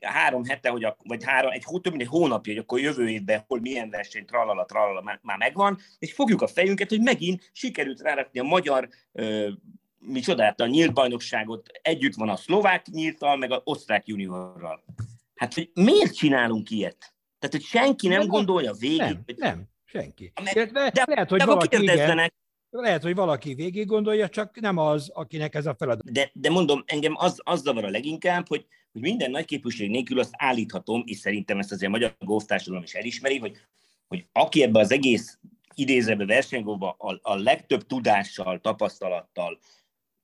három 0.02 0.46
hete, 0.46 0.70
hogy 0.70 0.84
a, 0.84 0.98
vagy 1.04 1.24
három, 1.24 1.52
egy, 1.52 1.64
több 1.82 1.90
mint 1.90 2.02
egy 2.02 2.08
hónapja, 2.08 2.54
hogy 2.54 2.62
akkor 2.62 2.80
jövő 2.80 3.10
évben 3.10 3.44
hol 3.48 3.60
milyen 3.60 3.90
verseny, 3.90 4.26
tralala, 4.26 4.66
tralala 4.66 5.02
már, 5.02 5.20
már 5.22 5.38
megvan, 5.38 5.78
és 6.00 6.14
fogjuk 6.14 6.42
a 6.42 6.48
fejünket, 6.48 6.90
hogy 6.90 7.02
megint 7.02 7.50
sikerült 7.54 8.02
rárakni 8.02 8.40
a 8.40 8.44
magyar 8.44 8.90
ö, 9.12 9.50
mi 9.98 10.20
csodálta 10.20 10.64
a 10.64 10.68
nyílt 10.68 10.94
bajnokságot, 10.94 11.70
együtt 11.82 12.16
van 12.16 12.30
a 12.30 12.36
szlovák 12.36 12.86
nyíltal, 12.86 13.38
meg 13.38 13.52
a 13.52 13.62
osztrák 13.64 14.08
juniorral. 14.08 14.84
Hát, 15.36 15.54
hogy 15.54 15.72
miért 15.74 16.16
csinálunk 16.16 16.70
ilyet? 16.70 17.14
Tehát, 17.40 17.56
hogy 17.56 17.64
senki 17.64 18.08
nem, 18.08 18.20
nem 18.20 18.28
gondolja 18.28 18.74
végig. 18.74 19.00
Nem, 19.00 19.22
hogy... 19.26 19.36
nem 19.38 19.70
senki. 19.86 20.32
De, 20.54 20.66
de, 20.66 21.04
lehet, 21.06 21.30
hogy 21.30 21.40
de 21.40 21.46
valaki 21.46 21.82
igen, 21.82 22.32
lehet, 22.72 23.04
hogy 23.04 23.16
valaki 23.16 23.54
végig 23.54 23.88
gondolja, 23.88 24.30
csak 24.30 24.60
nem 24.60 24.78
az, 24.78 25.10
akinek 25.10 25.56
ez 25.56 25.66
a 25.66 25.76
feladat. 25.76 26.12
De, 26.12 26.30
de 26.34 26.50
mondom, 26.50 26.84
engem 26.86 27.14
az, 27.18 27.40
az 27.44 27.62
zavar 27.62 27.84
a 27.84 27.90
leginkább, 27.90 28.48
hogy, 28.48 28.66
hogy 28.92 29.02
minden 29.02 29.32
nagy 29.32 29.46
képviség 29.46 29.90
nélkül 29.90 30.20
azt 30.20 30.34
állíthatom, 30.38 31.04
és 31.06 31.18
szerintem 31.18 31.60
ezt 31.60 31.72
azért 31.72 31.88
a 31.88 31.92
magyar 31.92 32.16
golftársadalom 32.20 32.84
is 32.84 32.94
elismeri, 32.94 33.38
hogy, 33.38 33.58
hogy 34.08 34.26
aki 34.32 34.64
ebbe 34.64 34.80
az 34.80 34.92
egész 34.92 35.40
idézőbe 35.76 36.26
versenygóba 36.26 36.96
a, 36.98 37.20
a 37.22 37.36
legtöbb 37.36 37.86
tudással, 37.86 38.60
tapasztalattal 38.60 39.60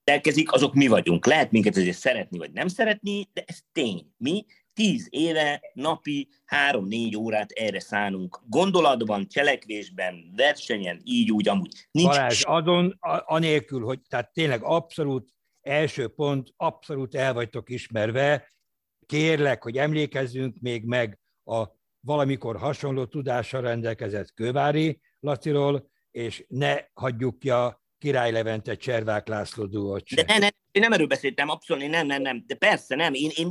elkezik, 0.03 0.51
azok 0.51 0.73
mi 0.73 0.87
vagyunk. 0.87 1.25
Lehet 1.25 1.51
minket 1.51 1.77
azért 1.77 1.97
szeretni, 1.97 2.37
vagy 2.37 2.51
nem 2.51 2.67
szeretni, 2.67 3.27
de 3.33 3.43
ez 3.45 3.59
tény. 3.71 4.13
Mi 4.17 4.45
tíz 4.73 5.07
éve 5.09 5.61
napi 5.73 6.27
három-négy 6.45 7.17
órát 7.17 7.51
erre 7.51 7.79
szánunk. 7.79 8.41
Gondolatban, 8.45 9.27
cselekvésben, 9.27 10.33
versenyen, 10.35 11.01
így 11.03 11.31
úgy, 11.31 11.47
amúgy. 11.47 11.87
Nincs 11.91 12.09
Balázs, 12.09 12.43
adon, 12.43 12.97
anélkül, 13.25 13.83
hogy 13.83 13.99
tehát 14.09 14.33
tényleg 14.33 14.63
abszolút 14.63 15.33
első 15.61 16.07
pont, 16.07 16.53
abszolút 16.57 17.15
el 17.15 17.33
vagytok 17.33 17.69
ismerve, 17.69 18.56
kérlek, 19.07 19.63
hogy 19.63 19.77
emlékezzünk 19.77 20.55
még 20.59 20.85
meg 20.85 21.19
a 21.45 21.63
valamikor 21.99 22.57
hasonló 22.57 23.05
tudással 23.05 23.61
rendelkezett 23.61 24.33
Kővári 24.33 24.99
Laciról, 25.19 25.89
és 26.11 26.45
ne 26.47 26.75
hagyjuk 26.93 27.39
ki 27.39 27.49
a 27.49 27.81
Király 27.99 28.31
Levente 28.31 28.75
Cservák 28.75 29.27
László 29.27 29.65
duót 29.65 30.15
De 30.15 30.23
ne, 30.27 30.37
ne, 30.37 30.47
én 30.71 30.81
nem 30.81 30.91
erről 30.91 31.07
beszéltem, 31.07 31.49
abszolút 31.49 31.89
nem, 31.89 32.05
nem, 32.05 32.21
nem, 32.21 32.43
de 32.47 32.55
persze 32.55 32.95
nem, 32.95 33.13
én, 33.13 33.31
én, 33.35 33.47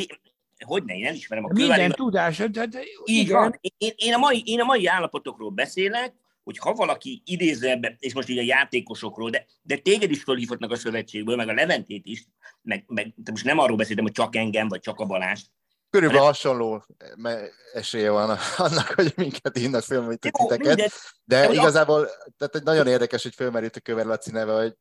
hogy 0.64 0.84
ne, 0.84 0.96
én 0.96 1.07
elismerem 1.07 1.44
a 1.44 1.48
Minden 1.52 1.68
Minden 1.68 1.90
tudás. 1.90 2.36
De, 2.36 2.66
de, 2.66 2.80
így 3.04 3.30
van. 3.30 3.59
Én, 3.76 3.92
én, 3.96 4.14
a 4.14 4.18
mai, 4.18 4.42
én 4.44 4.61
a 4.61 4.64
mai 4.64 4.86
állapotokról 4.86 5.50
beszélek, 5.50 6.14
hogy 6.47 6.59
ha 6.59 6.72
valaki 6.72 7.22
idézőben, 7.24 7.97
és 7.99 8.14
most 8.14 8.28
így 8.28 8.38
a 8.38 8.42
játékosokról, 8.42 9.30
de, 9.30 9.47
de 9.62 9.76
téged 9.76 10.11
is 10.11 10.22
fölhívhatnak 10.22 10.70
a 10.70 10.76
szövetségből, 10.76 11.36
meg 11.36 11.49
a 11.49 11.53
Leventét 11.53 12.07
is, 12.07 12.26
meg, 12.62 12.84
meg 12.86 13.14
most 13.30 13.44
nem 13.44 13.59
arról 13.59 13.76
beszéltem, 13.76 14.05
hogy 14.05 14.12
csak 14.12 14.36
engem, 14.36 14.68
vagy 14.68 14.80
csak 14.80 15.01
a 15.01 15.05
Balást. 15.05 15.51
Körülbelül 15.90 16.22
hanem... 16.22 16.34
hasonló 16.34 16.84
esélye 17.72 18.11
van 18.11 18.38
annak, 18.57 18.86
hogy 18.86 19.12
minket 19.16 19.57
hívnak 19.57 19.82
föl, 19.82 20.16
titeket. 20.16 20.76
De, 20.76 20.90
de 21.24 21.53
igazából 21.53 22.09
tehát 22.36 22.55
egy 22.55 22.62
nagyon 22.62 22.86
érdekes, 22.86 23.22
hogy 23.22 23.34
fölmerült 23.34 23.76
a 23.76 23.80
Köver 23.80 24.07
Laci 24.07 24.30
neve, 24.30 24.53
hogy 24.53 24.76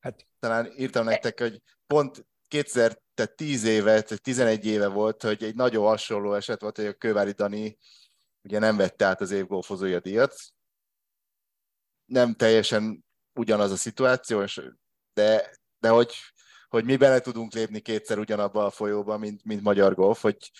hát 0.00 0.26
talán 0.38 0.72
írtam 0.76 1.04
nektek, 1.04 1.40
hogy 1.40 1.62
pont 1.86 2.26
2000 2.48 2.98
tehát 3.14 3.36
10 3.36 3.64
éve, 3.64 4.02
tehát 4.02 4.22
11 4.22 4.66
éve 4.66 4.86
volt, 4.86 5.22
hogy 5.22 5.44
egy 5.44 5.54
nagyon 5.54 5.86
hasonló 5.86 6.34
eset 6.34 6.60
volt, 6.60 6.76
hogy 6.76 6.86
a 6.86 6.92
Kővári 6.92 7.32
Dani 7.32 7.78
ugye 8.46 8.58
nem 8.58 8.76
vette 8.76 9.04
át 9.04 9.20
az 9.20 9.30
év 9.30 9.46
golfozója 9.46 10.00
díjat. 10.00 10.34
Nem 12.04 12.34
teljesen 12.34 13.04
ugyanaz 13.34 13.70
a 13.70 13.76
szituáció, 13.76 14.44
de, 15.14 15.50
de 15.78 15.88
hogy, 15.88 16.14
hogy 16.68 16.84
mi 16.84 16.96
bele 16.96 17.20
tudunk 17.20 17.52
lépni 17.52 17.80
kétszer 17.80 18.18
ugyanabba 18.18 18.64
a 18.64 18.70
folyóba, 18.70 19.18
mint, 19.18 19.44
mint 19.44 19.62
magyar 19.62 19.94
golf, 19.94 20.22
hogy 20.22 20.50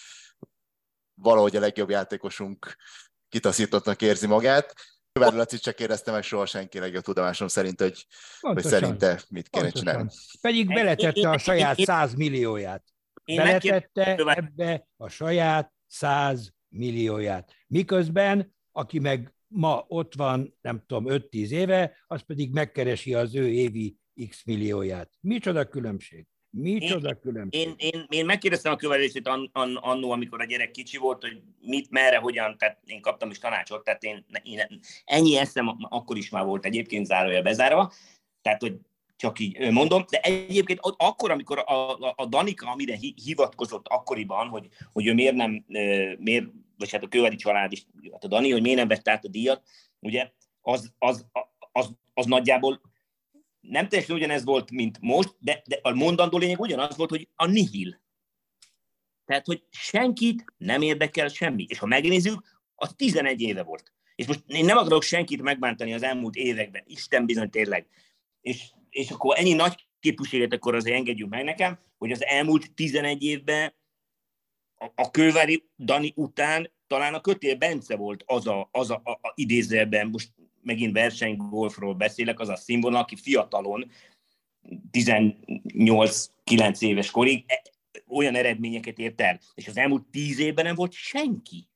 valahogy 1.14 1.57
a 1.57 1.61
legjobb 1.61 1.91
játékosunk 1.91 2.76
kitaszítottnak 3.28 4.03
érzi 4.03 4.26
magát. 4.26 4.74
Kövári 5.12 5.37
Laci 5.37 5.59
csak 5.59 5.80
érezte 5.80 6.12
meg 6.12 6.22
soha 6.22 6.47
senki 6.47 6.78
legjobb 6.78 7.03
tudomásom 7.03 7.49
szerint, 7.49 7.80
hogy, 7.80 8.07
hogy 8.41 8.64
szerinte 8.64 9.22
mit 9.28 9.49
kéne 9.49 9.64
Pontosan. 9.64 9.87
csinálni. 9.87 10.11
Pedig 10.41 10.66
beletette 10.66 11.30
a 11.30 11.39
saját 11.39 11.80
100 11.80 12.14
millióját. 12.14 12.84
Beletette 13.24 14.14
ebbe 14.14 14.87
a 14.97 15.09
saját 15.09 15.72
100 15.87 16.55
millióját. 16.77 17.53
Miközben, 17.66 18.55
aki 18.72 18.99
meg 18.99 19.35
ma 19.49 19.85
ott 19.89 20.14
van, 20.14 20.55
nem 20.61 20.83
tudom, 20.87 21.05
5-10 21.09 21.49
éve, 21.49 21.97
az 22.07 22.22
pedig 22.22 22.53
megkeresi 22.53 23.14
az 23.14 23.35
ő 23.35 23.49
évi 23.49 23.97
x 24.29 24.45
millióját. 24.45 25.11
Micsoda 25.20 25.68
különbség? 25.68 26.27
Micsoda 26.51 27.09
én, 27.09 27.18
különbség? 27.20 27.66
Én, 27.66 27.74
én, 27.77 28.07
én 28.09 28.24
megkérdeztem 28.24 28.72
a 28.72 28.77
követését 28.77 29.27
an, 29.27 29.51
an, 29.53 29.77
annó, 29.77 30.11
amikor 30.11 30.41
a 30.41 30.45
gyerek 30.45 30.70
kicsi 30.70 30.97
volt, 30.97 31.22
hogy 31.22 31.43
mit, 31.61 31.91
merre, 31.91 32.16
hogyan, 32.16 32.59
tehát 32.59 32.81
én 32.85 33.01
kaptam 33.01 33.31
is 33.31 33.39
tanácsot, 33.39 33.85
tehát 33.85 34.03
én, 34.03 34.27
én 34.43 34.81
ennyi 35.05 35.37
eszem 35.37 35.77
akkor 35.89 36.16
is 36.16 36.31
már 36.31 36.45
volt 36.45 36.64
egyébként 36.64 37.07
zárója 37.07 37.43
bezárva, 37.43 37.93
tehát 38.43 38.61
hogy 38.61 38.79
csak 39.16 39.39
így 39.39 39.70
mondom, 39.70 40.05
de 40.11 40.18
egyébként 40.18 40.79
akkor, 40.83 41.31
amikor 41.31 41.59
a, 41.59 41.91
a, 41.91 42.12
a 42.16 42.27
Danika, 42.27 42.70
amire 42.70 42.99
hivatkozott 43.24 43.87
akkoriban, 43.89 44.49
hogy, 44.49 44.68
hogy 44.93 45.07
ő 45.07 45.14
miért 45.14 45.35
nem, 45.35 45.64
miért, 46.18 46.47
vagy 46.77 46.91
hát 46.91 47.03
a 47.03 47.09
Köveri 47.09 47.37
család 47.37 47.72
is, 47.72 47.87
hát 48.12 48.24
a 48.24 48.29
Dani, 48.29 48.51
hogy 48.51 48.62
miért 48.62 48.79
nem 48.79 48.89
vett 48.89 49.09
át 49.09 49.24
a 49.24 49.29
díjat, 49.29 49.62
ugye, 49.99 50.31
az, 50.61 50.93
az, 50.99 51.27
az, 51.33 51.45
az, 51.72 51.91
az 52.14 52.27
nagyjából 52.27 52.81
nem 53.61 53.89
teljesen 53.89 54.16
ugyanez 54.16 54.45
volt, 54.45 54.70
mint 54.70 54.99
most, 55.01 55.35
de, 55.39 55.62
de 55.66 55.79
a 55.83 55.95
mondandó 55.95 56.39
lényeg 56.39 56.61
ugyanaz 56.61 56.97
volt, 56.97 57.11
hogy 57.11 57.29
a 57.35 57.47
nihil. 57.47 58.01
Tehát, 59.24 59.47
hogy 59.47 59.64
senkit 59.70 60.45
nem 60.57 60.83
érdekel 60.83 61.29
semmi. 61.29 61.66
És 61.68 61.79
ha 61.79 61.87
megnézzük, 61.87 62.61
az 62.74 62.95
11 62.97 63.41
éve 63.41 63.62
volt. 63.62 63.93
És 64.14 64.27
most 64.27 64.43
én 64.47 64.64
nem 64.64 64.77
akarok 64.77 65.03
senkit 65.03 65.43
megbántani 65.43 65.95
az 65.95 66.03
elmúlt 66.03 66.35
években, 66.35 66.83
Isten 66.87 67.27
bizony 67.27 67.51
tényleg. 67.51 67.87
És, 68.41 68.70
és 68.91 69.11
akkor 69.11 69.39
ennyi 69.39 69.53
nagy 69.53 69.87
képviséget 70.01 70.53
akkor 70.53 70.74
azért 70.74 70.97
engedjük 70.97 71.29
meg 71.29 71.45
nekem, 71.45 71.79
hogy 71.99 72.11
az 72.11 72.24
elmúlt 72.24 72.74
11 72.74 73.22
évben 73.22 73.74
a, 74.95 75.11
Kővári 75.11 75.68
Dani 75.79 76.12
után 76.16 76.72
talán 76.87 77.14
a 77.14 77.20
Kötél 77.20 77.57
Bence 77.57 77.97
volt 77.97 78.22
az 78.27 78.47
a, 78.47 78.68
az 78.72 78.91
a, 78.91 79.01
a, 79.05 79.11
a 79.11 79.33
idézőben, 79.35 80.07
most 80.07 80.31
megint 80.62 80.93
versenygolfról 80.93 81.95
beszélek, 81.95 82.41
az 82.41 82.49
a 82.49 82.57
színvonal, 82.57 83.01
aki 83.01 83.16
fiatalon, 83.16 83.91
18-9 84.93 86.81
éves 86.81 87.11
korig 87.11 87.45
e, 87.47 87.62
olyan 88.07 88.35
eredményeket 88.35 88.99
ért 88.99 89.20
el. 89.20 89.41
És 89.55 89.68
az 89.68 89.77
elmúlt 89.77 90.07
10 90.11 90.39
évben 90.39 90.64
nem 90.64 90.74
volt 90.74 90.93
senki. 90.93 91.68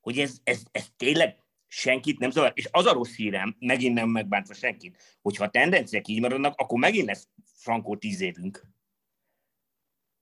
Hogy 0.00 0.18
ez, 0.18 0.40
ez, 0.44 0.62
ez 0.72 0.86
tényleg 0.96 1.36
senkit 1.66 2.18
nem 2.18 2.30
zavar. 2.30 2.52
És 2.54 2.68
az 2.70 2.86
a 2.86 2.92
rossz 2.92 3.14
hírem, 3.14 3.56
megint 3.58 3.94
nem 3.94 4.08
megbántva 4.08 4.54
senkit, 4.54 5.18
hogyha 5.22 5.44
a 5.44 5.50
tendenciák 5.50 6.08
így 6.08 6.20
maradnak, 6.20 6.60
akkor 6.60 6.78
megint 6.78 7.06
lesz 7.06 7.28
frankó 7.54 7.96
10 7.96 8.20
évünk. 8.20 8.75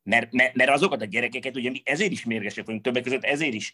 Mert, 0.05 0.33
mert, 0.33 0.55
mert 0.55 0.71
azokat 0.71 1.03
a 1.03 1.05
gyerekeket, 1.05 1.57
ugye 1.57 1.71
mi 1.71 1.83
ezért 1.85 2.13
is 2.13 2.25
mérgesek 2.25 2.65
vagyunk, 2.65 2.85
többek 2.85 3.03
között 3.03 3.25
ezért 3.25 3.55
is 3.55 3.73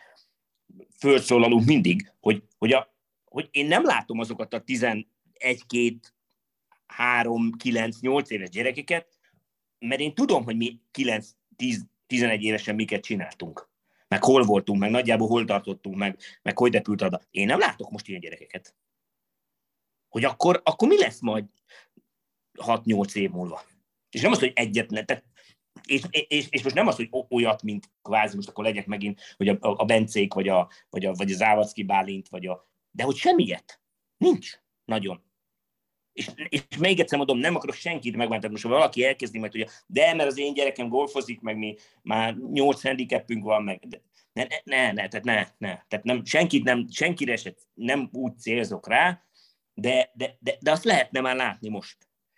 fölszólalunk 0.99 1.65
mindig, 1.65 2.13
hogy, 2.21 2.43
hogy, 2.59 2.73
a, 2.73 2.95
hogy 3.25 3.49
én 3.51 3.67
nem 3.67 3.85
látom 3.85 4.19
azokat 4.19 4.55
a 4.55 4.61
11, 4.61 5.07
2, 5.67 5.99
3, 6.87 7.53
9, 7.53 8.01
8 8.01 8.31
éves 8.31 8.49
gyerekeket, 8.49 9.19
mert 9.79 10.01
én 10.01 10.15
tudom, 10.15 10.45
hogy 10.45 10.57
mi 10.57 10.81
9, 10.91 11.31
10, 11.57 11.87
11 12.07 12.43
évesen 12.43 12.75
miket 12.75 13.03
csináltunk. 13.03 13.69
Meg 14.09 14.25
hol 14.25 14.43
voltunk, 14.43 14.81
meg 14.81 14.91
nagyjából 14.91 15.29
hol 15.29 15.45
tartottunk, 15.45 15.97
meg, 15.97 16.19
meg 16.43 16.59
hogy 16.59 16.71
depült 16.71 17.03
a 17.03 17.21
Én 17.31 17.47
nem 17.47 17.59
látok 17.59 17.91
most 17.91 18.09
ilyen 18.09 18.21
gyerekeket. 18.21 18.75
Hogy 20.09 20.25
akkor, 20.25 20.61
akkor 20.65 20.89
mi 20.89 20.99
lesz 20.99 21.21
majd 21.21 21.45
6-8 22.59 23.15
év 23.15 23.31
múlva? 23.31 23.63
És 24.11 24.21
nem 24.21 24.31
az, 24.31 24.39
hogy 24.39 24.53
egyetlen, 24.55 25.07
tehát 25.07 25.25
és, 25.91 26.03
és, 26.29 26.47
és, 26.51 26.63
most 26.63 26.75
nem 26.75 26.87
az, 26.87 26.97
hogy 26.97 27.09
olyat, 27.29 27.63
mint 27.63 27.91
kvázi, 28.03 28.37
most 28.37 28.49
akkor 28.49 28.65
legyek 28.65 28.87
megint, 28.87 29.21
hogy 29.37 29.49
a, 29.49 29.57
a 29.61 29.85
Bencék, 29.85 30.35
vagy, 30.35 30.49
a, 30.49 30.71
vagy, 30.91 31.05
a, 31.05 31.13
vagy 31.13 31.31
az 31.31 31.37
Závacki 31.37 31.83
Bálint, 31.83 32.29
vagy 32.29 32.47
a, 32.47 32.69
de 32.91 33.03
hogy 33.03 33.17
semmiet. 33.17 33.81
Nincs. 34.17 34.61
Nagyon. 34.85 35.23
És, 36.13 36.31
és 36.49 36.63
még 36.79 37.01
egyszer 37.01 37.19
mondom, 37.19 37.39
nem 37.39 37.55
akarok 37.55 37.75
senkit 37.75 38.17
megváltani, 38.17 38.53
most 38.53 38.65
ha 38.65 38.71
valaki 38.71 39.05
elkezdi 39.05 39.39
majd, 39.39 39.53
hogy 39.53 39.69
de 39.87 40.15
mert 40.15 40.29
az 40.29 40.39
én 40.39 40.55
gyerekem 40.55 40.89
golfozik, 40.89 41.41
meg 41.41 41.57
mi 41.57 41.77
már 42.03 42.37
nyolc 42.37 42.83
handicapünk 42.83 43.45
van, 43.45 43.63
meg 43.63 43.87
de, 43.89 44.03
ne, 44.33 44.47
ne, 44.65 44.93
ne, 44.93 45.09
tehát 45.09 45.25
ne, 45.25 45.69
ne, 45.69 45.83
tehát 45.89 46.05
nem, 46.05 46.25
senkit 46.25 46.65
nem, 46.65 46.87
senkire 46.91 47.37
se, 47.37 47.55
nem 47.75 48.09
úgy 48.13 48.39
célzok 48.39 48.89
rá, 48.89 49.25
de, 49.75 50.11
de, 50.15 50.37
de, 50.41 50.57
de 50.61 50.71
azt 50.71 50.85
lehetne 50.85 51.21
már 51.21 51.37
látni 51.37 51.69
most. 51.69 51.97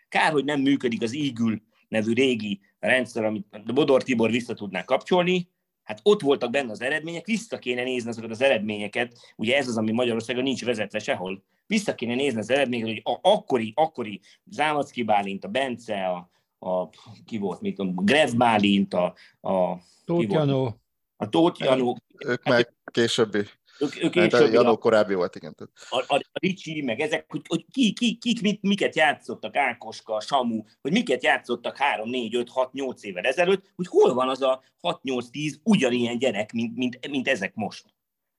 Kár, 0.08 0.32
hogy 0.32 0.44
nem 0.44 0.60
működik 0.60 1.02
az 1.02 1.14
ígül 1.14 1.62
nevű 1.88 2.12
régi 2.12 2.60
rendszer, 2.82 3.24
amit 3.24 3.74
Bodor 3.74 4.02
Tibor 4.02 4.30
vissza 4.30 4.54
tudná 4.54 4.84
kapcsolni, 4.84 5.48
hát 5.82 6.00
ott 6.02 6.20
voltak 6.20 6.50
benne 6.50 6.70
az 6.70 6.80
eredmények, 6.80 7.26
vissza 7.26 7.58
kéne 7.58 7.82
nézni 7.82 8.08
azokat 8.08 8.30
az 8.30 8.42
eredményeket, 8.42 9.18
ugye 9.36 9.56
ez 9.56 9.68
az, 9.68 9.76
ami 9.76 9.92
Magyarországon 9.92 10.42
nincs 10.42 10.64
vezetve 10.64 10.98
sehol, 10.98 11.42
vissza 11.66 11.94
kéne 11.94 12.14
nézni 12.14 12.38
az 12.38 12.50
eredményeket, 12.50 13.02
hogy 13.04 13.14
a 13.14 13.18
akkori, 13.30 13.72
akkori 13.76 14.20
Zámacki 14.50 15.02
Bálint, 15.02 15.44
a 15.44 15.48
Bence, 15.48 16.06
a, 16.06 16.30
a 16.68 16.88
ki 17.24 17.38
volt, 17.38 17.60
mit 17.60 17.74
tudom, 17.74 17.94
Grev 18.04 18.32
Bálint, 18.36 18.94
a, 18.94 19.14
a 19.40 19.76
Tóth 20.04 20.32
Janó. 20.32 20.76
A 21.16 21.28
Tóth 21.28 21.64
Janó. 21.64 21.96
Ők 22.24 22.48
hát, 22.48 22.54
meg 22.54 22.74
későbbi 22.84 23.42
ők, 23.82 24.04
ők 24.04 24.14
hát 24.14 24.32
a 24.32 24.46
Janó 24.46 24.78
korábbi 24.78 25.14
volt, 25.14 25.36
igen. 25.36 25.54
A, 25.88 26.04
a, 26.06 26.14
a 26.14 26.38
Ricsi, 26.40 26.82
meg 26.82 27.00
ezek, 27.00 27.24
hogy, 27.28 27.42
hogy 27.48 27.66
ki, 27.70 27.92
ki, 27.92 28.16
kik 28.16 28.40
mit, 28.40 28.62
miket 28.62 28.96
játszottak, 28.96 29.56
Ákoska, 29.56 30.20
Samu, 30.20 30.62
hogy 30.80 30.92
miket 30.92 31.22
játszottak 31.22 31.76
3, 31.76 32.08
4, 32.08 32.34
5, 32.34 32.48
6, 32.48 32.72
8 32.72 33.04
évvel 33.04 33.24
ezelőtt, 33.24 33.72
hogy 33.76 33.86
hol 33.86 34.14
van 34.14 34.28
az 34.28 34.42
a 34.42 34.62
6, 34.80 35.02
8, 35.02 35.30
10 35.30 35.60
ugyanilyen 35.62 36.18
gyerek, 36.18 36.52
mint, 36.52 36.76
mint, 36.76 37.08
mint 37.08 37.28
ezek 37.28 37.54
most. 37.54 37.84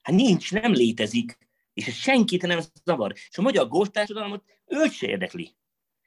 Hát 0.01 0.15
nincs, 0.15 0.51
nem 0.51 0.73
létezik. 0.73 1.37
És 1.73 1.87
ez 1.87 1.93
senkit 1.93 2.41
nem 2.41 2.59
zavar. 2.83 3.13
És 3.29 3.37
a 3.37 3.41
magyar 3.41 3.67
golftársadalmat 3.67 4.43
őt 4.65 4.91
se 4.91 5.07
érdekli. 5.07 5.55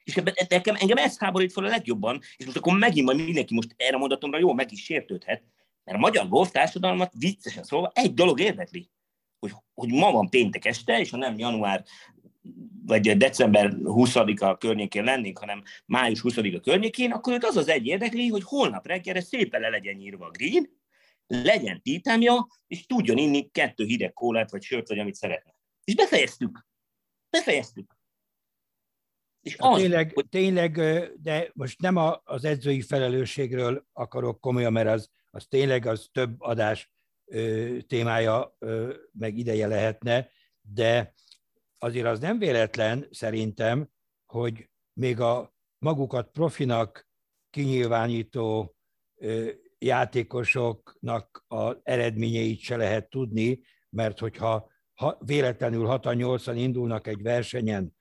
És 0.03 0.17
ebben, 0.17 0.33
nekem, 0.49 0.75
engem 0.79 0.97
ez 0.97 1.19
háborít 1.19 1.53
fel 1.53 1.63
a 1.63 1.67
legjobban, 1.67 2.21
és 2.37 2.45
most 2.45 2.57
akkor 2.57 2.77
megint 2.77 3.05
majd 3.05 3.23
mindenki 3.23 3.53
most 3.53 3.73
erre 3.77 3.95
a 3.95 3.99
mondatomra 3.99 4.39
jól 4.39 4.53
meg 4.53 4.71
is 4.71 4.83
sértődhet, 4.83 5.43
mert 5.83 5.97
a 5.97 6.01
magyar 6.01 6.27
golftársadalmat 6.27 7.13
viccesen 7.17 7.63
szólva 7.63 7.91
egy 7.93 8.13
dolog 8.13 8.39
érdekli, 8.39 8.89
hogy, 9.39 9.51
hogy 9.73 9.89
ma 9.89 10.11
van 10.11 10.29
péntek 10.29 10.65
este, 10.65 10.99
és 10.99 11.09
ha 11.09 11.17
nem 11.17 11.37
január 11.37 11.83
vagy 12.85 13.17
december 13.17 13.73
20-a 13.83 14.57
környékén 14.57 15.03
lennénk, 15.03 15.37
hanem 15.37 15.63
május 15.85 16.21
20-a 16.23 16.59
környékén, 16.59 17.11
akkor 17.11 17.33
őt 17.33 17.45
az 17.45 17.55
az 17.55 17.67
egy 17.67 17.85
érdekli, 17.85 18.27
hogy 18.27 18.43
holnap 18.43 18.87
reggelre 18.87 19.21
szépen 19.21 19.61
le 19.61 19.69
legyen 19.69 19.99
írva 19.99 20.25
a 20.25 20.31
green, 20.31 20.69
legyen 21.27 21.81
títámja, 21.81 22.47
és 22.67 22.85
tudjon 22.85 23.17
inni 23.17 23.49
kettő 23.51 23.85
hideg 23.85 24.13
kólát, 24.13 24.51
vagy 24.51 24.61
sört, 24.61 24.87
vagy 24.87 24.99
amit 24.99 25.15
szeretne. 25.15 25.55
És 25.83 25.95
befejeztük. 25.95 26.65
Befejeztük. 27.29 27.97
És 29.41 29.55
az, 29.57 29.79
tényleg, 29.79 30.11
hogy... 30.13 30.29
tényleg, 30.29 30.79
de 31.21 31.49
most 31.53 31.81
nem 31.81 31.95
az 32.23 32.45
edzői 32.45 32.81
felelősségről 32.81 33.85
akarok 33.93 34.41
komolyan, 34.41 34.71
mert 34.71 34.87
az, 34.87 35.09
az 35.31 35.45
tényleg 35.45 35.85
az 35.85 36.09
több 36.11 36.41
adás 36.41 36.91
témája, 37.87 38.57
meg 39.11 39.37
ideje 39.37 39.67
lehetne, 39.67 40.29
de 40.61 41.13
azért 41.77 42.05
az 42.05 42.19
nem 42.19 42.39
véletlen 42.39 43.07
szerintem, 43.11 43.89
hogy 44.25 44.69
még 44.93 45.19
a 45.19 45.55
magukat 45.77 46.31
profinak 46.31 47.09
kinyilvánító 47.49 48.75
játékosoknak 49.77 51.45
az 51.47 51.77
eredményeit 51.83 52.59
se 52.59 52.75
lehet 52.75 53.09
tudni, 53.09 53.59
mert 53.89 54.19
hogyha 54.19 54.69
ha 54.93 55.17
véletlenül 55.25 55.85
6-8-an 55.89 56.53
indulnak 56.55 57.07
egy 57.07 57.21
versenyen, 57.21 57.95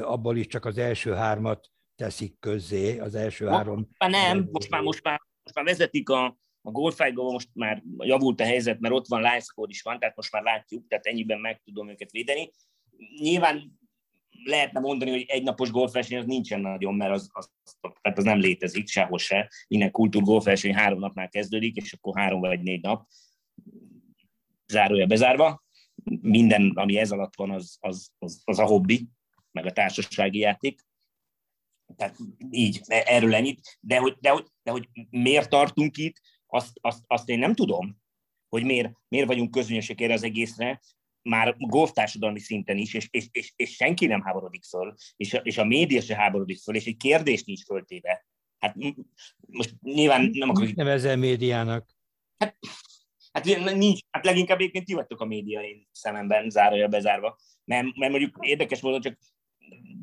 abból 0.00 0.36
is 0.36 0.46
csak 0.46 0.64
az 0.64 0.78
első 0.78 1.12
hármat 1.12 1.70
teszik 1.94 2.38
közzé, 2.38 2.98
az 2.98 3.14
első 3.14 3.44
most 3.44 3.56
három. 3.56 3.88
Már 3.98 4.10
nem, 4.10 4.48
most 4.52 4.70
már, 4.70 4.82
most 4.82 5.02
már, 5.02 5.20
most 5.42 5.54
már 5.54 5.64
vezetik 5.64 6.08
a, 6.08 6.38
a 6.66 6.70
golfájgóban 6.70 7.32
most 7.32 7.48
már 7.52 7.82
javult 7.98 8.40
a 8.40 8.44
helyzet, 8.44 8.80
mert 8.80 8.94
ott 8.94 9.06
van 9.06 9.20
live 9.20 9.44
is 9.66 9.82
van, 9.82 9.98
tehát 9.98 10.16
most 10.16 10.32
már 10.32 10.42
látjuk, 10.42 10.88
tehát 10.88 11.06
ennyiben 11.06 11.40
meg 11.40 11.60
tudom 11.64 11.88
őket 11.88 12.10
védeni. 12.10 12.50
Nyilván 13.18 13.78
lehetne 14.44 14.80
mondani, 14.80 15.10
hogy 15.10 15.24
egy 15.28 15.42
napos 15.42 15.70
golfverseny 15.70 16.18
az 16.18 16.24
nincsen 16.24 16.60
nagyon, 16.60 16.94
mert 16.94 17.12
az, 17.12 17.28
az, 17.32 17.50
tehát 17.80 18.18
az 18.18 18.24
nem 18.24 18.38
létezik 18.38 18.88
sehol 18.88 19.18
se. 19.18 19.50
Minden 19.68 19.90
kultúr 19.90 20.22
golfverseny 20.22 20.74
három 20.74 20.98
napnál 20.98 21.28
kezdődik, 21.28 21.76
és 21.76 21.92
akkor 21.92 22.16
három 22.16 22.40
vagy 22.40 22.60
négy 22.60 22.80
nap 22.80 23.06
zárója 24.66 25.06
bezárva. 25.06 25.64
Minden, 26.20 26.72
ami 26.74 26.98
ez 26.98 27.10
alatt 27.10 27.36
van, 27.36 27.50
az, 27.50 27.76
az, 27.80 28.10
az, 28.18 28.40
az 28.44 28.58
a 28.58 28.66
hobbi, 28.66 29.08
meg 29.52 29.66
a 29.66 29.72
társasági 29.72 30.38
játék. 30.38 30.80
Tehát 31.96 32.16
így, 32.50 32.80
erről 32.86 33.34
ennyit. 33.34 33.78
De 33.80 33.98
hogy, 33.98 34.16
de, 34.20 34.30
hogy, 34.30 34.46
de 34.62 34.70
hogy 34.70 34.88
miért 35.10 35.50
tartunk 35.50 35.96
itt, 35.96 36.20
azt, 36.46 36.78
azt, 36.80 37.04
azt 37.06 37.28
én 37.28 37.38
nem 37.38 37.54
tudom, 37.54 37.96
hogy 38.48 38.64
miért, 38.64 38.92
miért 39.08 39.26
vagyunk 39.26 39.50
közönösek 39.50 40.00
erre 40.00 40.12
az 40.12 40.22
egészre, 40.22 40.80
már 41.22 41.54
golftársadalmi 41.58 42.38
szinten 42.38 42.76
is, 42.76 42.94
és, 42.94 43.08
és, 43.10 43.26
és, 43.30 43.52
és 43.56 43.74
senki 43.74 44.06
nem 44.06 44.22
háborodik 44.22 44.64
föl, 44.64 44.94
és 45.16 45.34
a, 45.34 45.38
és 45.38 45.58
a 45.58 45.64
média 45.64 46.00
se 46.00 46.16
háborodik 46.16 46.58
föl, 46.58 46.74
és 46.74 46.86
egy 46.86 46.96
kérdés 46.96 47.44
nincs 47.44 47.64
föltéve. 47.64 48.26
Hát 48.58 48.76
most 49.46 49.74
nyilván 49.80 50.30
nem 50.32 50.48
akarok... 50.48 50.68
Mit 50.68 50.76
nevezel 50.76 51.16
médiának? 51.16 51.90
Hát, 52.38 52.58
hát 53.32 53.44
nincs, 53.74 54.00
hát 54.10 54.24
leginkább 54.24 54.58
egyébként 54.58 54.84
ti 54.84 54.94
vagytok 54.94 55.20
a 55.20 55.24
média 55.24 55.60
én 55.60 55.88
szememben, 55.92 56.50
zárója 56.50 56.88
bezárva. 56.88 57.38
Mert, 57.64 57.96
mert 57.96 58.10
mondjuk 58.10 58.36
érdekes 58.40 58.80
volt, 58.80 59.02
csak 59.02 59.18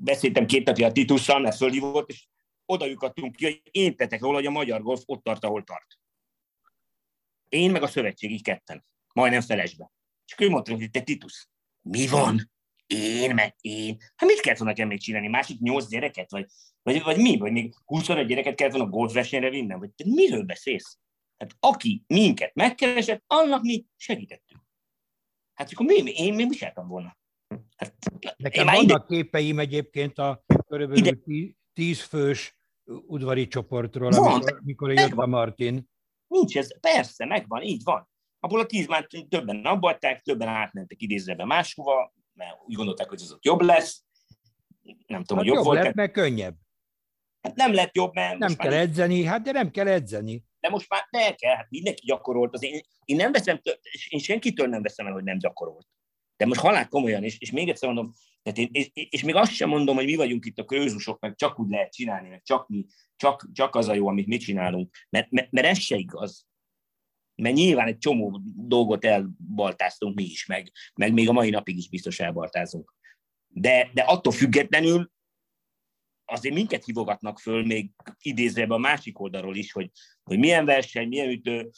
beszéltem 0.02 0.46
két 0.46 0.66
napja 0.66 0.88
a 0.88 0.91
Titusszal, 0.91 1.39
mert 1.39 1.56
fölhívott, 1.56 2.10
és 2.10 2.28
oda 2.66 2.86
lyukadtunk 2.86 3.36
ki, 3.36 3.44
hogy 3.44 3.62
én 3.72 3.96
tettek 3.96 4.22
róla, 4.22 4.36
hogy 4.36 4.46
a 4.46 4.52
magyar 4.52 4.82
golf 4.82 5.02
ott 5.06 5.24
tart, 5.24 5.44
ahol 5.44 5.64
tart. 5.64 6.00
Én 7.54 7.72
meg 7.72 7.84
a 7.84 7.88
szövetség, 7.88 8.32
így 8.32 8.41
ketten. 8.41 8.86
Majdnem 9.14 9.41
felesbe. 9.41 9.91
És 10.26 10.36
ő 10.38 10.49
mondta, 10.49 10.76
hogy 10.76 10.89
te 10.91 11.01
Titus, 11.01 11.49
mi 11.82 12.08
van? 12.08 12.51
Én, 12.88 13.34
meg 13.34 13.56
én. 13.62 13.97
Hát 14.16 14.30
mit 14.30 14.39
kellett 14.39 14.58
volna 14.58 14.74
nekem 14.74 14.88
még 14.88 14.99
csinálni? 14.99 15.28
Másik 15.28 15.60
nyolc 15.60 15.88
gyereket? 15.88 16.32
Vagy, 16.32 16.45
vagy, 16.82 17.04
vagy 17.04 17.18
mi? 17.18 17.38
Vagy 17.38 17.51
még 17.51 17.74
25 17.86 18.28
gyereket 18.28 18.56
kellett 18.56 18.74
volna 18.74 18.89
golfversenyre 18.89 19.49
vinnem? 19.49 19.80
Vagy 19.80 19.91
te 19.91 20.04
miről 20.08 20.43
beszélsz? 20.43 20.97
Hát 21.38 21.56
aki 21.60 22.04
minket 22.08 22.54
megkeresett, 22.54 23.24
annak 23.28 23.62
mi 23.62 23.86
segítettünk. 23.95 24.62
Hát 25.54 25.72
akkor 25.72 25.86
mi, 25.86 26.12
én 26.12 26.34
még 26.34 26.51
csináltam 26.51 26.88
volna? 26.88 27.18
Hát, 27.76 27.95
Nekem 28.38 28.66
vannak 28.66 28.84
ide... 28.84 29.04
képeim 29.08 29.60
egyébként 29.60 30.18
a 30.18 30.43
körülbelül 30.68 31.06
ide... 31.06 31.18
tíz 31.74 32.01
fős 32.01 32.58
udvari 32.86 33.47
csoportról, 33.47 34.10
van, 34.10 34.32
amikor, 34.32 34.60
mikor 34.64 34.93
jött 34.93 35.12
a 35.12 35.26
Martin. 35.26 35.91
Nincs 36.34 36.57
ez, 36.57 36.79
persze, 36.79 37.25
megvan, 37.25 37.61
így 37.61 37.84
van. 37.84 38.09
Abból 38.39 38.59
a 38.59 38.65
tíz 38.65 38.88
már 38.88 39.07
többen 39.29 39.65
abbaadták, 39.65 40.21
többen 40.21 40.47
átmentek 40.47 41.01
idézőbe 41.01 41.45
máshova, 41.45 42.13
mert 42.34 42.57
úgy 42.65 42.75
gondolták, 42.75 43.09
hogy 43.09 43.21
az 43.21 43.31
ott 43.31 43.43
jobb 43.43 43.61
lesz. 43.61 44.03
Nem 45.07 45.23
tudom, 45.23 45.38
hát 45.38 45.38
hogy 45.38 45.45
jobb, 45.47 45.55
jobb 45.55 45.65
volt. 45.65 45.84
Lett, 45.84 45.93
mert 45.93 46.11
könnyebb. 46.11 46.55
Hát 47.41 47.55
nem 47.55 47.73
lett 47.73 47.95
jobb, 47.95 48.13
mert 48.13 48.38
Nem 48.38 48.55
kell 48.55 48.71
így... 48.71 48.77
edzeni, 48.77 49.23
hát 49.23 49.41
de 49.41 49.51
nem 49.51 49.71
kell 49.71 49.88
edzeni. 49.88 50.43
de 50.59 50.69
most 50.69 50.89
már 50.89 51.07
ne 51.09 51.36
kell, 51.36 51.55
hát 51.55 51.69
mindenki 51.69 52.05
gyakorolt. 52.05 52.53
Az 52.53 52.63
én, 52.63 52.81
én 53.05 53.15
nem 53.15 53.31
veszem, 53.31 53.61
én 54.09 54.19
senkitől 54.19 54.67
nem 54.67 54.81
veszem 54.81 55.05
el, 55.05 55.13
hogy 55.13 55.23
nem 55.23 55.38
gyakorolt. 55.38 55.88
De 56.38 56.45
most 56.45 56.59
halál 56.59 56.88
komolyan, 56.88 57.23
és, 57.23 57.39
és 57.39 57.51
még 57.51 57.69
egyszer 57.69 57.93
mondom, 57.93 58.13
tehát 58.44 58.58
én, 58.60 58.70
és, 58.72 58.89
és, 58.94 59.24
még 59.24 59.36
azt 59.36 59.52
sem 59.52 59.70
mondom, 59.70 59.96
hogy 59.96 60.06
mi 60.06 60.16
vagyunk 60.16 60.46
itt 60.46 60.58
a 60.58 60.66
krőzusok, 60.66 61.20
meg 61.20 61.36
csak 61.36 61.60
úgy 61.60 61.70
lehet 61.70 61.94
csinálni, 61.94 62.30
meg 62.30 62.41
csak, 62.44 62.68
mi, 62.68 62.86
csak, 63.16 63.48
csak 63.54 63.76
az 63.76 63.88
a 63.88 63.94
jó, 63.94 64.08
amit 64.08 64.28
mi 64.28 64.38
csinálunk, 64.38 64.96
mert, 65.10 65.32
mert, 65.32 65.52
mert 65.52 65.68
ez 65.68 65.80
se 65.80 65.96
igaz. 65.96 66.48
Mert 67.36 67.56
nyilván 67.56 67.88
egy 67.88 67.98
csomó 67.98 68.41
dolgot 68.56 69.06
elbaltáztunk 69.06 70.16
mi 70.16 70.24
is, 70.24 70.46
meg, 70.46 70.72
meg 70.96 71.14
még 71.14 71.30
a 71.30 71.32
mai 71.32 71.50
napig 71.50 71.78
is 71.78 71.89
biztos 71.89 72.20
elbaltázunk. 72.20 72.96
De, 73.48 73.89
de 73.94 74.02
attól 74.02 74.34
függetlenül 74.34 75.12
azért 76.26 76.56
minket 76.56 76.86
hívogatnak 76.86 77.39
föl 77.39 77.66
még 77.66 77.91
idézve 78.22 78.64
a 78.64 78.78
másik 78.78 79.20
oldalról 79.20 79.56
is, 79.56 79.72
hogy, 79.72 79.91
hogy 80.24 80.39
milyen 80.39 80.66
verseny, 80.66 81.08
milyen 81.08 81.30
ütő. 81.30 81.70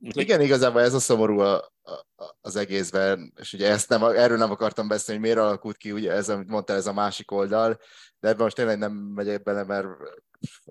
Igen, 0.00 0.40
igazából 0.40 0.80
ez 0.80 0.94
a 0.94 0.98
szomorú 0.98 1.38
a, 1.38 1.72
a, 1.82 2.36
az 2.40 2.56
egészben, 2.56 3.32
és 3.36 3.52
ugye 3.52 3.70
ezt 3.70 3.88
nem, 3.88 4.02
erről 4.04 4.36
nem 4.36 4.50
akartam 4.50 4.88
beszélni, 4.88 5.20
hogy 5.20 5.30
miért 5.30 5.46
alakult 5.46 5.76
ki, 5.76 5.92
ugye 5.92 6.12
ez, 6.12 6.28
amit 6.28 6.48
mondtál, 6.48 6.76
ez 6.76 6.86
a 6.86 6.92
másik 6.92 7.30
oldal, 7.30 7.78
de 8.20 8.28
ebben 8.28 8.42
most 8.42 8.56
tényleg 8.56 8.78
nem 8.78 8.92
megyek 8.92 9.42
bele, 9.42 9.64
mert 9.64 9.86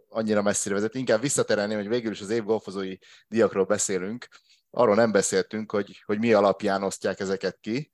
annyira 0.10 0.42
messzire 0.42 0.76
vezet. 0.76 0.96
Inkább 0.96 1.22
visszaterelni, 1.22 1.74
hogy 1.74 1.88
végül 1.88 2.12
is 2.12 2.22
az 2.22 2.30
év 2.30 2.44
golfozói 2.44 2.98
diakról 3.28 3.66
beszélünk, 3.66 4.28
arról 4.70 4.96
nem 4.96 5.12
beszéltünk, 5.12 5.72
hogy, 5.72 6.02
hogy 6.06 6.20
mi 6.20 6.34
alapján 6.34 6.84
osztják 6.84 7.20
ezeket 7.20 7.58
ki. 7.60 7.92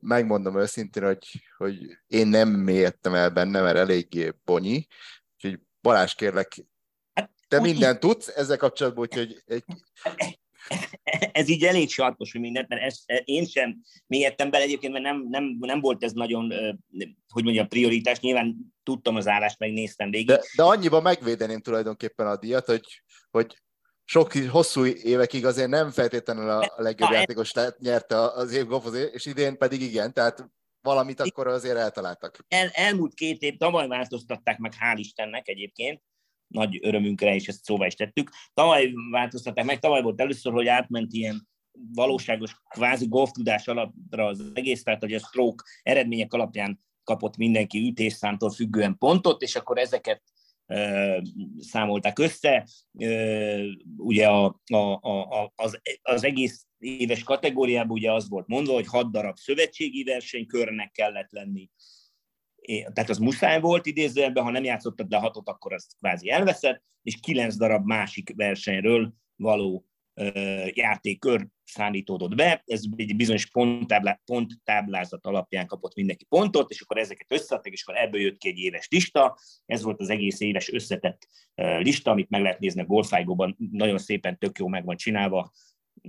Megmondom 0.00 0.58
őszintén, 0.58 1.04
hogy, 1.04 1.44
hogy 1.56 1.98
én 2.06 2.26
nem 2.26 2.48
mélyedtem 2.48 3.14
el 3.14 3.30
benne, 3.30 3.60
mert 3.60 3.76
eléggé 3.76 4.32
bonyi. 4.44 4.86
Úgyhogy 5.34 5.60
Balázs, 5.80 6.14
kérlek, 6.14 6.54
hát, 7.14 7.30
te 7.48 7.60
mindent 7.60 8.00
tudsz 8.00 8.28
ezzel 8.28 8.56
kapcsolatban, 8.56 9.02
úgyhogy 9.02 9.42
egy... 9.46 9.64
ez 11.32 11.48
így 11.48 11.64
elég 11.64 11.90
sarkos, 11.90 12.32
hogy 12.32 12.40
mindent, 12.40 12.68
mert 12.68 12.82
ezt 12.82 13.02
én 13.24 13.46
sem 13.46 13.80
mélyedtem 14.06 14.50
bele 14.50 14.64
egyébként, 14.64 14.92
mert 14.92 15.04
nem, 15.04 15.26
nem, 15.28 15.56
nem 15.60 15.80
volt 15.80 16.04
ez 16.04 16.12
nagyon, 16.12 16.52
hogy 17.28 17.44
mondjam, 17.44 17.68
prioritás. 17.68 18.20
Nyilván 18.20 18.56
tudtam 18.82 19.16
az 19.16 19.26
állást, 19.26 19.58
megnéztem 19.58 20.10
végig. 20.10 20.26
De, 20.26 20.40
de 20.56 20.62
annyiban 20.62 21.02
megvédeném 21.02 21.60
tulajdonképpen 21.60 22.26
a 22.26 22.36
díjat, 22.36 22.66
hogy, 22.66 23.02
hogy 23.30 23.56
sok 24.04 24.32
hosszú 24.32 24.84
évekig 24.84 25.46
azért 25.46 25.68
nem 25.68 25.90
feltétlenül 25.90 26.48
a 26.48 26.72
legjobb 26.76 27.10
játékos 27.10 27.52
nyerte 27.78 28.20
az 28.20 28.52
év 28.52 28.66
golfozó, 28.66 28.96
és 28.96 29.26
idén 29.26 29.58
pedig 29.58 29.82
igen, 29.82 30.12
tehát 30.12 30.50
valamit 30.80 31.20
akkor 31.20 31.46
azért 31.46 31.76
eltaláltak. 31.76 32.44
El, 32.48 32.68
elmúlt 32.72 33.14
két 33.14 33.42
év, 33.42 33.56
tavaly 33.56 33.88
változtatták 33.88 34.58
meg, 34.58 34.72
hál' 34.80 34.96
Istennek 34.96 35.48
egyébként, 35.48 36.02
nagy 36.48 36.78
örömünkre, 36.82 37.34
és 37.34 37.48
ezt 37.48 37.64
szóvá 37.64 37.86
is 37.86 37.94
tettük. 37.94 38.30
Tavaly 38.54 38.92
változtatták 39.10 39.64
meg, 39.64 39.78
tavaly 39.78 40.02
volt 40.02 40.20
először, 40.20 40.52
hogy 40.52 40.66
átment 40.66 41.12
ilyen 41.12 41.48
valóságos 41.94 42.56
kvázi 42.68 43.06
golf 43.08 43.30
tudás 43.30 43.68
alapra 43.68 44.26
az 44.26 44.50
egész, 44.54 44.82
tehát 44.82 45.00
hogy 45.00 45.12
a 45.12 45.18
stroke 45.18 45.64
eredmények 45.82 46.32
alapján 46.32 46.80
kapott 47.04 47.36
mindenki 47.36 47.88
ütésszámtól 47.88 48.50
függően 48.50 48.98
pontot, 48.98 49.42
és 49.42 49.56
akkor 49.56 49.78
ezeket 49.78 50.22
számolták 51.58 52.18
össze. 52.18 52.66
Ugye 53.96 54.26
a, 54.28 54.60
a, 54.66 54.76
a, 54.76 55.52
az, 55.56 55.80
az 56.02 56.24
egész 56.24 56.66
éves 56.78 57.22
kategóriában 57.22 57.96
ugye 57.96 58.12
az 58.12 58.28
volt 58.28 58.46
mondva, 58.46 58.72
hogy 58.72 58.86
hat 58.86 59.10
darab 59.10 59.36
szövetségi 59.36 60.02
versenykörnek 60.02 60.90
kellett 60.90 61.30
lenni, 61.30 61.70
tehát 62.68 63.10
az 63.10 63.18
muszáj 63.18 63.60
volt 63.60 63.86
idézőjelben, 63.86 64.44
ha 64.44 64.50
nem 64.50 64.64
játszottad 64.64 65.10
le 65.10 65.16
hatot, 65.16 65.48
akkor 65.48 65.72
azt 65.72 65.96
kvázi 65.98 66.30
elveszett, 66.30 66.82
és 67.02 67.16
kilenc 67.20 67.56
darab 67.56 67.86
másik 67.86 68.32
versenyről 68.36 69.12
való 69.36 69.88
játékkör 70.72 71.46
szállítódott 71.64 72.34
be, 72.34 72.62
ez 72.66 72.82
egy 72.96 73.16
bizonyos 73.16 73.46
ponttáblá, 73.46 74.20
ponttáblázat 74.24 75.26
alapján 75.26 75.66
kapott 75.66 75.94
mindenki 75.94 76.24
pontot, 76.24 76.70
és 76.70 76.80
akkor 76.80 76.98
ezeket 76.98 77.32
összeadták, 77.32 77.72
és 77.72 77.82
akkor 77.82 78.00
ebből 78.00 78.20
jött 78.20 78.38
ki 78.38 78.48
egy 78.48 78.58
éves 78.58 78.88
lista, 78.90 79.38
ez 79.66 79.82
volt 79.82 80.00
az 80.00 80.08
egész 80.08 80.40
éves 80.40 80.72
összetett 80.72 81.26
lista, 81.54 82.10
amit 82.10 82.28
meg 82.28 82.42
lehet 82.42 82.58
nézni 82.58 82.80
a 82.80 82.86
Golfájgóban, 82.86 83.56
nagyon 83.70 83.98
szépen 83.98 84.38
tök 84.38 84.58
jó 84.58 84.68
meg 84.68 84.84
van 84.84 84.96
csinálva, 84.96 85.52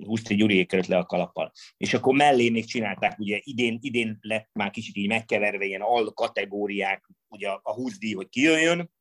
Huszti 0.05 0.35
Gyuri 0.35 0.67
le 0.87 0.97
a 0.97 1.05
kalappal. 1.05 1.51
És 1.77 1.93
akkor 1.93 2.15
mellé 2.15 2.49
még 2.49 2.65
csinálták, 2.65 3.19
ugye 3.19 3.39
idén, 3.43 3.77
idén 3.81 4.17
lett 4.21 4.49
már 4.53 4.69
kicsit 4.69 4.95
így 4.95 5.07
megkeverve 5.07 5.65
ilyen 5.65 5.81
al 5.81 6.13
kategóriák, 6.13 7.09
ugye 7.27 7.49
a 7.49 7.73
20 7.73 7.97
díj, 7.97 8.13
hogy 8.13 8.29
kijöjjön, 8.29 8.91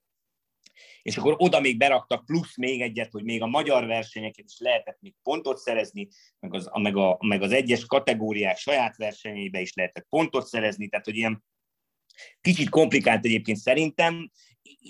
és 1.02 1.16
akkor 1.16 1.34
oda 1.38 1.60
még 1.60 1.76
beraktak 1.76 2.24
plusz 2.24 2.56
még 2.56 2.80
egyet, 2.80 3.12
hogy 3.12 3.24
még 3.24 3.42
a 3.42 3.46
magyar 3.46 3.86
versenyeket 3.86 4.44
is 4.48 4.58
lehetett 4.58 5.00
még 5.00 5.14
pontot 5.22 5.58
szerezni, 5.58 6.08
meg 6.40 6.54
az, 6.54 6.70
meg, 6.72 6.96
a, 6.96 7.16
meg 7.20 7.42
az 7.42 7.52
egyes 7.52 7.84
kategóriák 7.84 8.56
saját 8.56 8.96
versenyeibe 8.96 9.60
is 9.60 9.74
lehetett 9.74 10.06
pontot 10.08 10.46
szerezni, 10.46 10.88
tehát 10.88 11.04
hogy 11.04 11.16
ilyen 11.16 11.44
kicsit 12.40 12.68
komplikált 12.68 13.24
egyébként 13.24 13.58
szerintem, 13.58 14.30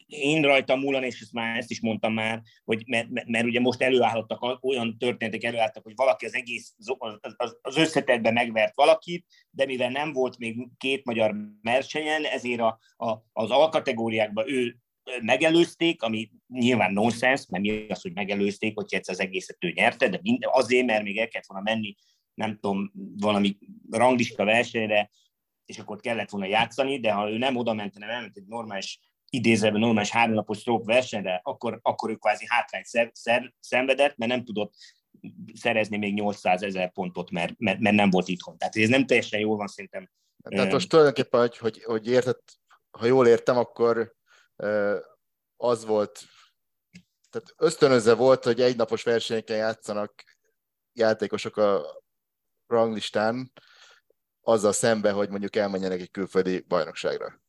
én 0.07 0.43
rajtam 0.43 0.81
múlan, 0.81 1.03
és 1.03 1.20
ezt 1.20 1.33
már 1.33 1.57
ezt 1.57 1.70
is 1.70 1.81
mondtam 1.81 2.12
már, 2.12 2.43
hogy 2.64 2.83
mert, 2.87 3.09
mert, 3.09 3.29
mert 3.29 3.45
ugye 3.45 3.61
most 3.61 3.83
előállhattak, 3.83 4.64
olyan 4.64 4.99
történetek 4.99 5.45
előálltak, 5.45 5.83
hogy 5.83 5.97
valaki 5.97 6.26
az 6.26 6.35
egész, 6.35 6.74
az, 6.99 7.18
az, 7.37 7.59
az 7.61 7.76
összetetben 7.76 8.33
megvert 8.33 8.74
valakit, 8.74 9.26
de 9.51 9.64
mivel 9.64 9.91
nem 9.91 10.12
volt 10.12 10.39
még 10.39 10.68
két 10.76 11.05
magyar 11.05 11.35
versenyen, 11.62 12.24
ezért 12.24 12.61
a, 12.61 12.79
a, 12.97 13.11
az 13.33 13.51
alkategóriákban 13.51 14.49
ő 14.49 14.76
megelőzték, 15.22 16.03
ami 16.03 16.31
nyilván 16.47 16.93
nonsens, 16.93 17.47
mert 17.47 17.62
mi 17.62 17.87
az, 17.89 18.03
hogy 18.03 18.12
megelőzték, 18.12 18.74
hogy 18.74 18.87
egyszer 18.89 19.14
az 19.14 19.20
egészet 19.20 19.57
ő 19.61 19.70
nyerte, 19.70 20.09
de 20.09 20.20
azért, 20.41 20.87
mert 20.87 21.03
még 21.03 21.18
el 21.18 21.29
kellett 21.29 21.47
volna 21.47 21.70
menni, 21.70 21.95
nem 22.35 22.59
tudom, 22.61 22.93
valami 23.16 23.59
ranglista 23.91 24.45
versenyre, 24.45 25.11
és 25.64 25.79
akkor 25.79 26.01
kellett 26.01 26.31
volna 26.31 26.47
játszani, 26.47 27.01
de 27.01 27.12
ha 27.12 27.31
ő 27.31 27.39
nem 27.39 27.57
oda 27.57 27.72
ment, 27.72 27.93
hanem 27.93 28.09
elment 28.09 28.37
egy 28.37 28.47
normális 28.47 29.01
idézőben 29.31 29.81
normális 29.81 30.11
háromnapos 30.11 30.59
stroke 30.59 30.85
versenyre, 30.85 31.41
akkor, 31.43 31.79
akkor 31.83 32.11
ő 32.11 32.14
kvázi 32.14 32.45
hátrányt 32.49 32.87
szer, 32.87 33.11
szer, 33.14 33.53
szenvedett, 33.61 34.16
mert 34.16 34.31
nem 34.31 34.45
tudott 34.45 34.74
szerezni 35.55 35.97
még 35.97 36.14
800 36.14 36.62
ezer 36.62 36.93
pontot, 36.93 37.31
mert, 37.31 37.55
mert, 37.59 37.79
mert, 37.79 37.97
nem 37.97 38.11
volt 38.11 38.29
itthon. 38.29 38.59
Tehát 38.59 38.76
ez 38.76 38.89
nem 38.89 39.07
teljesen 39.07 39.41
jól 39.41 39.57
van 39.57 39.66
szerintem. 39.66 40.11
Tehát 40.43 40.72
most 40.72 40.89
tulajdonképpen, 40.89 41.41
hogy, 41.41 41.59
hogy, 41.59 41.83
hogy 41.83 42.07
érted, 42.07 42.37
ha 42.91 43.07
jól 43.07 43.26
értem, 43.26 43.57
akkor 43.57 44.14
az 45.57 45.85
volt, 45.85 46.24
tehát 47.31 47.55
ösztönözze 47.57 48.14
volt, 48.14 48.45
hogy 48.45 48.61
egynapos 48.61 49.03
versenyeken 49.03 49.57
játszanak 49.57 50.24
játékosok 50.93 51.57
a 51.57 52.03
ranglistán, 52.66 53.53
azzal 54.41 54.72
szembe, 54.72 55.11
hogy 55.11 55.29
mondjuk 55.29 55.57
elmenjenek 55.57 56.01
egy 56.01 56.11
külföldi 56.11 56.61
bajnokságra. 56.61 57.41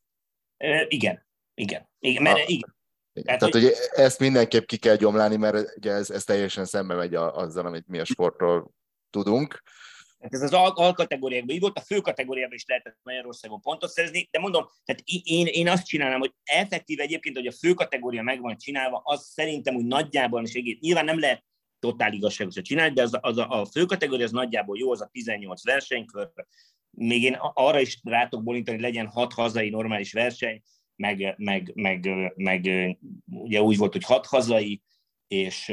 Igen, 0.88 1.28
igen. 1.60 1.88
igen, 1.98 2.22
mert, 2.22 2.48
igen. 2.48 2.76
igen. 3.12 3.38
Tehát, 3.38 3.54
hogy... 3.54 3.62
hogy 3.62 3.72
ezt 3.92 4.18
mindenképp 4.18 4.64
ki 4.64 4.76
kell 4.76 4.96
gyomlálni, 4.96 5.36
mert 5.36 5.76
ugye 5.76 5.92
ez, 5.92 6.10
ez 6.10 6.24
teljesen 6.24 6.64
szembe 6.64 6.94
megy 6.94 7.14
a, 7.14 7.36
azzal, 7.36 7.66
amit 7.66 7.86
mi 7.86 7.98
a 7.98 8.04
sportról 8.04 8.70
tudunk. 9.10 9.62
Hát 10.20 10.34
ez 10.34 10.42
az 10.42 10.52
al- 10.52 10.78
alkategóriákban 10.78 11.54
így 11.54 11.60
volt, 11.60 11.78
a 11.78 11.82
fő 11.82 12.00
kategóriában 12.00 12.54
is 12.54 12.64
lehetett 12.66 12.98
Magyarországon 13.02 13.60
pontot 13.60 13.90
szerezni, 13.90 14.28
de 14.30 14.38
mondom, 14.38 14.66
tehát 14.84 15.02
én, 15.04 15.46
én 15.46 15.68
azt 15.68 15.86
csinálom, 15.86 16.20
hogy 16.20 16.32
effektív 16.44 17.00
egyébként, 17.00 17.36
hogy 17.36 17.46
a 17.46 17.52
fő 17.52 17.74
kategória 17.74 18.22
meg 18.22 18.40
van 18.40 18.56
csinálva, 18.56 19.00
az 19.04 19.24
szerintem 19.24 19.74
úgy 19.74 19.84
nagyjából 19.84 20.42
is 20.42 20.54
egész, 20.54 20.78
nyilván 20.80 21.04
nem 21.04 21.18
lehet 21.18 21.44
totál 21.78 22.12
igazságosan 22.12 22.62
csinálni, 22.62 22.94
de 22.94 23.02
az, 23.02 23.18
az 23.20 23.38
a, 23.38 23.60
a 23.60 23.64
fő 23.64 23.84
kategória 23.84 24.24
az 24.24 24.30
nagyjából 24.30 24.78
jó, 24.78 24.92
az 24.92 25.00
a 25.00 25.08
18 25.12 25.64
versenykör, 25.64 26.30
még 26.90 27.22
én 27.22 27.36
arra 27.40 27.80
is 27.80 28.00
rátok 28.02 28.42
bolintani, 28.42 28.76
hogy 28.76 28.86
legyen 28.86 29.06
hat 29.06 29.32
hazai 29.32 29.70
normális 29.70 30.12
verseny, 30.12 30.62
meg, 31.00 31.34
meg, 31.36 31.72
meg, 31.74 32.08
meg 32.36 32.70
ugye 33.26 33.62
úgy 33.62 33.76
volt, 33.76 33.92
hogy 33.92 34.04
hat 34.04 34.26
hazai, 34.26 34.82
és 35.28 35.66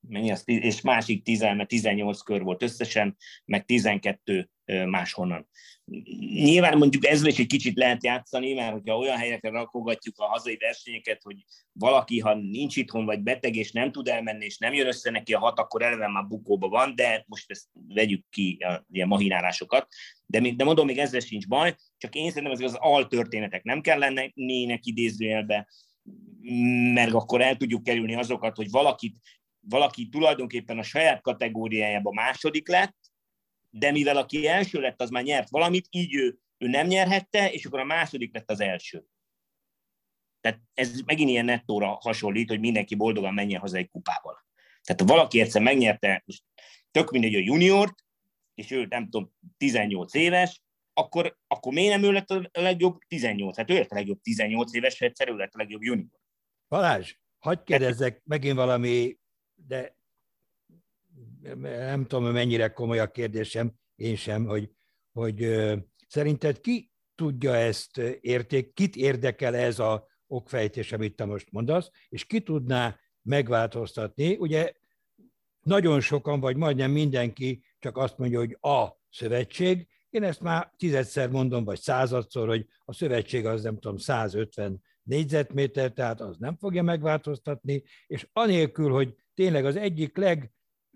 mennyi 0.00 0.30
az, 0.30 0.42
és 0.44 0.80
másik 0.80 1.22
10, 1.22 1.40
mert 1.40 1.68
18 1.68 2.20
kör 2.20 2.42
volt 2.42 2.62
összesen, 2.62 3.16
meg 3.44 3.64
12 3.64 4.50
máshonnan. 4.86 5.48
Nyilván 6.32 6.78
mondjuk 6.78 7.06
ezzel 7.06 7.28
is 7.28 7.38
egy 7.38 7.46
kicsit 7.46 7.76
lehet 7.76 8.04
játszani, 8.04 8.54
mert 8.54 8.72
hogyha 8.72 8.96
olyan 8.96 9.16
helyekre 9.16 9.50
rakogatjuk 9.50 10.18
a 10.18 10.26
hazai 10.26 10.56
versenyeket, 10.56 11.22
hogy 11.22 11.36
valaki, 11.72 12.18
ha 12.18 12.34
nincs 12.34 12.76
itthon, 12.76 13.04
vagy 13.04 13.20
beteg, 13.20 13.56
és 13.56 13.72
nem 13.72 13.92
tud 13.92 14.08
elmenni, 14.08 14.44
és 14.44 14.58
nem 14.58 14.72
jön 14.72 14.86
össze 14.86 15.10
neki 15.10 15.34
a 15.34 15.38
hat, 15.38 15.58
akkor 15.58 15.82
eleve 15.82 16.08
már 16.08 16.26
bukóba 16.26 16.68
van, 16.68 16.94
de 16.94 17.24
most 17.26 17.50
ezt 17.50 17.66
vegyük 17.88 18.24
ki 18.30 18.56
a 18.60 18.86
ilyen 18.90 19.08
mahinálásokat. 19.08 19.86
De, 20.26 20.40
de 20.40 20.64
mondom, 20.64 20.86
még 20.86 20.98
ezzel 20.98 21.20
sincs 21.20 21.46
baj, 21.46 21.74
csak 21.96 22.14
én 22.14 22.28
szerintem 22.28 22.52
ezek 22.52 22.66
az 22.66 22.76
altörténetek 22.78 23.62
nem 23.62 23.80
kell 23.80 23.98
lennének 23.98 24.86
idézőjelbe, 24.86 25.68
mert 26.92 27.12
akkor 27.12 27.40
el 27.40 27.56
tudjuk 27.56 27.82
kerülni 27.82 28.14
azokat, 28.14 28.56
hogy 28.56 28.70
valakit 28.70 29.16
valaki 29.68 30.08
tulajdonképpen 30.08 30.78
a 30.78 30.82
saját 30.82 31.20
kategóriájában 31.20 32.14
második 32.14 32.68
lett, 32.68 32.96
de 33.70 33.90
mivel 33.90 34.16
aki 34.16 34.46
első 34.46 34.80
lett, 34.80 35.00
az 35.00 35.10
már 35.10 35.22
nyert 35.22 35.48
valamit, 35.50 35.86
így 35.90 36.14
ő, 36.14 36.38
ő 36.58 36.68
nem 36.68 36.86
nyerhette, 36.86 37.52
és 37.52 37.64
akkor 37.64 37.80
a 37.80 37.84
második 37.84 38.34
lett 38.34 38.50
az 38.50 38.60
első. 38.60 39.04
Tehát 40.40 40.60
ez 40.74 41.00
megint 41.00 41.30
ilyen 41.30 41.44
nettóra 41.44 41.98
hasonlít, 42.00 42.48
hogy 42.48 42.60
mindenki 42.60 42.94
boldogan 42.94 43.34
menjen 43.34 43.60
haza 43.60 43.76
egy 43.76 43.90
kupával. 43.90 44.46
Tehát 44.82 45.00
ha 45.00 45.06
valaki 45.06 45.40
egyszer 45.40 45.62
megnyerte, 45.62 46.22
most 46.26 46.42
tök 46.90 47.10
mindegy 47.10 47.34
a 47.34 47.38
juniort, 47.38 47.94
és 48.54 48.70
ő 48.70 48.86
nem 48.88 49.04
tudom, 49.04 49.32
18 49.56 50.14
éves, 50.14 50.62
akkor, 50.92 51.38
akkor 51.46 51.72
miért 51.72 52.00
nem 52.00 52.10
ő 52.10 52.12
lett 52.12 52.30
a 52.30 52.50
legjobb 52.52 52.98
18? 53.08 53.56
Hát 53.56 53.70
ő 53.70 53.74
lett 53.74 53.90
a 53.90 53.94
legjobb 53.94 54.20
18 54.20 54.74
éves, 54.74 55.00
egyszer 55.00 55.28
ő 55.28 55.36
lett 55.36 55.54
a 55.54 55.58
legjobb 55.58 55.82
junior. 55.82 56.20
Balázs, 56.68 57.14
hagyd 57.38 57.62
kérdezzek 57.62 58.22
megint 58.24 58.56
valami, 58.56 59.18
de 59.54 59.96
nem 61.60 62.06
tudom, 62.06 62.32
mennyire 62.32 62.68
komoly 62.68 62.98
a 62.98 63.10
kérdésem, 63.10 63.72
én 63.94 64.16
sem, 64.16 64.44
hogy, 64.44 64.70
hogy 65.12 65.64
szerinted 66.08 66.60
ki 66.60 66.90
tudja 67.14 67.56
ezt 67.56 67.98
érték, 68.20 68.72
kit 68.72 68.96
érdekel 68.96 69.56
ez 69.56 69.78
a 69.78 70.06
okfejtés, 70.26 70.92
amit 70.92 71.16
te 71.16 71.24
most 71.24 71.50
mondasz, 71.50 71.90
és 72.08 72.24
ki 72.24 72.40
tudná 72.40 72.98
megváltoztatni. 73.22 74.36
Ugye 74.36 74.72
nagyon 75.60 76.00
sokan, 76.00 76.40
vagy 76.40 76.56
majdnem 76.56 76.90
mindenki 76.90 77.62
csak 77.78 77.96
azt 77.96 78.18
mondja, 78.18 78.38
hogy 78.38 78.56
a 78.60 78.86
szövetség. 79.10 79.88
Én 80.10 80.22
ezt 80.22 80.40
már 80.40 80.72
tizedszer 80.76 81.30
mondom, 81.30 81.64
vagy 81.64 81.80
századszor, 81.80 82.48
hogy 82.48 82.66
a 82.84 82.92
szövetség 82.92 83.46
az 83.46 83.62
nem 83.62 83.78
tudom, 83.78 83.96
150 83.96 84.82
négyzetméter, 85.02 85.92
tehát 85.92 86.20
az 86.20 86.36
nem 86.36 86.56
fogja 86.56 86.82
megváltoztatni, 86.82 87.82
és 88.06 88.28
anélkül, 88.32 88.90
hogy 88.90 89.14
tényleg 89.34 89.64
az 89.64 89.76
egyik 89.76 90.16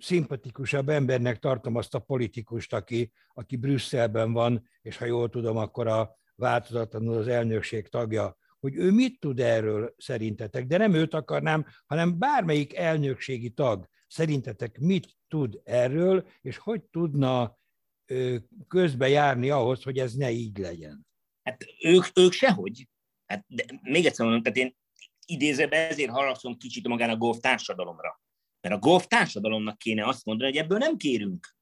legszimpatikusabb 0.02 0.88
embernek 0.88 1.38
tartom 1.38 1.76
azt 1.76 1.94
a 1.94 1.98
politikust, 1.98 2.72
aki, 2.72 3.12
aki 3.34 3.56
Brüsszelben 3.56 4.32
van, 4.32 4.68
és 4.82 4.96
ha 4.96 5.04
jól 5.04 5.28
tudom, 5.28 5.56
akkor 5.56 5.86
a 5.86 6.18
változatlanul 6.34 7.16
az 7.16 7.28
elnökség 7.28 7.88
tagja, 7.88 8.36
hogy 8.60 8.76
ő 8.76 8.90
mit 8.90 9.20
tud 9.20 9.40
erről 9.40 9.94
szerintetek, 9.98 10.66
de 10.66 10.76
nem 10.76 10.94
őt 10.94 11.14
akarnám, 11.14 11.66
hanem 11.86 12.18
bármelyik 12.18 12.74
elnökségi 12.74 13.50
tag 13.50 13.88
szerintetek 14.06 14.78
mit 14.78 15.16
tud 15.28 15.60
erről, 15.64 16.26
és 16.40 16.56
hogy 16.56 16.82
tudna 16.82 17.58
közbe 18.68 19.08
járni 19.08 19.50
ahhoz, 19.50 19.82
hogy 19.82 19.98
ez 19.98 20.14
ne 20.14 20.30
így 20.30 20.58
legyen? 20.58 21.06
Hát 21.42 21.64
ők, 21.82 22.04
ők 22.14 22.32
sehogy. 22.32 22.88
Hát 23.26 23.44
de 23.48 23.64
még 23.82 24.06
egyszer 24.06 24.26
mondom, 24.26 24.42
tehát 24.42 24.58
én 24.58 24.76
idézőben 25.26 25.90
ezért 25.90 26.10
haragszom 26.10 26.56
kicsit 26.56 26.88
magán 26.88 27.10
a 27.10 27.16
golf 27.16 27.38
társadalomra. 27.38 28.21
Mert 28.62 28.74
a 28.74 28.78
golf 28.78 29.06
társadalomnak 29.06 29.78
kéne 29.78 30.06
azt 30.06 30.24
mondani, 30.24 30.50
hogy 30.50 30.60
ebből 30.60 30.78
nem 30.78 30.96
kérünk. 30.96 31.56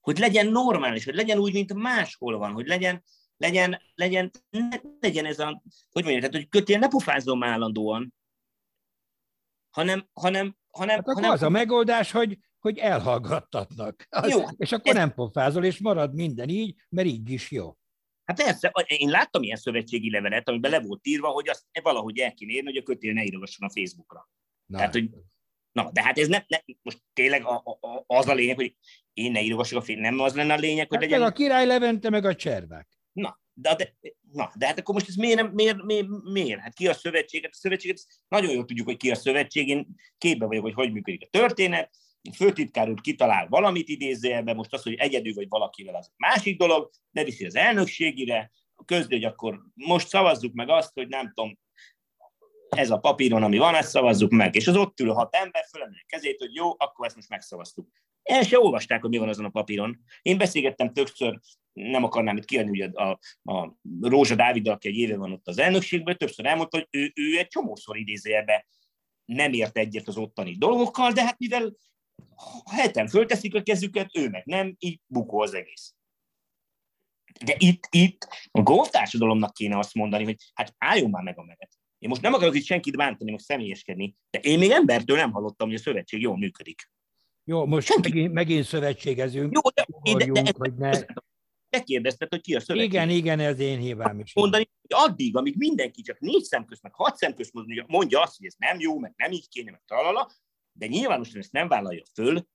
Hogy 0.00 0.18
legyen 0.18 0.46
normális, 0.46 1.04
hogy 1.04 1.14
legyen 1.14 1.38
úgy, 1.38 1.52
mint 1.52 1.74
máshol 1.74 2.38
van, 2.38 2.52
hogy 2.52 2.66
legyen, 2.66 3.04
legyen, 3.36 3.80
legyen, 3.94 4.30
ne, 4.50 4.76
legyen 5.00 5.24
ez 5.24 5.38
a, 5.38 5.62
hogy 5.90 6.02
mondjam, 6.02 6.18
tehát, 6.18 6.34
hogy 6.34 6.48
kötél 6.48 6.78
ne 6.78 6.88
pofázzon 6.88 7.42
állandóan, 7.42 8.14
hanem, 9.70 10.08
hanem, 10.12 10.56
hanem, 10.70 10.94
hát 10.96 10.98
akkor 10.98 11.14
hanem 11.14 11.30
az 11.30 11.42
a 11.42 11.48
megoldás, 11.48 12.10
hogy, 12.10 12.38
hogy 12.58 12.78
elhallgattatnak. 12.78 14.06
Az, 14.08 14.30
jó, 14.30 14.44
és 14.56 14.72
akkor 14.72 14.90
ez... 14.90 14.96
nem 14.96 15.14
pofázol, 15.14 15.64
és 15.64 15.78
marad 15.78 16.14
minden 16.14 16.48
így, 16.48 16.74
mert 16.88 17.08
így 17.08 17.30
is 17.30 17.50
jó. 17.50 17.76
Hát 18.24 18.36
persze, 18.36 18.72
én 18.86 19.08
láttam 19.08 19.42
ilyen 19.42 19.56
szövetségi 19.56 20.10
levelet, 20.10 20.48
amiben 20.48 20.70
le 20.70 20.80
volt 20.80 21.06
írva, 21.06 21.28
hogy 21.28 21.48
azt 21.48 21.66
valahogy 21.82 22.18
el 22.18 22.34
kéne 22.34 22.52
írni, 22.52 22.68
hogy 22.68 22.76
a 22.76 22.82
kötél 22.82 23.12
ne 23.12 23.24
írogasson 23.24 23.68
a 23.68 23.70
Facebookra. 23.72 24.30
Na. 24.66 24.76
Tehát, 24.76 24.92
hogy, 24.92 25.10
na, 25.82 25.90
de 25.92 26.02
hát 26.02 26.18
ez 26.18 26.28
nem, 26.28 26.44
ne, 26.46 26.58
most 26.82 26.98
tényleg 27.12 27.44
a, 27.44 27.62
a, 27.80 28.04
az 28.06 28.28
a 28.28 28.34
lényeg, 28.34 28.56
hogy 28.56 28.74
én 29.12 29.32
ne 29.32 29.42
írogassak 29.42 29.78
a 29.78 29.82
film, 29.82 30.00
nem 30.00 30.20
az 30.20 30.34
lenne 30.34 30.54
a 30.54 30.56
lényeg, 30.56 30.88
hogy 30.88 30.96
hát 30.96 31.04
legyen... 31.04 31.20
Meg 31.20 31.28
a 31.28 31.32
király 31.32 31.66
Levente, 31.66 32.10
meg 32.10 32.24
a 32.24 32.34
cservák. 32.34 32.88
Na, 33.12 33.40
de, 33.52 33.74
de, 33.74 33.94
na, 34.32 34.52
de 34.54 34.66
hát 34.66 34.78
akkor 34.78 34.94
most 34.94 35.08
ez 35.08 35.14
miért, 35.14 35.52
miért, 35.52 35.82
miért, 35.82 36.06
miért? 36.32 36.60
Hát 36.60 36.74
ki 36.74 36.88
a 36.88 36.92
szövetség? 36.92 37.42
Hát 37.42 37.52
a 37.52 37.56
szövetséget, 37.56 38.06
nagyon 38.28 38.50
jól 38.50 38.64
tudjuk, 38.64 38.86
hogy 38.86 38.96
ki 38.96 39.10
a 39.10 39.14
szövetség, 39.14 39.68
én 39.68 39.86
képbe 40.18 40.46
vagyok, 40.46 40.62
hogy 40.62 40.74
hogy 40.74 40.92
működik 40.92 41.22
a 41.22 41.38
történet, 41.38 41.90
főtitkár 42.36 42.90
úr 42.90 43.00
kitalál 43.00 43.48
valamit 43.48 43.88
idézőjelben, 43.88 44.56
most 44.56 44.72
az, 44.72 44.82
hogy 44.82 44.94
egyedül 44.94 45.34
vagy 45.34 45.48
valakivel, 45.48 45.94
az 45.94 46.12
másik 46.16 46.58
dolog, 46.58 46.90
de 47.10 47.24
viszi 47.24 47.44
az 47.44 47.54
elnökségire, 47.54 48.50
közli, 48.84 49.14
hogy 49.14 49.24
akkor 49.24 49.60
most 49.74 50.08
szavazzuk 50.08 50.54
meg 50.54 50.68
azt, 50.68 50.92
hogy 50.94 51.08
nem 51.08 51.32
tudom, 51.34 51.58
ez 52.68 52.90
a 52.90 52.98
papíron, 52.98 53.42
ami 53.42 53.58
van, 53.58 53.74
ezt 53.74 53.90
szavazzuk 53.90 54.30
meg. 54.30 54.54
És 54.54 54.68
az 54.68 54.76
ott 54.76 55.00
ülő 55.00 55.10
hat 55.10 55.34
ember 55.34 55.64
fölemeli 55.70 56.04
kezét, 56.06 56.38
hogy 56.38 56.54
jó, 56.54 56.70
akkor 56.76 57.06
ezt 57.06 57.16
most 57.16 57.28
megszavaztuk. 57.28 57.88
El 58.22 58.42
se 58.42 58.58
olvasták, 58.58 59.00
hogy 59.00 59.10
mi 59.10 59.18
van 59.18 59.28
azon 59.28 59.44
a 59.44 59.48
papíron. 59.48 59.98
Én 60.22 60.38
beszélgettem 60.38 60.92
többször, 60.92 61.38
nem 61.72 62.04
akarnám 62.04 62.36
itt 62.36 62.44
kiadni, 62.44 62.70
ugye 62.70 62.88
a, 62.92 63.18
a 63.42 63.76
Rózsa 64.00 64.34
Dávid, 64.34 64.68
aki 64.68 64.88
egy 64.88 64.96
éve 64.96 65.16
van 65.16 65.32
ott 65.32 65.46
az 65.48 65.58
elnökségben, 65.58 66.16
többször 66.16 66.46
elmondta, 66.46 66.76
hogy 66.76 66.86
ő, 66.90 67.12
ő 67.14 67.38
egy 67.38 67.48
csomószor 67.48 67.96
idézőjelbe 67.96 68.66
nem 69.24 69.52
ért 69.52 69.76
egyet 69.76 70.08
az 70.08 70.16
ottani 70.16 70.56
dolgokkal, 70.56 71.12
de 71.12 71.24
hát 71.24 71.38
mivel 71.38 71.76
heten 72.70 73.08
fölteszik 73.08 73.54
a 73.54 73.62
kezüket, 73.62 74.16
ő 74.16 74.28
meg 74.28 74.42
nem, 74.44 74.74
így 74.78 75.00
bukó 75.06 75.40
az 75.40 75.54
egész. 75.54 75.94
De 77.44 77.54
itt, 77.58 77.86
itt 77.90 78.28
a 78.50 78.62
golf 78.62 78.90
társadalomnak 78.90 79.52
kéne 79.52 79.78
azt 79.78 79.94
mondani, 79.94 80.24
hogy 80.24 80.36
hát 80.54 80.74
álljon 80.78 81.10
már 81.10 81.22
meg 81.22 81.38
a 81.38 81.42
menet. 81.42 81.77
Én 81.98 82.08
most 82.08 82.22
nem 82.22 82.32
akarok 82.32 82.54
itt 82.54 82.64
senkit 82.64 82.96
bántani, 82.96 83.30
meg 83.30 83.40
személyeskedni, 83.40 84.16
de 84.30 84.38
én 84.38 84.58
még 84.58 84.70
embertől 84.70 85.16
nem 85.16 85.32
hallottam, 85.32 85.68
hogy 85.68 85.76
a 85.76 85.80
szövetség 85.80 86.20
jól 86.20 86.36
működik. 86.38 86.90
Jó, 87.44 87.66
most 87.66 88.00
megint, 88.02 88.32
megint 88.32 88.64
szövetségezünk. 88.64 89.54
Jó, 89.54 89.60
de, 89.74 89.86
ugorjunk, 89.88 90.36
de, 90.36 90.42
de, 90.42 90.52
hogy 90.58 90.74
ne... 90.74 90.88
Hogy 90.88 92.40
ki 92.40 92.54
a 92.54 92.60
szövetség. 92.60 92.92
Igen, 92.92 93.10
igen, 93.10 93.40
ez 93.40 93.58
én 93.58 93.78
hibám 93.78 94.20
is. 94.20 94.34
Mondani, 94.34 94.70
hogy 94.80 95.08
addig, 95.08 95.36
amíg 95.36 95.56
mindenki 95.56 96.02
csak 96.02 96.18
négy 96.18 96.42
szem 96.42 96.64
közt, 96.64 96.82
meg 96.82 96.94
hat 96.94 97.16
szem 97.16 97.34
közt 97.34 97.52
mondja 97.86 98.22
azt, 98.22 98.36
hogy 98.36 98.46
ez 98.46 98.54
nem 98.58 98.80
jó, 98.80 98.98
meg 98.98 99.12
nem 99.16 99.32
így 99.32 99.48
kéne, 99.48 99.70
meg 99.70 99.82
talala, 99.86 100.30
de 100.72 100.86
nyilvánosan 100.86 101.38
ezt 101.38 101.52
nem 101.52 101.68
vállalja 101.68 102.02
föl, 102.14 102.46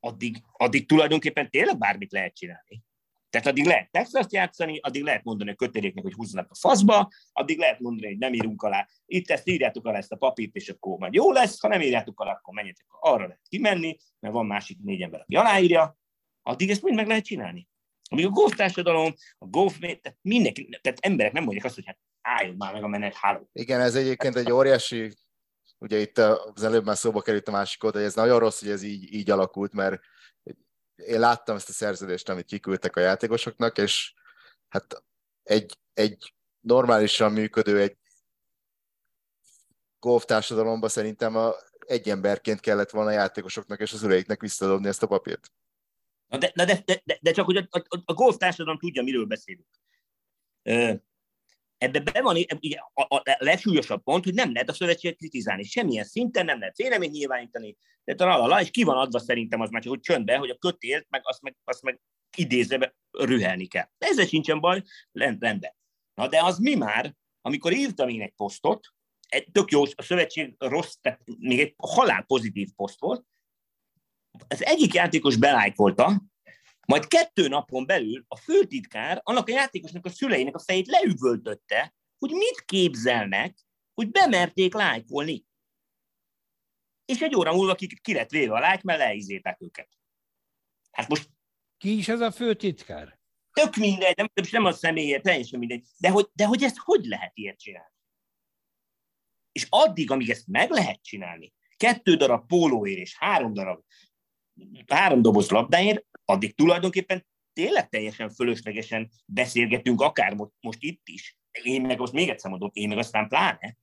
addig, 0.00 0.42
addig 0.52 0.86
tulajdonképpen 0.86 1.50
tényleg 1.50 1.78
bármit 1.78 2.12
lehet 2.12 2.34
csinálni. 2.34 2.82
Tehát 3.30 3.46
addig 3.46 3.64
lehet 3.64 3.90
texas 3.90 4.26
játszani, 4.28 4.78
addig 4.82 5.02
lehet 5.02 5.24
mondani 5.24 5.50
a 5.50 5.54
köteléknek, 5.54 6.04
hogy 6.04 6.14
húzzanak 6.14 6.50
a 6.50 6.54
faszba, 6.54 7.08
addig 7.32 7.58
lehet 7.58 7.80
mondani, 7.80 8.06
hogy 8.06 8.18
nem 8.18 8.32
írunk 8.32 8.62
alá. 8.62 8.88
Itt 9.06 9.30
ezt 9.30 9.48
írjátok 9.48 9.86
alá 9.86 9.98
ezt 9.98 10.12
a 10.12 10.16
papírt, 10.16 10.54
és 10.54 10.68
akkor 10.68 10.98
majd 10.98 11.14
jó 11.14 11.32
lesz, 11.32 11.60
ha 11.60 11.68
nem 11.68 11.80
írjátok 11.80 12.20
alá, 12.20 12.32
akkor 12.32 12.54
menjetek 12.54 12.86
arra 13.00 13.22
lehet 13.22 13.42
kimenni, 13.48 13.96
mert 14.20 14.34
van 14.34 14.46
másik 14.46 14.78
négy 14.82 15.00
ember, 15.00 15.20
aki 15.20 15.36
aláírja, 15.36 15.98
addig 16.42 16.70
ezt 16.70 16.82
mind 16.82 16.96
meg 16.96 17.06
lehet 17.06 17.24
csinálni. 17.24 17.68
Amíg 18.10 18.26
a 18.26 18.30
golf 18.30 18.54
társadalom, 18.54 19.14
a 19.38 19.46
golf, 19.46 19.78
tehát 19.78 20.18
mindenki, 20.20 20.78
tehát 20.80 20.98
emberek 21.00 21.32
nem 21.32 21.42
mondják 21.42 21.64
azt, 21.64 21.74
hogy 21.74 21.86
hát 21.86 21.98
álljon 22.20 22.54
már 22.56 22.72
meg 22.72 22.82
a 22.82 22.88
menet, 22.88 23.14
háló. 23.14 23.48
Igen, 23.52 23.80
ez 23.80 23.94
egyébként 23.94 24.36
egy 24.36 24.52
óriási, 24.52 25.12
ugye 25.78 25.98
itt 25.98 26.18
az 26.18 26.62
előbb 26.62 26.84
már 26.84 26.96
szóba 26.96 27.20
került 27.20 27.48
a 27.48 27.50
másik 27.50 27.84
oldal, 27.84 28.00
hogy 28.00 28.10
ez 28.10 28.16
nagyon 28.16 28.38
rossz, 28.38 28.60
hogy 28.60 28.70
ez 28.70 28.82
így, 28.82 29.14
így 29.14 29.30
alakult, 29.30 29.72
mert 29.72 30.00
én 31.06 31.20
láttam 31.20 31.56
ezt 31.56 31.68
a 31.68 31.72
szerződést, 31.72 32.28
amit 32.28 32.46
kiküldtek 32.46 32.96
a 32.96 33.00
játékosoknak, 33.00 33.78
és 33.78 34.14
hát 34.68 35.04
egy, 35.42 35.78
egy 35.94 36.34
normálisan 36.60 37.32
működő, 37.32 37.80
egy 37.80 37.96
golf 39.98 40.24
társadalomban 40.24 40.88
szerintem 40.88 41.36
a, 41.36 41.54
egy 41.78 42.08
emberként 42.08 42.60
kellett 42.60 42.90
volna 42.90 43.10
a 43.10 43.12
játékosoknak 43.12 43.80
és 43.80 43.92
az 43.92 44.02
üleiknek 44.02 44.40
visszadobni 44.40 44.88
ezt 44.88 45.02
a 45.02 45.06
papírt. 45.06 45.52
Na 46.26 46.38
de, 46.38 46.52
de, 46.54 46.64
de, 46.64 47.02
de, 47.04 47.18
de 47.20 47.32
csak 47.32 47.44
hogy 47.44 47.56
a, 47.56 47.66
a, 47.70 48.02
a 48.04 48.12
golf 48.12 48.36
társadalom 48.36 48.78
tudja, 48.78 49.02
miről 49.02 49.24
beszélünk 49.24 49.66
ebbe 51.78 52.00
be 52.00 52.22
van 52.22 52.36
ugye, 52.60 52.78
a, 52.94 53.16
a, 53.16 53.22
legsúlyosabb 53.38 54.02
pont, 54.02 54.24
hogy 54.24 54.34
nem 54.34 54.52
lehet 54.52 54.68
a 54.68 54.72
szövetséget 54.72 55.16
kritizálni. 55.16 55.62
Semmilyen 55.62 56.04
szinten 56.04 56.44
nem 56.44 56.58
lehet 56.58 56.76
véleményt 56.76 57.12
nyilvánítani, 57.12 57.76
de 58.04 58.14
talán 58.14 58.60
és 58.60 58.70
ki 58.70 58.82
van 58.82 58.96
adva 58.96 59.18
szerintem 59.18 59.60
az 59.60 59.70
már 59.70 59.82
csak, 59.82 59.90
hogy 59.90 60.00
csöndbe, 60.00 60.36
hogy 60.36 60.50
a 60.50 60.56
kötélt, 60.56 61.06
meg 61.08 61.20
azt 61.24 61.42
meg, 61.42 61.56
azt 61.64 61.82
meg 61.82 62.00
idézve 62.36 62.94
rühelni 63.10 63.66
kell. 63.66 63.88
De 63.98 64.06
ezzel 64.06 64.26
sincsen 64.26 64.60
baj, 64.60 64.82
rendben. 65.12 65.76
Na 66.14 66.28
de 66.28 66.44
az 66.44 66.58
mi 66.58 66.74
már, 66.74 67.14
amikor 67.40 67.72
írtam 67.72 68.08
én 68.08 68.22
egy 68.22 68.32
posztot, 68.36 68.86
egy 69.28 69.48
tök 69.52 69.70
jó, 69.70 69.82
a 69.82 70.02
szövetség 70.02 70.54
rossz, 70.58 70.94
tehát 71.00 71.20
még 71.38 71.60
egy 71.60 71.74
halál 71.76 72.22
pozitív 72.22 72.68
poszt 72.76 73.00
volt, 73.00 73.24
az 74.48 74.64
egyik 74.64 74.94
játékos 74.94 75.36
belájkolta, 75.36 76.22
majd 76.92 77.06
kettő 77.06 77.48
napon 77.48 77.86
belül 77.86 78.24
a 78.28 78.36
főtitkár 78.36 79.20
annak 79.22 79.48
a 79.48 79.52
játékosnak 79.52 80.04
a 80.04 80.10
szüleinek 80.10 80.54
a 80.54 80.58
fejét 80.58 80.86
leüvöltötte, 80.86 81.94
hogy 82.18 82.30
mit 82.30 82.62
képzelnek, 82.64 83.58
hogy 83.94 84.10
bemerték 84.10 84.74
lájkolni. 84.74 85.44
És 87.04 87.20
egy 87.20 87.34
óra 87.34 87.54
múlva 87.54 87.74
ki, 87.74 88.00
ki 88.00 88.12
lett 88.12 88.30
véve 88.30 88.54
a 88.54 88.58
lájk, 88.58 88.82
mert 88.82 88.98
leizétek 88.98 89.60
őket. 89.60 89.88
Hát 90.90 91.08
most... 91.08 91.30
Ki 91.76 91.96
is 91.96 92.08
ez 92.08 92.20
a 92.20 92.30
főtitkár? 92.30 93.18
Tök 93.52 93.76
mindegy, 93.76 94.16
nem, 94.16 94.28
nem 94.50 94.64
a 94.64 94.72
személye, 94.72 95.20
teljesen 95.20 95.58
mindegy. 95.58 95.86
De 95.98 96.10
hogy, 96.10 96.28
de 96.32 96.46
hogy 96.46 96.62
ezt 96.62 96.76
hogy 96.76 97.04
lehet 97.04 97.32
ilyet 97.34 97.58
csinálni? 97.58 97.94
És 99.52 99.66
addig, 99.68 100.10
amíg 100.10 100.30
ezt 100.30 100.46
meg 100.46 100.70
lehet 100.70 101.02
csinálni, 101.02 101.52
kettő 101.76 102.14
darab 102.14 102.46
pólóér 102.46 102.98
és 102.98 103.16
három 103.18 103.52
darab 103.52 103.84
három 104.86 105.22
doboz 105.22 105.50
labdáért, 105.50 106.04
addig 106.24 106.54
tulajdonképpen 106.54 107.26
tényleg 107.52 107.88
teljesen 107.88 108.30
fölöslegesen 108.30 109.10
beszélgetünk, 109.26 110.00
akár 110.00 110.34
most, 110.60 110.78
itt 110.82 111.02
is. 111.04 111.38
Én 111.62 111.80
meg 111.80 111.98
most 111.98 112.12
még 112.12 112.28
egyszer 112.28 112.50
mondom, 112.50 112.70
én 112.72 112.88
meg 112.88 112.98
aztán 112.98 113.28
pláne. 113.28 113.76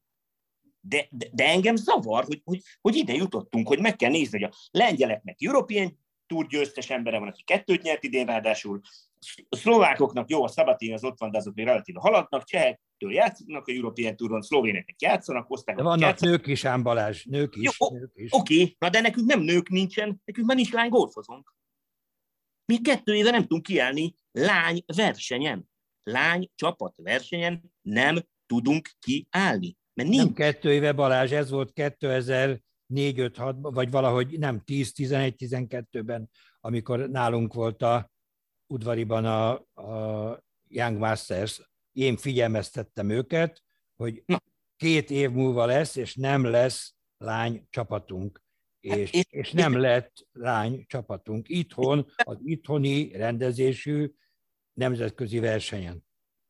De, 0.80 1.08
de, 1.10 1.28
de 1.32 1.46
engem 1.46 1.76
zavar, 1.76 2.24
hogy, 2.24 2.42
hogy, 2.44 2.62
hogy 2.82 2.96
ide 2.96 3.14
jutottunk, 3.14 3.68
hogy 3.68 3.80
meg 3.80 3.96
kell 3.96 4.10
nézni, 4.10 4.42
hogy 4.42 4.52
a 4.52 4.56
lengyeleknek 4.72 5.36
European 5.40 6.00
Tour 6.28 6.48
győztes 6.48 6.90
embere 6.90 7.20
van, 7.20 7.28
aki 7.28 7.44
kettőt 7.44 7.82
nyert 7.82 8.04
idén 8.04 8.26
ráadásul, 8.26 8.82
a 9.50 9.56
szlovákoknak 9.56 10.30
jó, 10.30 10.44
a 10.44 10.48
Szabatin 10.48 10.94
az 10.94 11.04
ott 11.04 11.20
van, 11.20 11.32
de 11.32 11.38
azok 11.38 11.56
még 11.56 11.66
relatíve 11.66 12.00
haladnak, 12.00 12.44
csehektől 12.98 13.12
játszanak 13.12 13.68
a 13.68 13.72
European 13.72 14.16
Touron, 14.16 14.42
szlovéneknek 14.42 15.02
játszanak, 15.02 15.52
osztályok. 15.52 15.82
De 15.82 15.88
vannak 15.88 16.02
játszanak. 16.02 16.36
nők 16.36 16.48
is, 16.48 16.66
ám 16.66 16.84
Balázs, 16.84 17.24
nők 17.26 17.56
is. 17.56 17.78
Jó, 17.80 17.90
nők 17.90 18.12
is. 18.14 18.34
Oké, 18.34 18.62
okay, 18.62 18.76
na 18.80 18.90
de 18.90 19.02
nekünk 19.02 19.28
nem 19.28 19.40
nők 19.40 19.70
nincsen, 19.70 20.22
nekünk 20.26 20.48
már 20.48 20.56
nincs 20.56 20.72
lány 20.72 20.90
golfozunk. 20.90 21.54
Mi 22.66 22.82
kettő 22.82 23.16
éve 23.16 23.32
nem 23.32 23.42
tudunk 23.42 23.64
kiállni 23.64 24.14
lány 24.32 24.84
versenyen. 24.96 25.70
Lány 26.04 26.50
csapat 26.56 26.96
versenyen 26.96 27.72
nem 27.82 28.18
tudunk 28.46 28.90
kiállni. 29.00 29.78
Mert 29.94 30.10
nincs. 30.10 30.24
Nem 30.24 30.34
kettő 30.34 30.74
éve 30.74 30.94
Balázs, 30.94 31.32
ez 31.32 31.50
volt 31.50 31.74
2004 31.74 33.20
5 33.20 33.38
6 33.38 33.56
vagy 33.60 33.92
valahogy 33.92 34.40
nem 34.40 34.60
10, 34.60 34.94
11, 34.94 35.36
12-ben, 35.38 36.30
amikor 36.60 37.10
nálunk 37.10 37.54
volt 37.54 37.82
a 37.82 38.12
udvariban 38.68 39.26
a, 39.26 39.52
a 39.82 40.44
Young 40.68 40.98
Masters. 40.98 41.62
Én 41.96 42.18
figyelmeztettem 42.18 43.10
őket, 43.10 43.64
hogy 43.96 44.24
két 44.76 45.10
év 45.10 45.30
múlva 45.32 45.66
lesz, 45.66 45.96
és 45.96 46.16
nem 46.16 46.46
lesz 46.46 46.96
lány 47.18 47.68
csapatunk. 47.70 48.44
Hát 48.88 48.98
és, 48.98 49.12
és, 49.12 49.24
és 49.30 49.52
nem 49.52 49.78
lett 49.78 50.28
lány 50.32 50.86
csapatunk 50.88 51.50
itthon, 51.50 52.06
az 52.16 52.38
itthoni 52.44 53.12
rendezésű 53.12 54.12
nemzetközi 54.74 55.40
versenyen. 55.40 56.06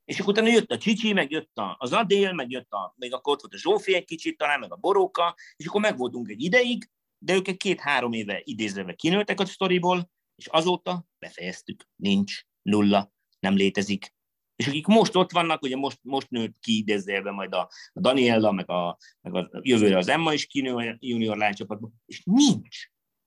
És 0.06 0.20
akkor 0.20 0.34
utána 0.34 0.50
jött 0.50 0.72
a 0.72 0.78
Csicsi, 0.78 1.14
meg 1.14 1.32
jött 1.32 1.52
az 1.78 1.94
Adél, 1.94 2.34
meg 2.34 2.52
jött 2.52 2.72
a, 2.72 2.94
még 2.98 3.14
akkor 3.14 3.34
ott 3.34 3.42
volt 3.42 3.54
a 3.54 3.58
Zsófi 3.58 3.96
egy 3.96 4.06
kicsit 4.06 4.38
talán, 4.38 4.60
meg 4.60 4.72
a 4.72 4.76
Boróka, 4.76 5.36
és 5.56 5.66
akkor 5.66 5.82
megvoltunk 5.82 6.30
egy 6.30 6.42
ideig, 6.42 6.90
de 7.18 7.34
ők 7.34 7.48
egy 7.48 7.58
két-három 7.58 8.14
éve 8.14 8.42
idézve 8.44 8.94
kinőttek 8.94 9.40
a 9.40 9.46
sztoriból, 9.46 10.10
és 10.36 10.48
azóta 10.48 11.06
befejeztük. 11.20 11.88
Nincs, 11.96 12.42
nulla, 12.62 13.14
nem 13.40 13.56
létezik. 13.56 14.15
És 14.56 14.68
akik 14.68 14.86
most 14.86 15.16
ott 15.16 15.32
vannak, 15.32 15.62
ugye 15.62 15.76
most, 15.76 16.00
most 16.02 16.30
nőtt 16.30 16.60
ki 16.60 16.78
idézőjelben 16.78 17.34
majd 17.34 17.54
a, 17.54 17.70
a 17.94 18.00
Daniella, 18.00 18.52
meg 18.52 18.70
a, 18.70 18.98
meg 19.22 19.36
a 19.36 19.50
jövőre 19.62 19.98
az 19.98 20.08
Emma 20.08 20.34
is 20.34 20.46
kinő 20.46 20.74
a 20.74 20.98
junior 21.00 21.38
lánycsapatban, 21.38 21.94
és 22.06 22.22
nincs. 22.24 22.78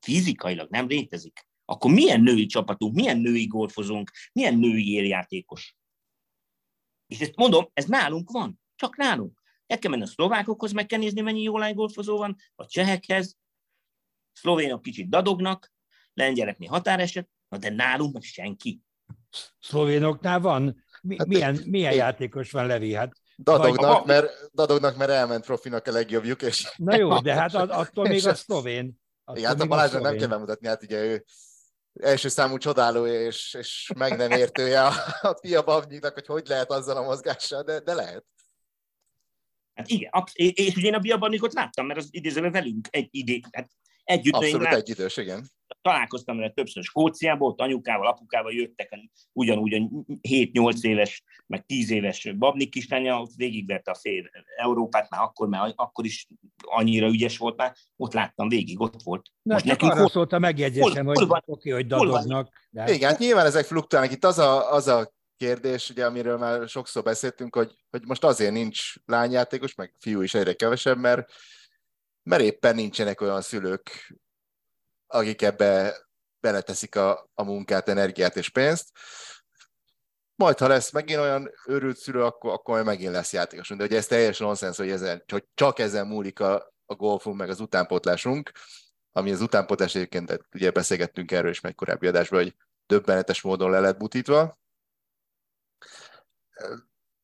Fizikailag 0.01 0.71
nem 0.71 0.87
létezik. 0.87 1.47
Akkor 1.65 1.91
milyen 1.91 2.21
női 2.21 2.47
csapatunk, 2.47 2.95
milyen 2.95 3.19
női 3.19 3.47
golfozunk, 3.47 4.11
milyen 4.33 4.59
női 4.59 4.93
éljátékos? 4.93 5.77
És 7.07 7.21
ezt 7.21 7.37
mondom, 7.37 7.71
ez 7.73 7.85
nálunk 7.85 8.31
van, 8.31 8.61
csak 8.75 8.97
nálunk. 8.97 9.43
El 9.67 9.79
kell 9.79 9.91
menni 9.91 10.03
a 10.03 10.07
szlovákokhoz, 10.07 10.73
meg 10.73 10.87
kell 10.87 10.99
nézni, 10.99 11.21
mennyi 11.21 11.43
jó 11.43 11.53
golfozó 11.53 12.17
van, 12.17 12.37
a 12.55 12.67
csehekhez, 12.67 13.39
szlovénok 14.33 14.83
kicsit 14.83 15.09
dadognak, 15.09 15.73
lengyeleknél 16.15 16.69
határeset, 16.69 17.29
na 17.49 17.59
de 17.59 17.71
nálunk 17.71 18.13
meg 18.13 18.23
senki. 18.23 18.83
Szlovénoknál 19.59 20.41
van? 20.41 20.85
Mi, 21.09 21.17
hát 21.19 21.27
milyen, 21.27 21.63
milyen 21.67 21.95
játékos 21.95 22.51
van, 22.51 22.67
Levi? 22.67 22.95
Hát 22.95 23.13
Dadognak, 23.37 24.07
mert, 24.07 24.51
dadognak, 24.53 24.97
mert 24.97 25.11
elment 25.11 25.45
profinak 25.45 25.87
a 25.87 25.91
legjobbjuk. 25.91 26.43
És... 26.43 26.73
Na 26.77 26.97
jó, 26.97 27.19
de 27.19 27.35
hát 27.35 27.55
attól 27.83 28.09
még 28.09 28.27
a 28.27 28.35
szlovén. 28.35 29.01
Igen, 29.35 29.49
hát 29.49 29.61
a 29.61 29.67
Balázsnak 29.67 30.03
nem 30.03 30.17
kell 30.17 30.29
bemutatni, 30.29 30.67
hát 30.67 30.83
ugye 30.83 31.05
ő 31.05 31.25
első 32.01 32.29
számú 32.29 32.57
csodálója 32.57 33.21
és, 33.21 33.55
és 33.59 33.91
meg 33.97 34.17
nem 34.17 34.31
értője 34.31 34.87
a, 34.87 34.93
a 35.21 35.33
Pia 35.33 35.63
Bavnyiknak, 35.63 36.15
hogy 36.15 36.27
hogy 36.27 36.47
lehet 36.47 36.71
azzal 36.71 36.97
a 36.97 37.03
mozgással, 37.03 37.63
de, 37.63 37.81
de 37.81 37.95
lehet. 37.95 38.25
Hát 39.75 39.89
igen, 39.89 40.11
és 40.35 40.77
ugye 40.77 40.87
én 40.87 40.95
a 40.95 40.99
Pia 40.99 41.19
Bavnyikot 41.19 41.53
láttam, 41.53 41.87
mert 41.87 41.99
az 41.99 42.09
idézőben 42.11 42.53
velünk 42.53 42.87
egy 42.91 43.09
idő, 43.11 43.41
hát 43.53 43.71
együtt. 44.05 44.35
Abszolút 44.35 44.67
egy 44.67 44.89
idős, 44.89 45.17
igen 45.17 45.49
találkoztam 45.89 46.37
vele 46.37 46.51
többször 46.51 46.83
Skóciában, 46.83 47.49
ott 47.49 47.61
anyukával, 47.61 48.07
apukával 48.07 48.53
jöttek, 48.53 48.99
ugyanúgy 49.33 49.75
a 49.75 49.79
7-8 50.29 50.83
éves, 50.83 51.23
meg 51.47 51.67
10 51.67 51.91
éves 51.91 52.33
babnik 52.39 52.71
kislánya, 52.71 53.21
ott 53.21 53.33
végigverte 53.37 53.91
a 53.91 53.95
fél 53.95 54.31
Európát, 54.57 55.11
már 55.11 55.21
akkor, 55.21 55.49
már 55.49 55.73
akkor 55.77 56.05
is 56.05 56.29
annyira 56.57 57.07
ügyes 57.07 57.39
volt 57.39 57.57
már, 57.57 57.75
ott 57.97 58.13
láttam 58.13 58.49
végig, 58.49 58.81
ott 58.81 59.03
volt. 59.03 59.27
Na, 59.43 59.55
Most 59.55 59.65
nekünk 59.65 59.93
arra 59.93 60.01
hol, 60.01 60.09
szólt 60.09 60.33
a 60.33 60.39
megjegyzésem, 60.39 61.05
hol, 61.07 61.15
hogy 61.15 61.29
oké, 61.31 61.43
okay, 61.45 61.73
hogy 61.73 61.87
dadognak. 61.87 62.53
De... 62.71 62.95
Igen, 62.95 63.09
hát 63.11 63.19
nyilván 63.19 63.47
ezek 63.47 63.65
fluktuálnak. 63.65 64.13
Itt 64.13 64.25
az 64.25 64.39
a, 64.39 64.73
az 64.73 64.89
a 64.89 65.13
kérdés, 65.37 65.91
ugye, 65.91 66.07
amiről 66.07 66.39
már 66.39 66.69
sokszor 66.69 67.03
beszéltünk, 67.03 67.55
hogy, 67.55 67.75
hogy 67.91 68.03
most 68.07 68.25
azért 68.25 68.53
nincs 68.53 68.95
lányjátékos, 69.05 69.75
meg 69.75 69.95
fiú 69.99 70.21
is 70.21 70.35
egyre 70.35 70.53
kevesebb, 70.53 70.99
mert, 70.99 71.33
mert 72.23 72.43
éppen 72.43 72.75
nincsenek 72.75 73.21
olyan 73.21 73.41
szülők, 73.41 73.91
akik 75.09 75.43
ebbe 75.43 75.97
beleteszik 76.41 76.97
a, 76.97 77.31
a 77.35 77.43
munkát, 77.43 77.89
energiát 77.89 78.37
és 78.37 78.49
pénzt. 78.49 78.89
Majd, 80.35 80.59
ha 80.59 80.69
lesz 80.69 80.91
megint 80.91 81.21
olyan 81.21 81.51
őrült 81.67 81.97
szülő, 81.97 82.25
akkor, 82.25 82.53
akkor 82.53 82.85
megint 82.85 83.13
lesz 83.13 83.33
játékos. 83.33 83.69
De 83.69 83.85
ugye 83.85 83.97
ez 83.97 84.07
teljesen 84.07 84.47
nonsens, 84.47 84.77
hogy, 84.77 84.91
ezen, 84.91 85.25
hogy 85.27 85.45
csak 85.55 85.79
ezen 85.79 86.07
múlik 86.07 86.41
a, 86.41 86.73
a 86.87 86.95
golfunk, 86.95 87.37
meg 87.37 87.49
az 87.49 87.61
utánpótlásunk, 87.61 88.53
ami 89.13 89.33
az 89.33 89.41
utánpótlás 89.41 89.95
egyébként, 89.95 90.39
ugye 90.55 90.71
beszélgettünk 90.71 91.33
erről 91.33 91.51
is 91.51 91.61
meg 91.61 91.75
korábbi 91.75 92.07
adásban, 92.07 92.43
hogy 92.43 92.57
döbbenetes 92.87 93.43
módon 93.43 93.71
le 93.71 93.81
lett 93.81 93.97
butítva. 93.99 94.59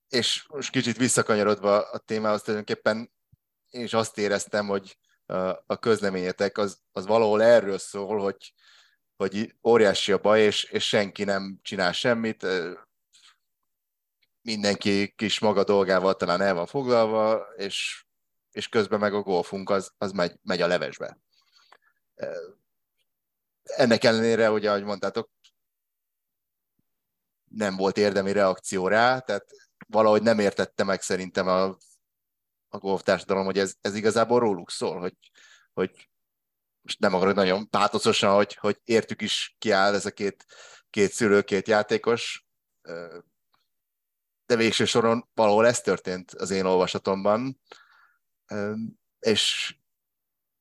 És 0.08 0.46
most 0.48 0.70
kicsit 0.70 0.96
visszakanyarodva 0.96 1.90
a 1.90 1.98
témához, 1.98 2.42
tulajdonképpen 2.42 3.12
én 3.70 3.82
is 3.82 3.92
azt 3.92 4.18
éreztem, 4.18 4.66
hogy 4.66 4.98
a 5.66 5.78
közleményetek, 5.80 6.58
az, 6.58 6.78
az 6.92 7.06
valahol 7.06 7.42
erről 7.42 7.78
szól, 7.78 8.18
hogy, 8.18 8.54
hogy 9.16 9.54
óriási 9.62 10.12
a 10.12 10.18
baj, 10.18 10.40
és, 10.40 10.64
és 10.64 10.88
senki 10.88 11.24
nem 11.24 11.58
csinál 11.62 11.92
semmit, 11.92 12.46
mindenki 14.40 15.14
kis 15.16 15.38
maga 15.38 15.64
dolgával 15.64 16.14
talán 16.14 16.40
el 16.40 16.54
van 16.54 16.66
foglalva, 16.66 17.46
és, 17.56 18.04
és 18.50 18.68
közben 18.68 19.00
meg 19.00 19.14
a 19.14 19.22
golfunk 19.22 19.70
az, 19.70 19.92
az 19.98 20.12
megy, 20.12 20.38
megy 20.42 20.60
a 20.60 20.66
levesbe. 20.66 21.18
Ennek 23.62 24.04
ellenére, 24.04 24.50
ugye, 24.50 24.70
ahogy 24.70 24.84
mondtátok, 24.84 25.30
nem 27.44 27.76
volt 27.76 27.96
érdemi 27.96 28.32
reakció 28.32 28.88
rá, 28.88 29.18
tehát 29.18 29.46
valahogy 29.86 30.22
nem 30.22 30.38
értette 30.38 30.84
meg 30.84 31.02
szerintem 31.02 31.48
a 31.48 31.76
a 32.74 32.78
golf 32.78 33.02
társadalom, 33.02 33.44
hogy 33.44 33.58
ez, 33.58 33.74
ez 33.80 33.94
igazából 33.94 34.40
róluk 34.40 34.70
szól, 34.70 34.98
hogy, 35.00 35.14
hogy 35.72 36.10
most 36.80 36.98
nem 36.98 37.14
akarok 37.14 37.34
nagyon 37.34 37.70
pátoszosan, 37.70 38.34
hogy, 38.34 38.54
hogy 38.54 38.80
értük 38.84 39.22
is 39.22 39.56
kiáll 39.58 39.94
ez 39.94 40.06
a 40.06 40.10
két, 40.10 40.46
két 40.90 41.12
szülő, 41.12 41.42
két 41.42 41.68
játékos, 41.68 42.46
de 44.46 44.56
végső 44.56 44.84
soron 44.84 45.28
valahol 45.34 45.66
ez 45.66 45.80
történt 45.80 46.30
az 46.30 46.50
én 46.50 46.64
olvasatomban, 46.64 47.60
és, 49.18 49.76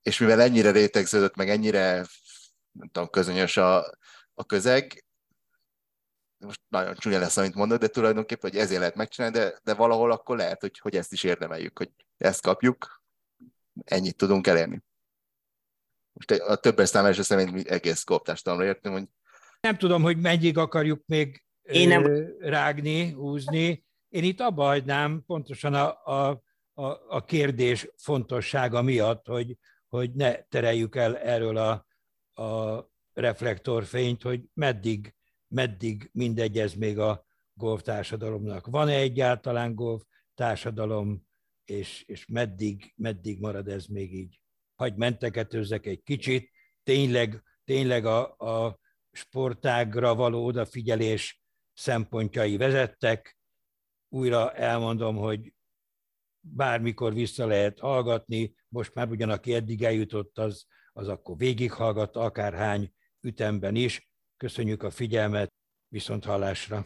és 0.02 0.18
mivel 0.18 0.42
ennyire 0.42 0.72
rétegződött, 0.72 1.36
meg 1.36 1.50
ennyire 1.50 2.06
nem 2.72 2.88
tudom, 2.92 3.10
közönyös 3.10 3.58
a, 3.58 3.98
a 4.34 4.46
közeg, 4.46 5.06
most 6.44 6.62
nagyon 6.68 6.96
csúnya 6.96 7.20
lesz, 7.20 7.38
amit 7.38 7.56
mondod, 7.56 7.80
de 7.80 7.88
tulajdonképpen, 7.88 8.50
hogy 8.50 8.60
ezért 8.60 8.80
lehet 8.80 8.96
megcsinálni, 8.96 9.38
de, 9.38 9.60
de 9.64 9.74
valahol 9.74 10.12
akkor 10.12 10.38
lehet, 10.38 10.62
hogy, 10.62 10.80
hogy 10.80 10.96
ezt 10.96 11.12
is 11.12 11.24
érdemeljük, 11.24 11.78
hogy 11.78 11.92
ezt 12.18 12.42
kapjuk, 12.42 13.04
ennyit 13.84 14.18
tudunk 14.18 14.48
elérni. 14.48 14.84
Most 16.14 16.32
a 16.32 16.56
többes 16.56 16.90
számás 16.90 17.16
szerint 17.16 17.52
mi 17.52 17.70
egész 17.70 18.04
koptástalomra 18.04 18.66
értünk, 18.66 18.96
hogy 18.96 19.08
nem 19.62 19.78
tudom, 19.78 20.02
hogy 20.02 20.18
mennyig 20.18 20.58
akarjuk 20.58 21.04
még 21.06 21.44
Én 21.62 21.88
nem... 21.88 22.36
rágni, 22.40 23.12
húzni. 23.12 23.86
Én 24.10 24.24
itt 24.24 24.40
abba 24.40 24.64
hagynám 24.64 25.24
pontosan 25.26 25.74
a, 25.74 26.06
a, 26.06 26.44
a, 26.74 26.86
a 27.08 27.24
kérdés 27.26 27.90
fontossága 27.98 28.82
miatt, 28.82 29.28
hogy, 29.28 29.58
hogy 29.88 30.14
ne 30.14 30.42
tereljük 30.42 30.96
el 30.96 31.18
erről 31.18 31.58
a, 31.58 31.86
a 32.44 32.80
reflektorfényt, 33.14 34.22
hogy 34.22 34.42
meddig 34.54 35.16
meddig 35.54 36.10
mindegy 36.14 36.60
ez 36.60 36.74
még 36.74 37.00
a 37.00 37.26
golf 37.54 37.82
társadalomnak. 37.82 38.68
Van-e 38.68 38.94
egyáltalán 38.94 39.76
golf 39.76 40.04
társadalom, 40.34 41.26
és, 41.66 42.04
és 42.04 42.26
meddig, 42.26 42.94
meddig 42.96 43.40
marad 43.40 43.68
ez 43.68 43.86
még 43.86 44.14
így? 44.14 44.42
Hagy 44.76 44.96
menteketőzzek 44.96 45.86
egy 45.86 46.04
kicsit, 46.04 46.50
tényleg, 46.84 47.44
tényleg 47.64 48.06
a, 48.06 48.36
a 48.38 48.80
sportágra 49.12 50.16
való 50.16 50.46
odafigyelés 50.46 51.42
szempontjai 51.74 52.58
vezettek. 52.58 53.38
Újra 54.10 54.54
elmondom, 54.54 55.16
hogy 55.16 55.54
bármikor 56.40 57.14
vissza 57.14 57.46
lehet 57.46 57.80
hallgatni, 57.80 58.54
most 58.68 58.94
már 58.94 59.10
ugyan 59.10 59.30
aki 59.30 59.54
eddig 59.54 59.84
eljutott, 59.84 60.38
az, 60.38 60.66
az 60.94 61.08
akkor 61.08 61.38
végighallgat, 61.38 62.16
akárhány 62.16 62.94
ütemben 63.22 63.76
is, 63.76 64.13
Köszönjük 64.44 64.84
a 64.84 64.92
figyelmet, 64.92 65.54
viszont 65.88 66.26
hallásra! 66.26 66.86